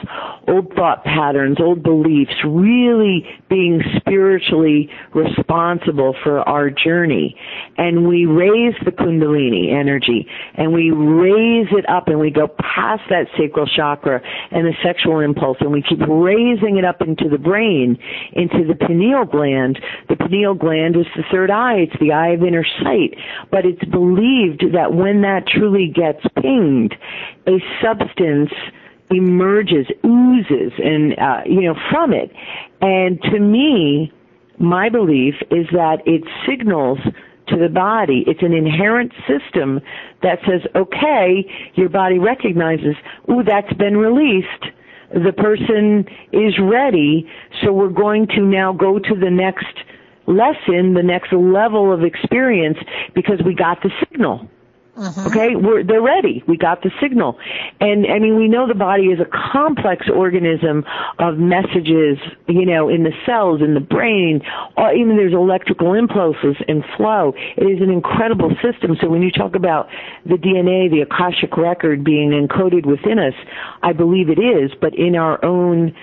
[0.47, 7.35] old thought patterns, old beliefs, really being spiritually responsible for our journey.
[7.77, 13.03] And we raise the Kundalini energy and we raise it up and we go past
[13.09, 14.21] that sacral chakra
[14.51, 17.97] and the sexual impulse and we keep raising it up into the brain,
[18.33, 19.79] into the pineal gland.
[20.09, 21.87] The pineal gland is the third eye.
[21.87, 23.15] It's the eye of inner sight.
[23.51, 26.95] But it's believed that when that truly gets pinged,
[27.47, 28.51] a substance
[29.09, 32.31] emerges, oozes, and uh, you know from it.
[32.81, 34.11] And to me,
[34.59, 36.99] my belief is that it signals
[37.47, 38.23] to the body.
[38.27, 39.79] It's an inherent system
[40.21, 42.95] that says, okay, your body recognizes,
[43.29, 44.65] ooh, that's been released.
[45.13, 47.29] The person is ready,
[47.63, 49.65] so we're going to now go to the next
[50.25, 52.77] lesson, the next level of experience
[53.15, 54.49] because we got the signal.
[54.97, 55.27] Mhm.
[55.27, 56.43] Okay, we're they're ready.
[56.47, 57.37] We got the signal,
[57.79, 60.85] and I mean we know the body is a complex organism
[61.19, 62.17] of messages.
[62.47, 64.41] You know, in the cells, in the brain,
[64.75, 67.35] or even there's electrical impulses and flow.
[67.57, 68.97] It is an incredible system.
[68.99, 69.87] So when you talk about
[70.25, 73.35] the DNA, the akashic record being encoded within us,
[73.83, 74.71] I believe it is.
[74.81, 75.93] But in our own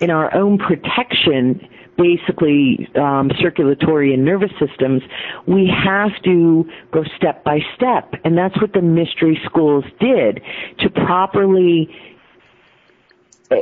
[0.00, 1.66] in our own protection,
[1.96, 5.02] basically um, circulatory and nervous systems,
[5.46, 10.42] we have to go step by step, and that's what the mystery schools did
[10.78, 11.88] to properly
[13.50, 13.54] uh,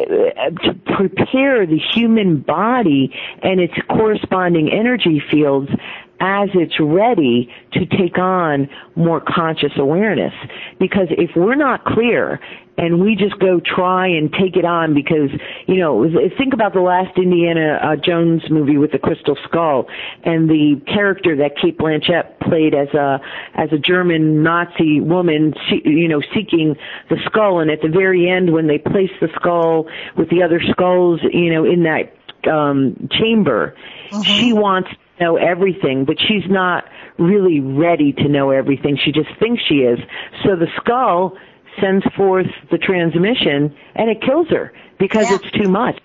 [0.63, 5.71] to prepare the human body and its corresponding energy fields
[6.21, 10.33] as it's ready to take on more conscious awareness.
[10.79, 12.41] Because if we're not clear
[12.77, 15.31] and we just go try and take it on because,
[15.67, 19.87] you know, think about the last Indiana uh, Jones movie with the crystal skull
[20.25, 23.21] and the character that Cate Blanchett played as a,
[23.55, 25.55] as a German Nazi woman,
[25.85, 26.75] you know, seeking
[27.11, 29.87] the skull and at the very end when they place the skull
[30.17, 32.13] with the other skulls, you know, in that
[32.51, 33.75] um chamber,
[34.23, 36.85] she wants know everything, but she's not
[37.19, 38.99] really ready to know everything.
[39.05, 39.99] She just thinks she is.
[40.45, 41.37] So the skull
[41.81, 45.37] sends forth the transmission and it kills her because Yeah.
[45.37, 45.99] it's too much.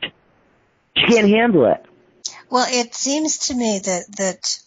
[0.98, 1.86] She can't handle it.
[2.50, 4.60] Well, it seems to me that that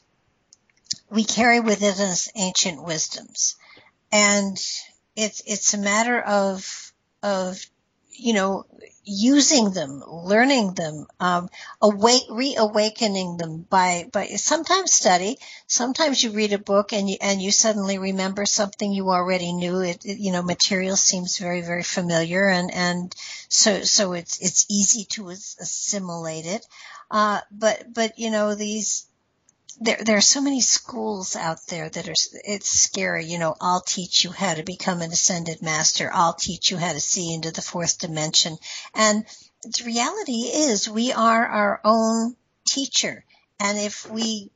[1.11, 3.57] we carry within us ancient wisdoms,
[4.13, 4.57] and
[5.17, 6.93] it's it's a matter of
[7.23, 7.59] of
[8.23, 8.65] you know
[9.05, 11.49] using them, learning them, um,
[11.81, 17.43] awake, reawakening them by by sometimes study, sometimes you read a book and you and
[17.43, 19.81] you suddenly remember something you already knew.
[19.81, 23.15] It, it you know material seems very very familiar and and
[23.49, 26.65] so so it's it's easy to assimilate it.
[27.11, 29.07] Uh, but but you know these
[29.81, 33.81] there there are so many schools out there that are it's scary you know i'll
[33.81, 37.51] teach you how to become an ascended master i'll teach you how to see into
[37.51, 38.59] the fourth dimension.
[38.95, 39.25] And
[39.63, 42.37] the reality is we are our own
[42.67, 43.25] teacher.
[43.61, 44.51] And if we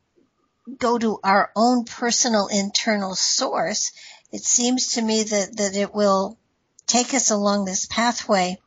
[0.78, 3.93] go to our own personal internal source
[4.32, 6.36] it seems to me that that it will
[6.86, 8.59] take us along this pathway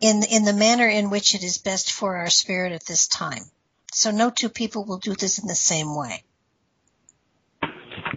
[0.00, 3.44] in in the manner in which it is best for our spirit at this time
[3.96, 6.22] so no two people will do this in the same way.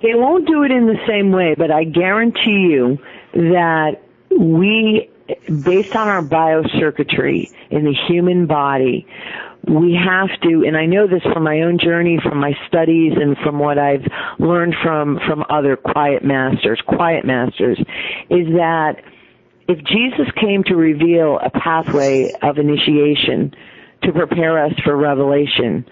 [0.02, 2.98] They won't do it in the same way, but I guarantee you
[3.34, 5.10] that we,
[5.46, 9.08] based on our biocircuitry in the human body,
[9.70, 13.38] we have to, and I know this from my own journey, from my studies, and
[13.38, 14.06] from what I've
[14.38, 17.80] learned from, from other quiet masters, quiet masters,
[18.30, 19.02] is that
[19.70, 23.56] if Jesus came to reveal a pathway of initiation
[24.04, 25.86] to prepare us for revelation,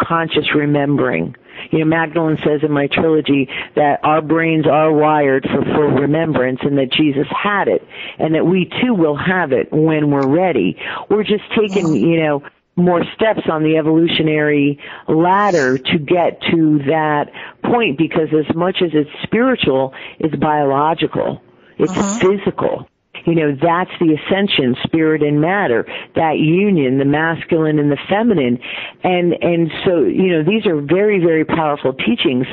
[0.00, 1.34] conscious remembering,
[1.70, 6.60] you know, Magdalene says in my trilogy that our brains are wired for full remembrance
[6.62, 7.86] and that Jesus had it
[8.18, 10.76] and that we too will have it when we're ready.
[11.08, 12.42] We're just taking, you know,
[12.74, 17.30] more steps on the evolutionary ladder to get to that
[17.62, 21.42] point because as much as it's spiritual, it's biological.
[21.78, 22.18] It's uh-huh.
[22.18, 22.88] physical.
[23.24, 28.58] You know, that's the ascension, spirit and matter, that union, the masculine and the feminine.
[29.04, 32.46] And, and so, you know, these are very, very powerful teachings.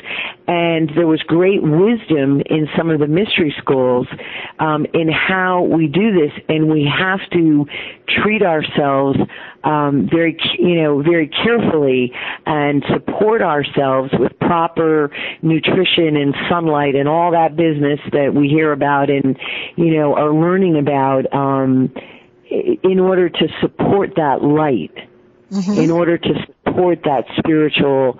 [0.47, 4.07] And there was great wisdom in some of the mystery schools,
[4.59, 6.31] um, in how we do this.
[6.49, 7.65] And we have to
[8.23, 9.19] treat ourselves,
[9.63, 12.13] um, very, you know, very carefully
[12.45, 18.71] and support ourselves with proper nutrition and sunlight and all that business that we hear
[18.71, 19.37] about and,
[19.75, 21.93] you know, are learning about, um,
[22.49, 24.95] in order to support that light,
[25.77, 26.33] in order to
[26.63, 28.19] support that spiritual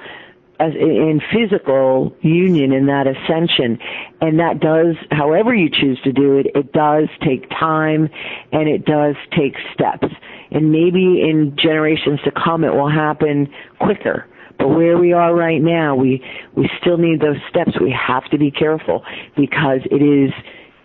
[0.59, 3.79] as in physical union in that ascension.
[4.19, 8.09] And that does however you choose to do it it does take time
[8.51, 10.07] and it does take steps.
[10.51, 13.47] And maybe in generations to come it will happen
[13.79, 14.25] quicker.
[14.57, 16.21] But where we are right now we
[16.55, 17.79] we still need those steps.
[17.79, 19.05] We have to be careful
[19.37, 20.33] because it is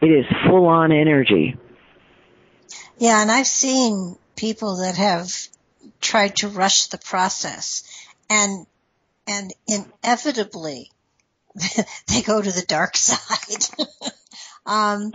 [0.05, 1.57] it is full on energy
[2.99, 5.31] yeah and i've seen people that have
[6.01, 7.83] tried to rush the process
[8.29, 8.67] and
[9.27, 10.91] and inevitably
[12.09, 13.87] they go to the dark side.
[14.67, 15.13] um,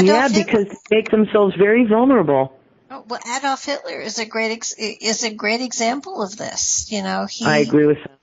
[0.00, 2.52] yeah, because they make themselves very vulnerable.
[2.90, 6.90] Oh, well, Adolf Hitler is a great ex- is a great example of this.
[6.90, 7.44] You know, he.
[7.44, 7.98] I agree with.
[7.98, 8.18] That.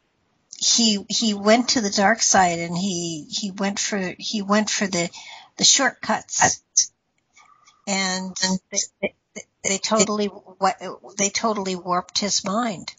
[0.57, 4.87] He he went to the dark side and he he went for he went for
[4.87, 5.09] the
[5.57, 6.61] the shortcuts,
[7.87, 8.35] and
[8.71, 9.15] they, they,
[9.63, 10.29] they totally
[11.17, 12.93] they totally warped his mind.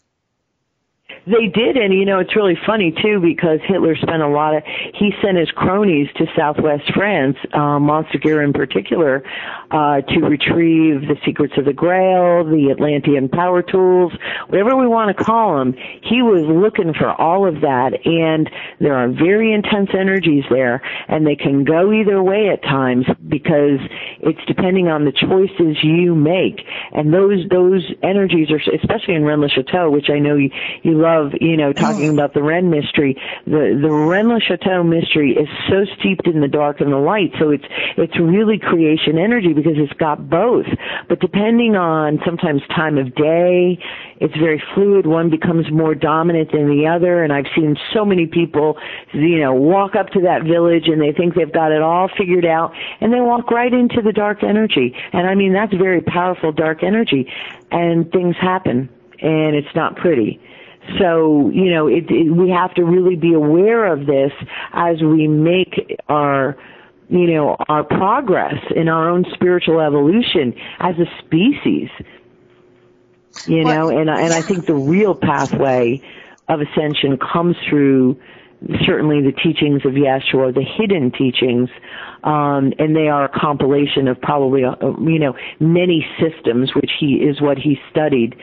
[1.27, 4.63] They did, and you know it's really funny too because Hitler spent a lot of
[4.93, 9.23] he sent his cronies to Southwest France, uh, Montsegur in particular,
[9.71, 14.13] uh, to retrieve the secrets of the Grail, the Atlantean power tools,
[14.49, 15.73] whatever we want to call them.
[16.03, 18.49] He was looking for all of that, and
[18.79, 23.79] there are very intense energies there, and they can go either way at times because
[24.21, 26.61] it's depending on the choices you make,
[26.93, 30.49] and those those energies are especially in Rennes le Chateau, which I know you,
[30.83, 33.19] you love, you know, talking about the Rennes mystery.
[33.45, 37.31] The the Rennes le Chateau mystery is so steeped in the dark and the light,
[37.39, 37.65] so it's
[37.97, 40.65] it's really creation energy because it's got both.
[41.07, 43.79] But depending on sometimes time of day,
[44.19, 45.05] it's very fluid.
[45.05, 48.77] One becomes more dominant than the other, and I've seen so many people,
[49.13, 52.45] you know, walk up to that village and they think they've got it all figured
[52.45, 54.95] out, and they walk right into the dark energy.
[55.13, 57.31] And I mean, that's very powerful dark energy,
[57.71, 58.89] and things happen,
[59.21, 60.39] and it's not pretty.
[60.99, 64.31] So, you know, it, it, we have to really be aware of this
[64.73, 66.57] as we make our,
[67.09, 71.89] you know, our progress in our own spiritual evolution as a species.
[73.47, 76.01] You know, and and I think the real pathway
[76.47, 78.17] of ascension comes through
[78.85, 81.69] certainly the teachings of Yeshua, the hidden teachings,
[82.23, 87.15] um, and they are a compilation of probably uh, you know many systems, which he
[87.15, 88.35] is what he studied,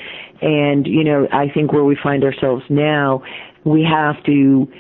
[0.43, 3.23] and you know I think where we find ourselves now,
[3.65, 4.71] we have to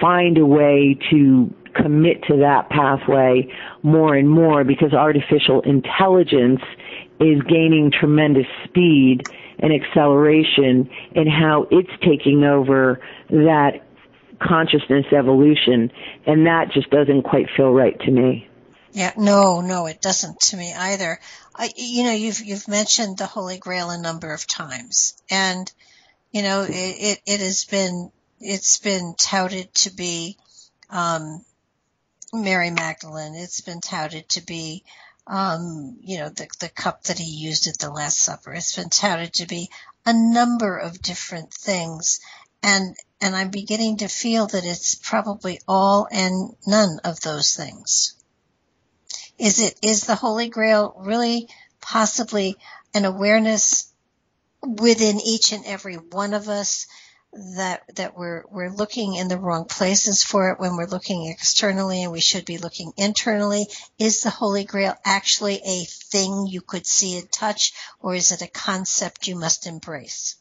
[0.00, 3.48] find a way to commit to that pathway
[3.82, 6.60] more and more because artificial intelligence
[7.20, 9.22] is gaining tremendous speed
[9.58, 13.00] and acceleration in how it's taking over
[13.30, 13.84] that
[14.40, 15.90] consciousness evolution,
[16.26, 18.48] and that just doesn't quite feel right to me.
[18.92, 21.18] Yeah, no, no, it doesn't to me either.
[21.54, 25.70] I, you know, you've you've mentioned the Holy Grail a number of times, and
[26.32, 28.10] you know, it it, it has been
[28.40, 30.36] it's been touted to be
[30.90, 31.44] um,
[32.32, 33.34] Mary Magdalene.
[33.34, 34.84] It's been touted to be
[35.26, 38.52] um, you know, the, the cup that he used at the Last Supper.
[38.52, 39.70] It's been touted to be
[40.04, 42.20] a number of different things.
[42.62, 48.14] And, and I'm beginning to feel that it's probably all and none of those things.
[49.38, 51.48] Is it, is the Holy Grail really
[51.80, 52.56] possibly
[52.94, 53.92] an awareness
[54.62, 56.86] within each and every one of us
[57.56, 62.04] that that we're we're looking in the wrong places for it when we're looking externally
[62.04, 63.66] and we should be looking internally?
[63.98, 68.40] Is the holy grail actually a thing you could see and touch or is it
[68.40, 70.36] a concept you must embrace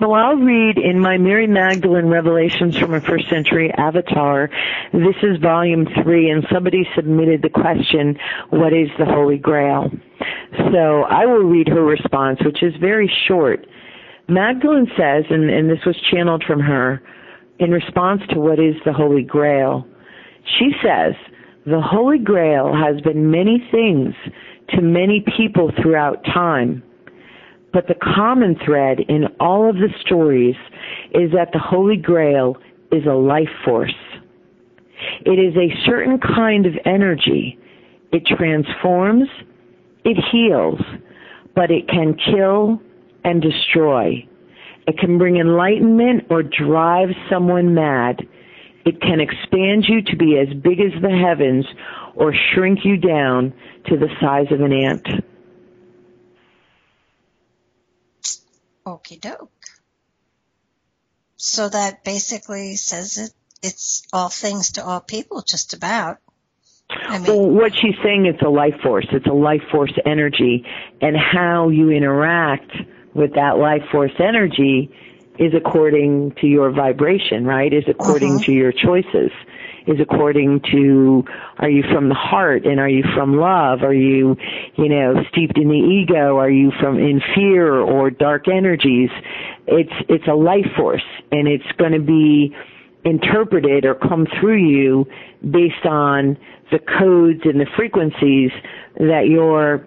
[0.00, 4.50] well, I'll read in my Mary Magdalene Revelations from a First Century Avatar.
[4.92, 8.18] This is volume three, and somebody submitted the question,
[8.50, 9.90] What is the Holy Grail?
[10.72, 13.66] So I will read her response, which is very short.
[14.28, 17.00] Magdalene says, and, and this was channeled from her,
[17.60, 19.86] in response to what is the Holy Grail,
[20.58, 21.14] she says,
[21.66, 24.14] the Holy Grail has been many things
[24.70, 26.82] to many people throughout time.
[27.74, 30.54] But the common thread in all of the stories
[31.12, 32.56] is that the Holy Grail
[32.92, 33.92] is a life force.
[35.26, 37.58] It is a certain kind of energy.
[38.12, 39.28] It transforms,
[40.04, 40.80] it heals,
[41.56, 42.80] but it can kill
[43.24, 44.24] and destroy.
[44.86, 48.20] It can bring enlightenment or drive someone mad.
[48.86, 51.66] It can expand you to be as big as the heavens
[52.14, 53.52] or shrink you down
[53.86, 55.08] to the size of an ant.
[58.86, 59.50] Okie doke.
[61.36, 63.30] So that basically says it,
[63.62, 66.18] it's all things to all people, just about.
[66.90, 69.06] I mean, well, what she's saying, it's a life force.
[69.12, 70.64] It's a life force energy,
[71.00, 72.70] and how you interact
[73.14, 74.90] with that life force energy
[75.38, 77.72] is according to your vibration, right?
[77.72, 78.44] Is according Uh-huh.
[78.46, 79.30] to your choices.
[79.86, 81.24] Is according to
[81.58, 83.82] are you from the heart and are you from love?
[83.82, 84.36] Are you,
[84.76, 86.38] you know, steeped in the ego?
[86.38, 89.10] Are you from in fear or dark energies?
[89.66, 92.56] It's it's a life force and it's going to be
[93.04, 95.06] interpreted or come through you
[95.42, 96.38] based on
[96.70, 98.50] the codes and the frequencies
[98.96, 99.86] that your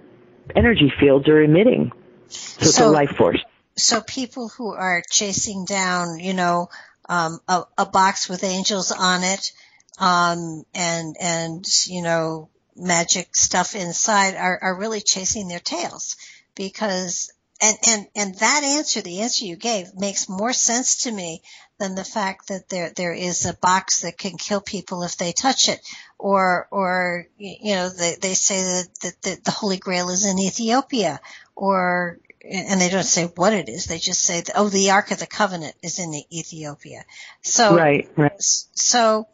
[0.56, 1.92] energy fields are emitting.
[2.28, 3.44] So it's a life force.
[3.76, 6.70] So people who are chasing down, you know,
[7.10, 9.52] um, a, a box with angels on it,
[9.98, 16.16] um, and and you know, magic stuff inside are, are really chasing their tails
[16.56, 21.42] because and and and that answer, the answer you gave, makes more sense to me
[21.80, 25.32] than the fact that there there is a box that can kill people if they
[25.32, 25.80] touch it,
[26.20, 30.38] or or you know they they say that that, that the Holy Grail is in
[30.38, 31.20] Ethiopia,
[31.56, 33.86] or and they don't say what it is.
[33.86, 37.06] They just say, "Oh, the Ark of the Covenant is in Ethiopia."
[37.42, 38.32] So, Right, right.
[38.38, 39.28] so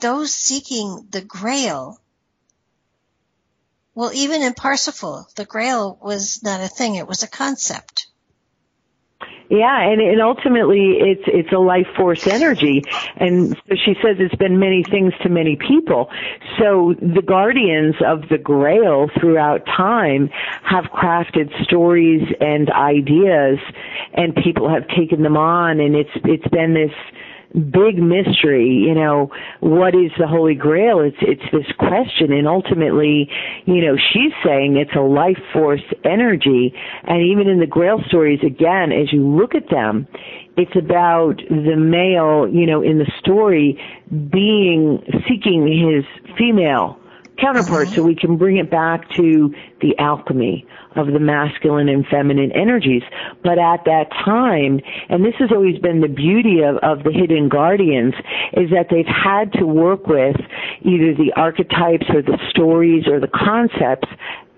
[0.00, 2.00] those seeking the Grail,
[3.94, 8.06] well, even in Parsifal, the Grail was not a thing; it was a concept.
[9.50, 12.82] Yeah, and, and ultimately it's it's a life force energy,
[13.16, 16.08] and so she says it's been many things to many people.
[16.58, 20.30] So the guardians of the Grail throughout time
[20.62, 23.58] have crafted stories and ideas,
[24.14, 26.92] and people have taken them on, and it's it's been this
[27.54, 31.00] big mystery, you know, what is the Holy Grail?
[31.00, 33.30] It's it's this question and ultimately,
[33.64, 36.74] you know, she's saying it's a life force energy
[37.04, 40.08] and even in the Grail stories again, as you look at them,
[40.56, 43.78] it's about the male, you know, in the story
[44.10, 46.04] being seeking his
[46.36, 46.98] female
[47.38, 50.66] counterpart so we can bring it back to the alchemy
[50.96, 53.02] of the masculine and feminine energies.
[53.42, 57.48] But at that time, and this has always been the beauty of, of the hidden
[57.48, 58.14] guardians,
[58.52, 60.36] is that they've had to work with
[60.82, 64.08] either the archetypes or the stories or the concepts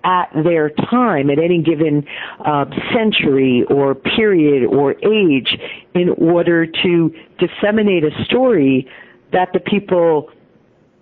[0.03, 2.07] at their time, at any given
[2.45, 5.57] uh, century or period or age,
[5.95, 8.87] in order to disseminate a story
[9.33, 10.29] that the people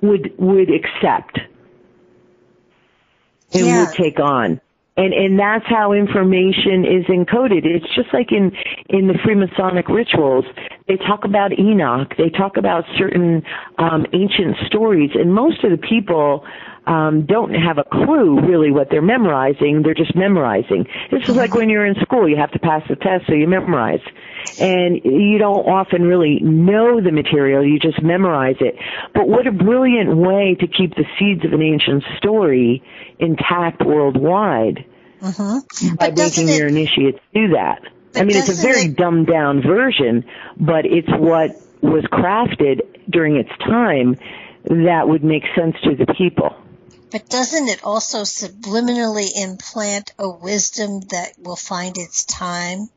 [0.01, 1.39] would would accept
[3.55, 3.79] and Yeah.
[3.79, 4.59] would take on.
[4.97, 7.65] And and that's how information is encoded.
[7.65, 8.55] It's just like in
[8.89, 10.45] in the Freemasonic rituals.
[10.87, 12.15] They talk about Enoch.
[12.17, 13.43] They talk about certain
[13.77, 16.45] um, ancient stories, and most of the people
[16.87, 19.81] um, don't have a clue really what they're memorizing.
[19.83, 20.85] They're just memorizing.
[21.11, 22.29] This is like when you're in school.
[22.29, 24.01] You have to pass the test, so you memorize,
[24.59, 27.65] and you don't often really know the material.
[27.65, 28.75] You just memorize it.
[29.13, 32.83] But what a brilliant way to keep the seeds of an ancient story
[33.19, 34.85] intact worldwide
[35.21, 35.57] hmm
[35.97, 36.71] by making your it?
[36.71, 37.81] initiates do that.
[38.15, 40.23] I mean, it's a very it- dumbed down version,
[40.57, 41.51] but it's what
[41.81, 44.17] was crafted during its time
[44.65, 46.55] that would make sense to the people.
[47.15, 52.89] But doesn't it also subliminally implant a wisdom that will find its time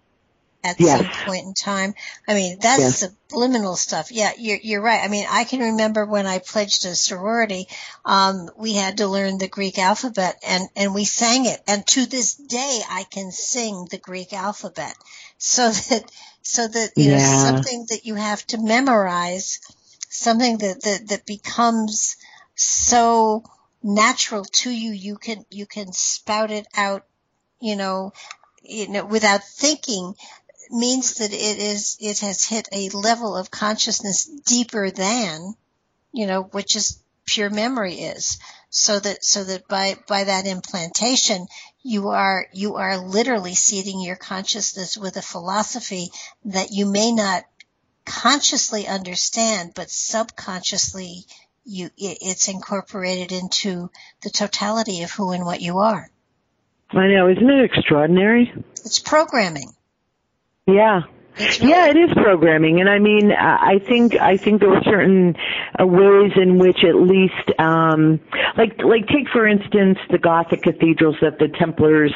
[0.65, 0.99] at Yes.
[0.99, 1.95] some point in time?
[2.27, 2.99] I mean, that's Yes.
[2.99, 4.11] subliminal stuff.
[4.11, 5.05] Yeah, you're, you're right.
[5.05, 7.69] I mean, I can remember when I pledged a sorority,
[8.05, 11.61] um, we had to learn the Greek alphabet and, and we sang it.
[11.69, 14.97] And to this day, I can sing the Greek alphabet.
[15.39, 16.11] So that,
[16.43, 19.61] so that, you know, something that you have to memorize,
[20.11, 22.17] something that, that, that becomes
[22.57, 23.45] so
[23.83, 27.05] natural to you you can you can spout it out
[27.61, 28.13] you know
[28.63, 30.15] you know without thinking
[30.71, 35.55] means that it is it has hit a level of consciousness deeper than
[36.13, 36.99] you know which is
[37.29, 38.39] pure memory is.
[38.71, 41.47] So that so that by by that implantation
[41.83, 46.11] you are you are literally seeding your consciousness with a philosophy
[46.47, 47.45] that you may not
[48.05, 51.27] consciously understand but subconsciously
[51.69, 53.91] you it's incorporated into
[54.23, 56.11] the totality of who and what you are
[56.91, 58.53] I know, isn't it extraordinary?
[58.85, 59.71] it's programming
[60.67, 61.03] Yeah.
[61.39, 65.37] Yeah, it is programming, and I mean, I think I think there were certain
[65.79, 68.19] uh, ways in which, at least, um,
[68.57, 72.13] like like take for instance the Gothic cathedrals that the Templars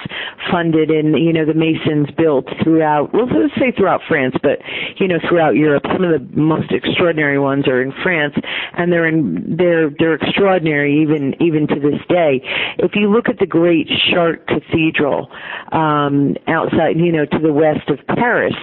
[0.50, 3.14] funded and you know the Masons built throughout.
[3.14, 4.58] Well, let's say throughout France, but
[4.98, 5.84] you know throughout Europe.
[5.92, 8.34] Some of the most extraordinary ones are in France,
[8.76, 12.42] and they're in they're they're extraordinary even even to this day.
[12.78, 15.30] If you look at the Great Chartres Cathedral
[15.70, 18.54] um, outside, you know, to the west of Paris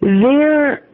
[0.00, 0.87] there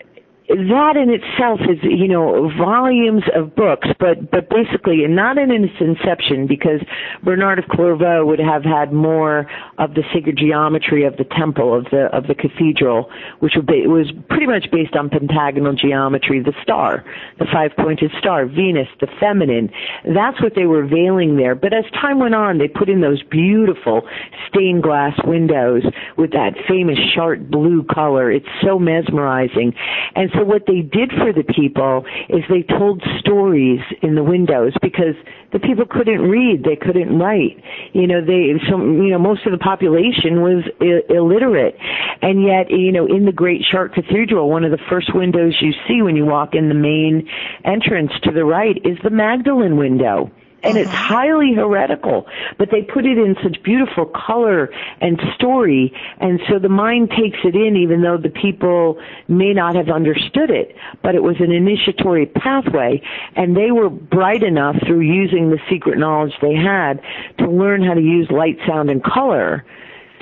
[0.48, 5.50] that in itself is, you know, volumes of books, but, but basically, and not in
[5.50, 6.80] its inception, because
[7.22, 9.46] Bernard of Clairvaux would have had more
[9.78, 13.10] of the sacred geometry of the temple, of the, of the cathedral,
[13.40, 17.04] which was pretty much based on pentagonal geometry, the star,
[17.38, 19.70] the five-pointed star, Venus, the feminine.
[20.14, 21.54] That's what they were veiling there.
[21.54, 24.02] But as time went on, they put in those beautiful
[24.48, 25.84] stained glass windows
[26.18, 28.30] with that famous sharp blue color.
[28.30, 29.72] It's so mesmerizing.
[30.14, 34.74] And so what they did for the people is they told stories in the windows
[34.82, 35.14] because
[35.52, 37.62] the people couldn't read, they couldn't write.
[37.92, 40.64] You know, they so you know most of the population was
[41.08, 41.76] illiterate,
[42.22, 45.72] and yet you know in the Great Chartres Cathedral, one of the first windows you
[45.86, 47.28] see when you walk in the main
[47.64, 50.30] entrance to the right is the Magdalene window
[50.64, 51.14] and it's uh-huh.
[51.14, 52.26] highly heretical,
[52.58, 54.70] but they put it in such beautiful color
[55.00, 59.74] and story, and so the mind takes it in even though the people may not
[59.74, 63.00] have understood it, but it was an initiatory pathway,
[63.36, 67.00] and they were bright enough through using the secret knowledge they had
[67.38, 69.64] to learn how to use light, sound, and color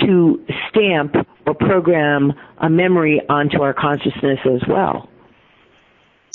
[0.01, 1.15] to stamp
[1.47, 5.09] or program a memory onto our consciousness as well.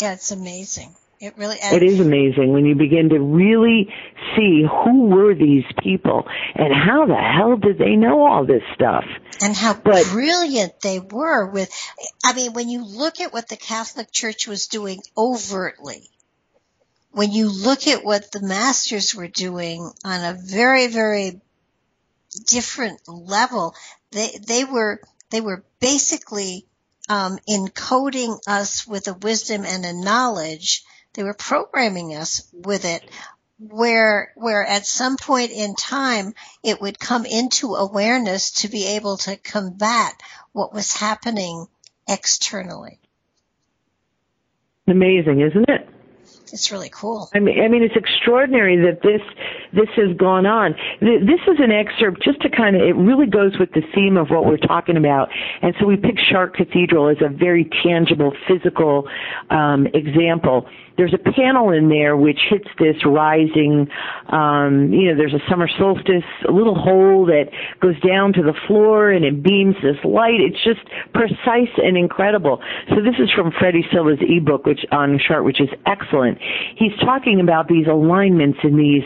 [0.01, 0.93] Yeah, it's amazing.
[1.19, 3.91] It really It is amazing when you begin to really
[4.35, 6.23] see who were these people
[6.53, 9.03] and how the hell did they know all this stuff?
[9.41, 11.71] And how but, brilliant they were with
[12.23, 16.07] I mean when you look at what the Catholic Church was doing overtly
[17.11, 21.41] when you look at what the masters were doing on a very very
[22.45, 23.73] different level
[24.11, 26.67] they they were they were basically
[27.09, 30.83] um, encoding us with a wisdom and a knowledge
[31.17, 33.03] they were programming us with it
[33.59, 39.17] where where at some point in time it would come into awareness to be able
[39.17, 40.13] to combat
[40.51, 41.65] what was happening
[42.07, 42.99] externally.
[44.87, 45.89] Amazing, isn't it?
[46.53, 47.29] It's really cool.
[47.33, 49.21] I mean, I mean, it's extraordinary that this
[49.77, 50.73] this has gone on.
[50.99, 52.81] This is an excerpt just to kind of.
[52.81, 55.29] It really goes with the theme of what we're talking about,
[55.61, 59.07] and so we picked Chartres Cathedral as a very tangible, physical
[59.49, 60.67] um, example
[60.97, 63.87] there's a panel in there which hits this rising,
[64.29, 67.49] um, you know, there's a summer solstice, a little hole that
[67.79, 70.41] goes down to the floor and it beams this light.
[70.41, 70.81] It's just
[71.13, 72.61] precise and incredible.
[72.89, 76.39] So this is from Freddy Silva's ebook, which on Chartres, which is excellent.
[76.75, 79.03] He's talking about these alignments and these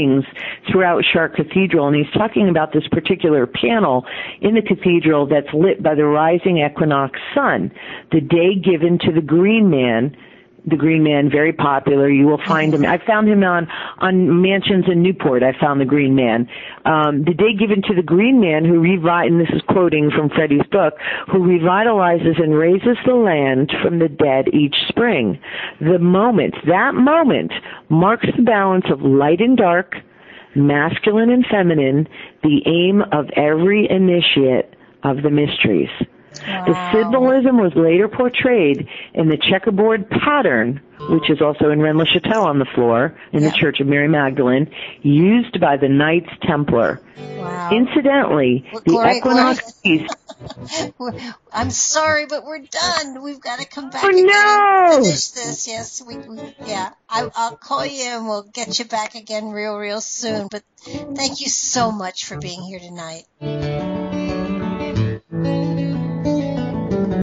[0.00, 0.24] encodings
[0.70, 4.04] throughout Chartres Cathedral, and he's talking about this particular panel
[4.40, 7.70] in the cathedral that's lit by the rising equinox sun,
[8.12, 10.16] the day given to the green man
[10.66, 12.08] the Green Man, very popular.
[12.08, 12.84] You will find him.
[12.84, 13.68] I found him on
[13.98, 15.42] on mansions in Newport.
[15.42, 16.48] I found the Green Man.
[16.84, 20.28] Um, the day given to the Green Man, who revi- and this is quoting from
[20.30, 20.94] Freddy's book,
[21.30, 25.38] who revitalizes and raises the land from the dead each spring.
[25.80, 27.52] The moment, that moment,
[27.88, 29.94] marks the balance of light and dark,
[30.54, 32.08] masculine and feminine,
[32.42, 35.90] the aim of every initiate of the mysteries.
[36.50, 36.64] Wow.
[36.66, 42.06] The symbolism was later portrayed in the checkerboard pattern, which is also in Rennes le
[42.06, 44.70] Chateau on the floor in the Church of Mary Magdalene,
[45.02, 47.00] used by the Knights Templar.
[47.16, 47.70] Wow.
[47.72, 50.08] Incidentally, well, the Corey, equinox piece.
[51.52, 53.22] I'm sorry, but we're done.
[53.22, 54.88] We've got to come back oh, again no!
[54.92, 55.68] and finish this.
[55.68, 56.90] Yes, we, we yeah.
[57.08, 60.48] I, I'll call you and we'll get you back again real, real soon.
[60.48, 63.89] But thank you so much for being here tonight.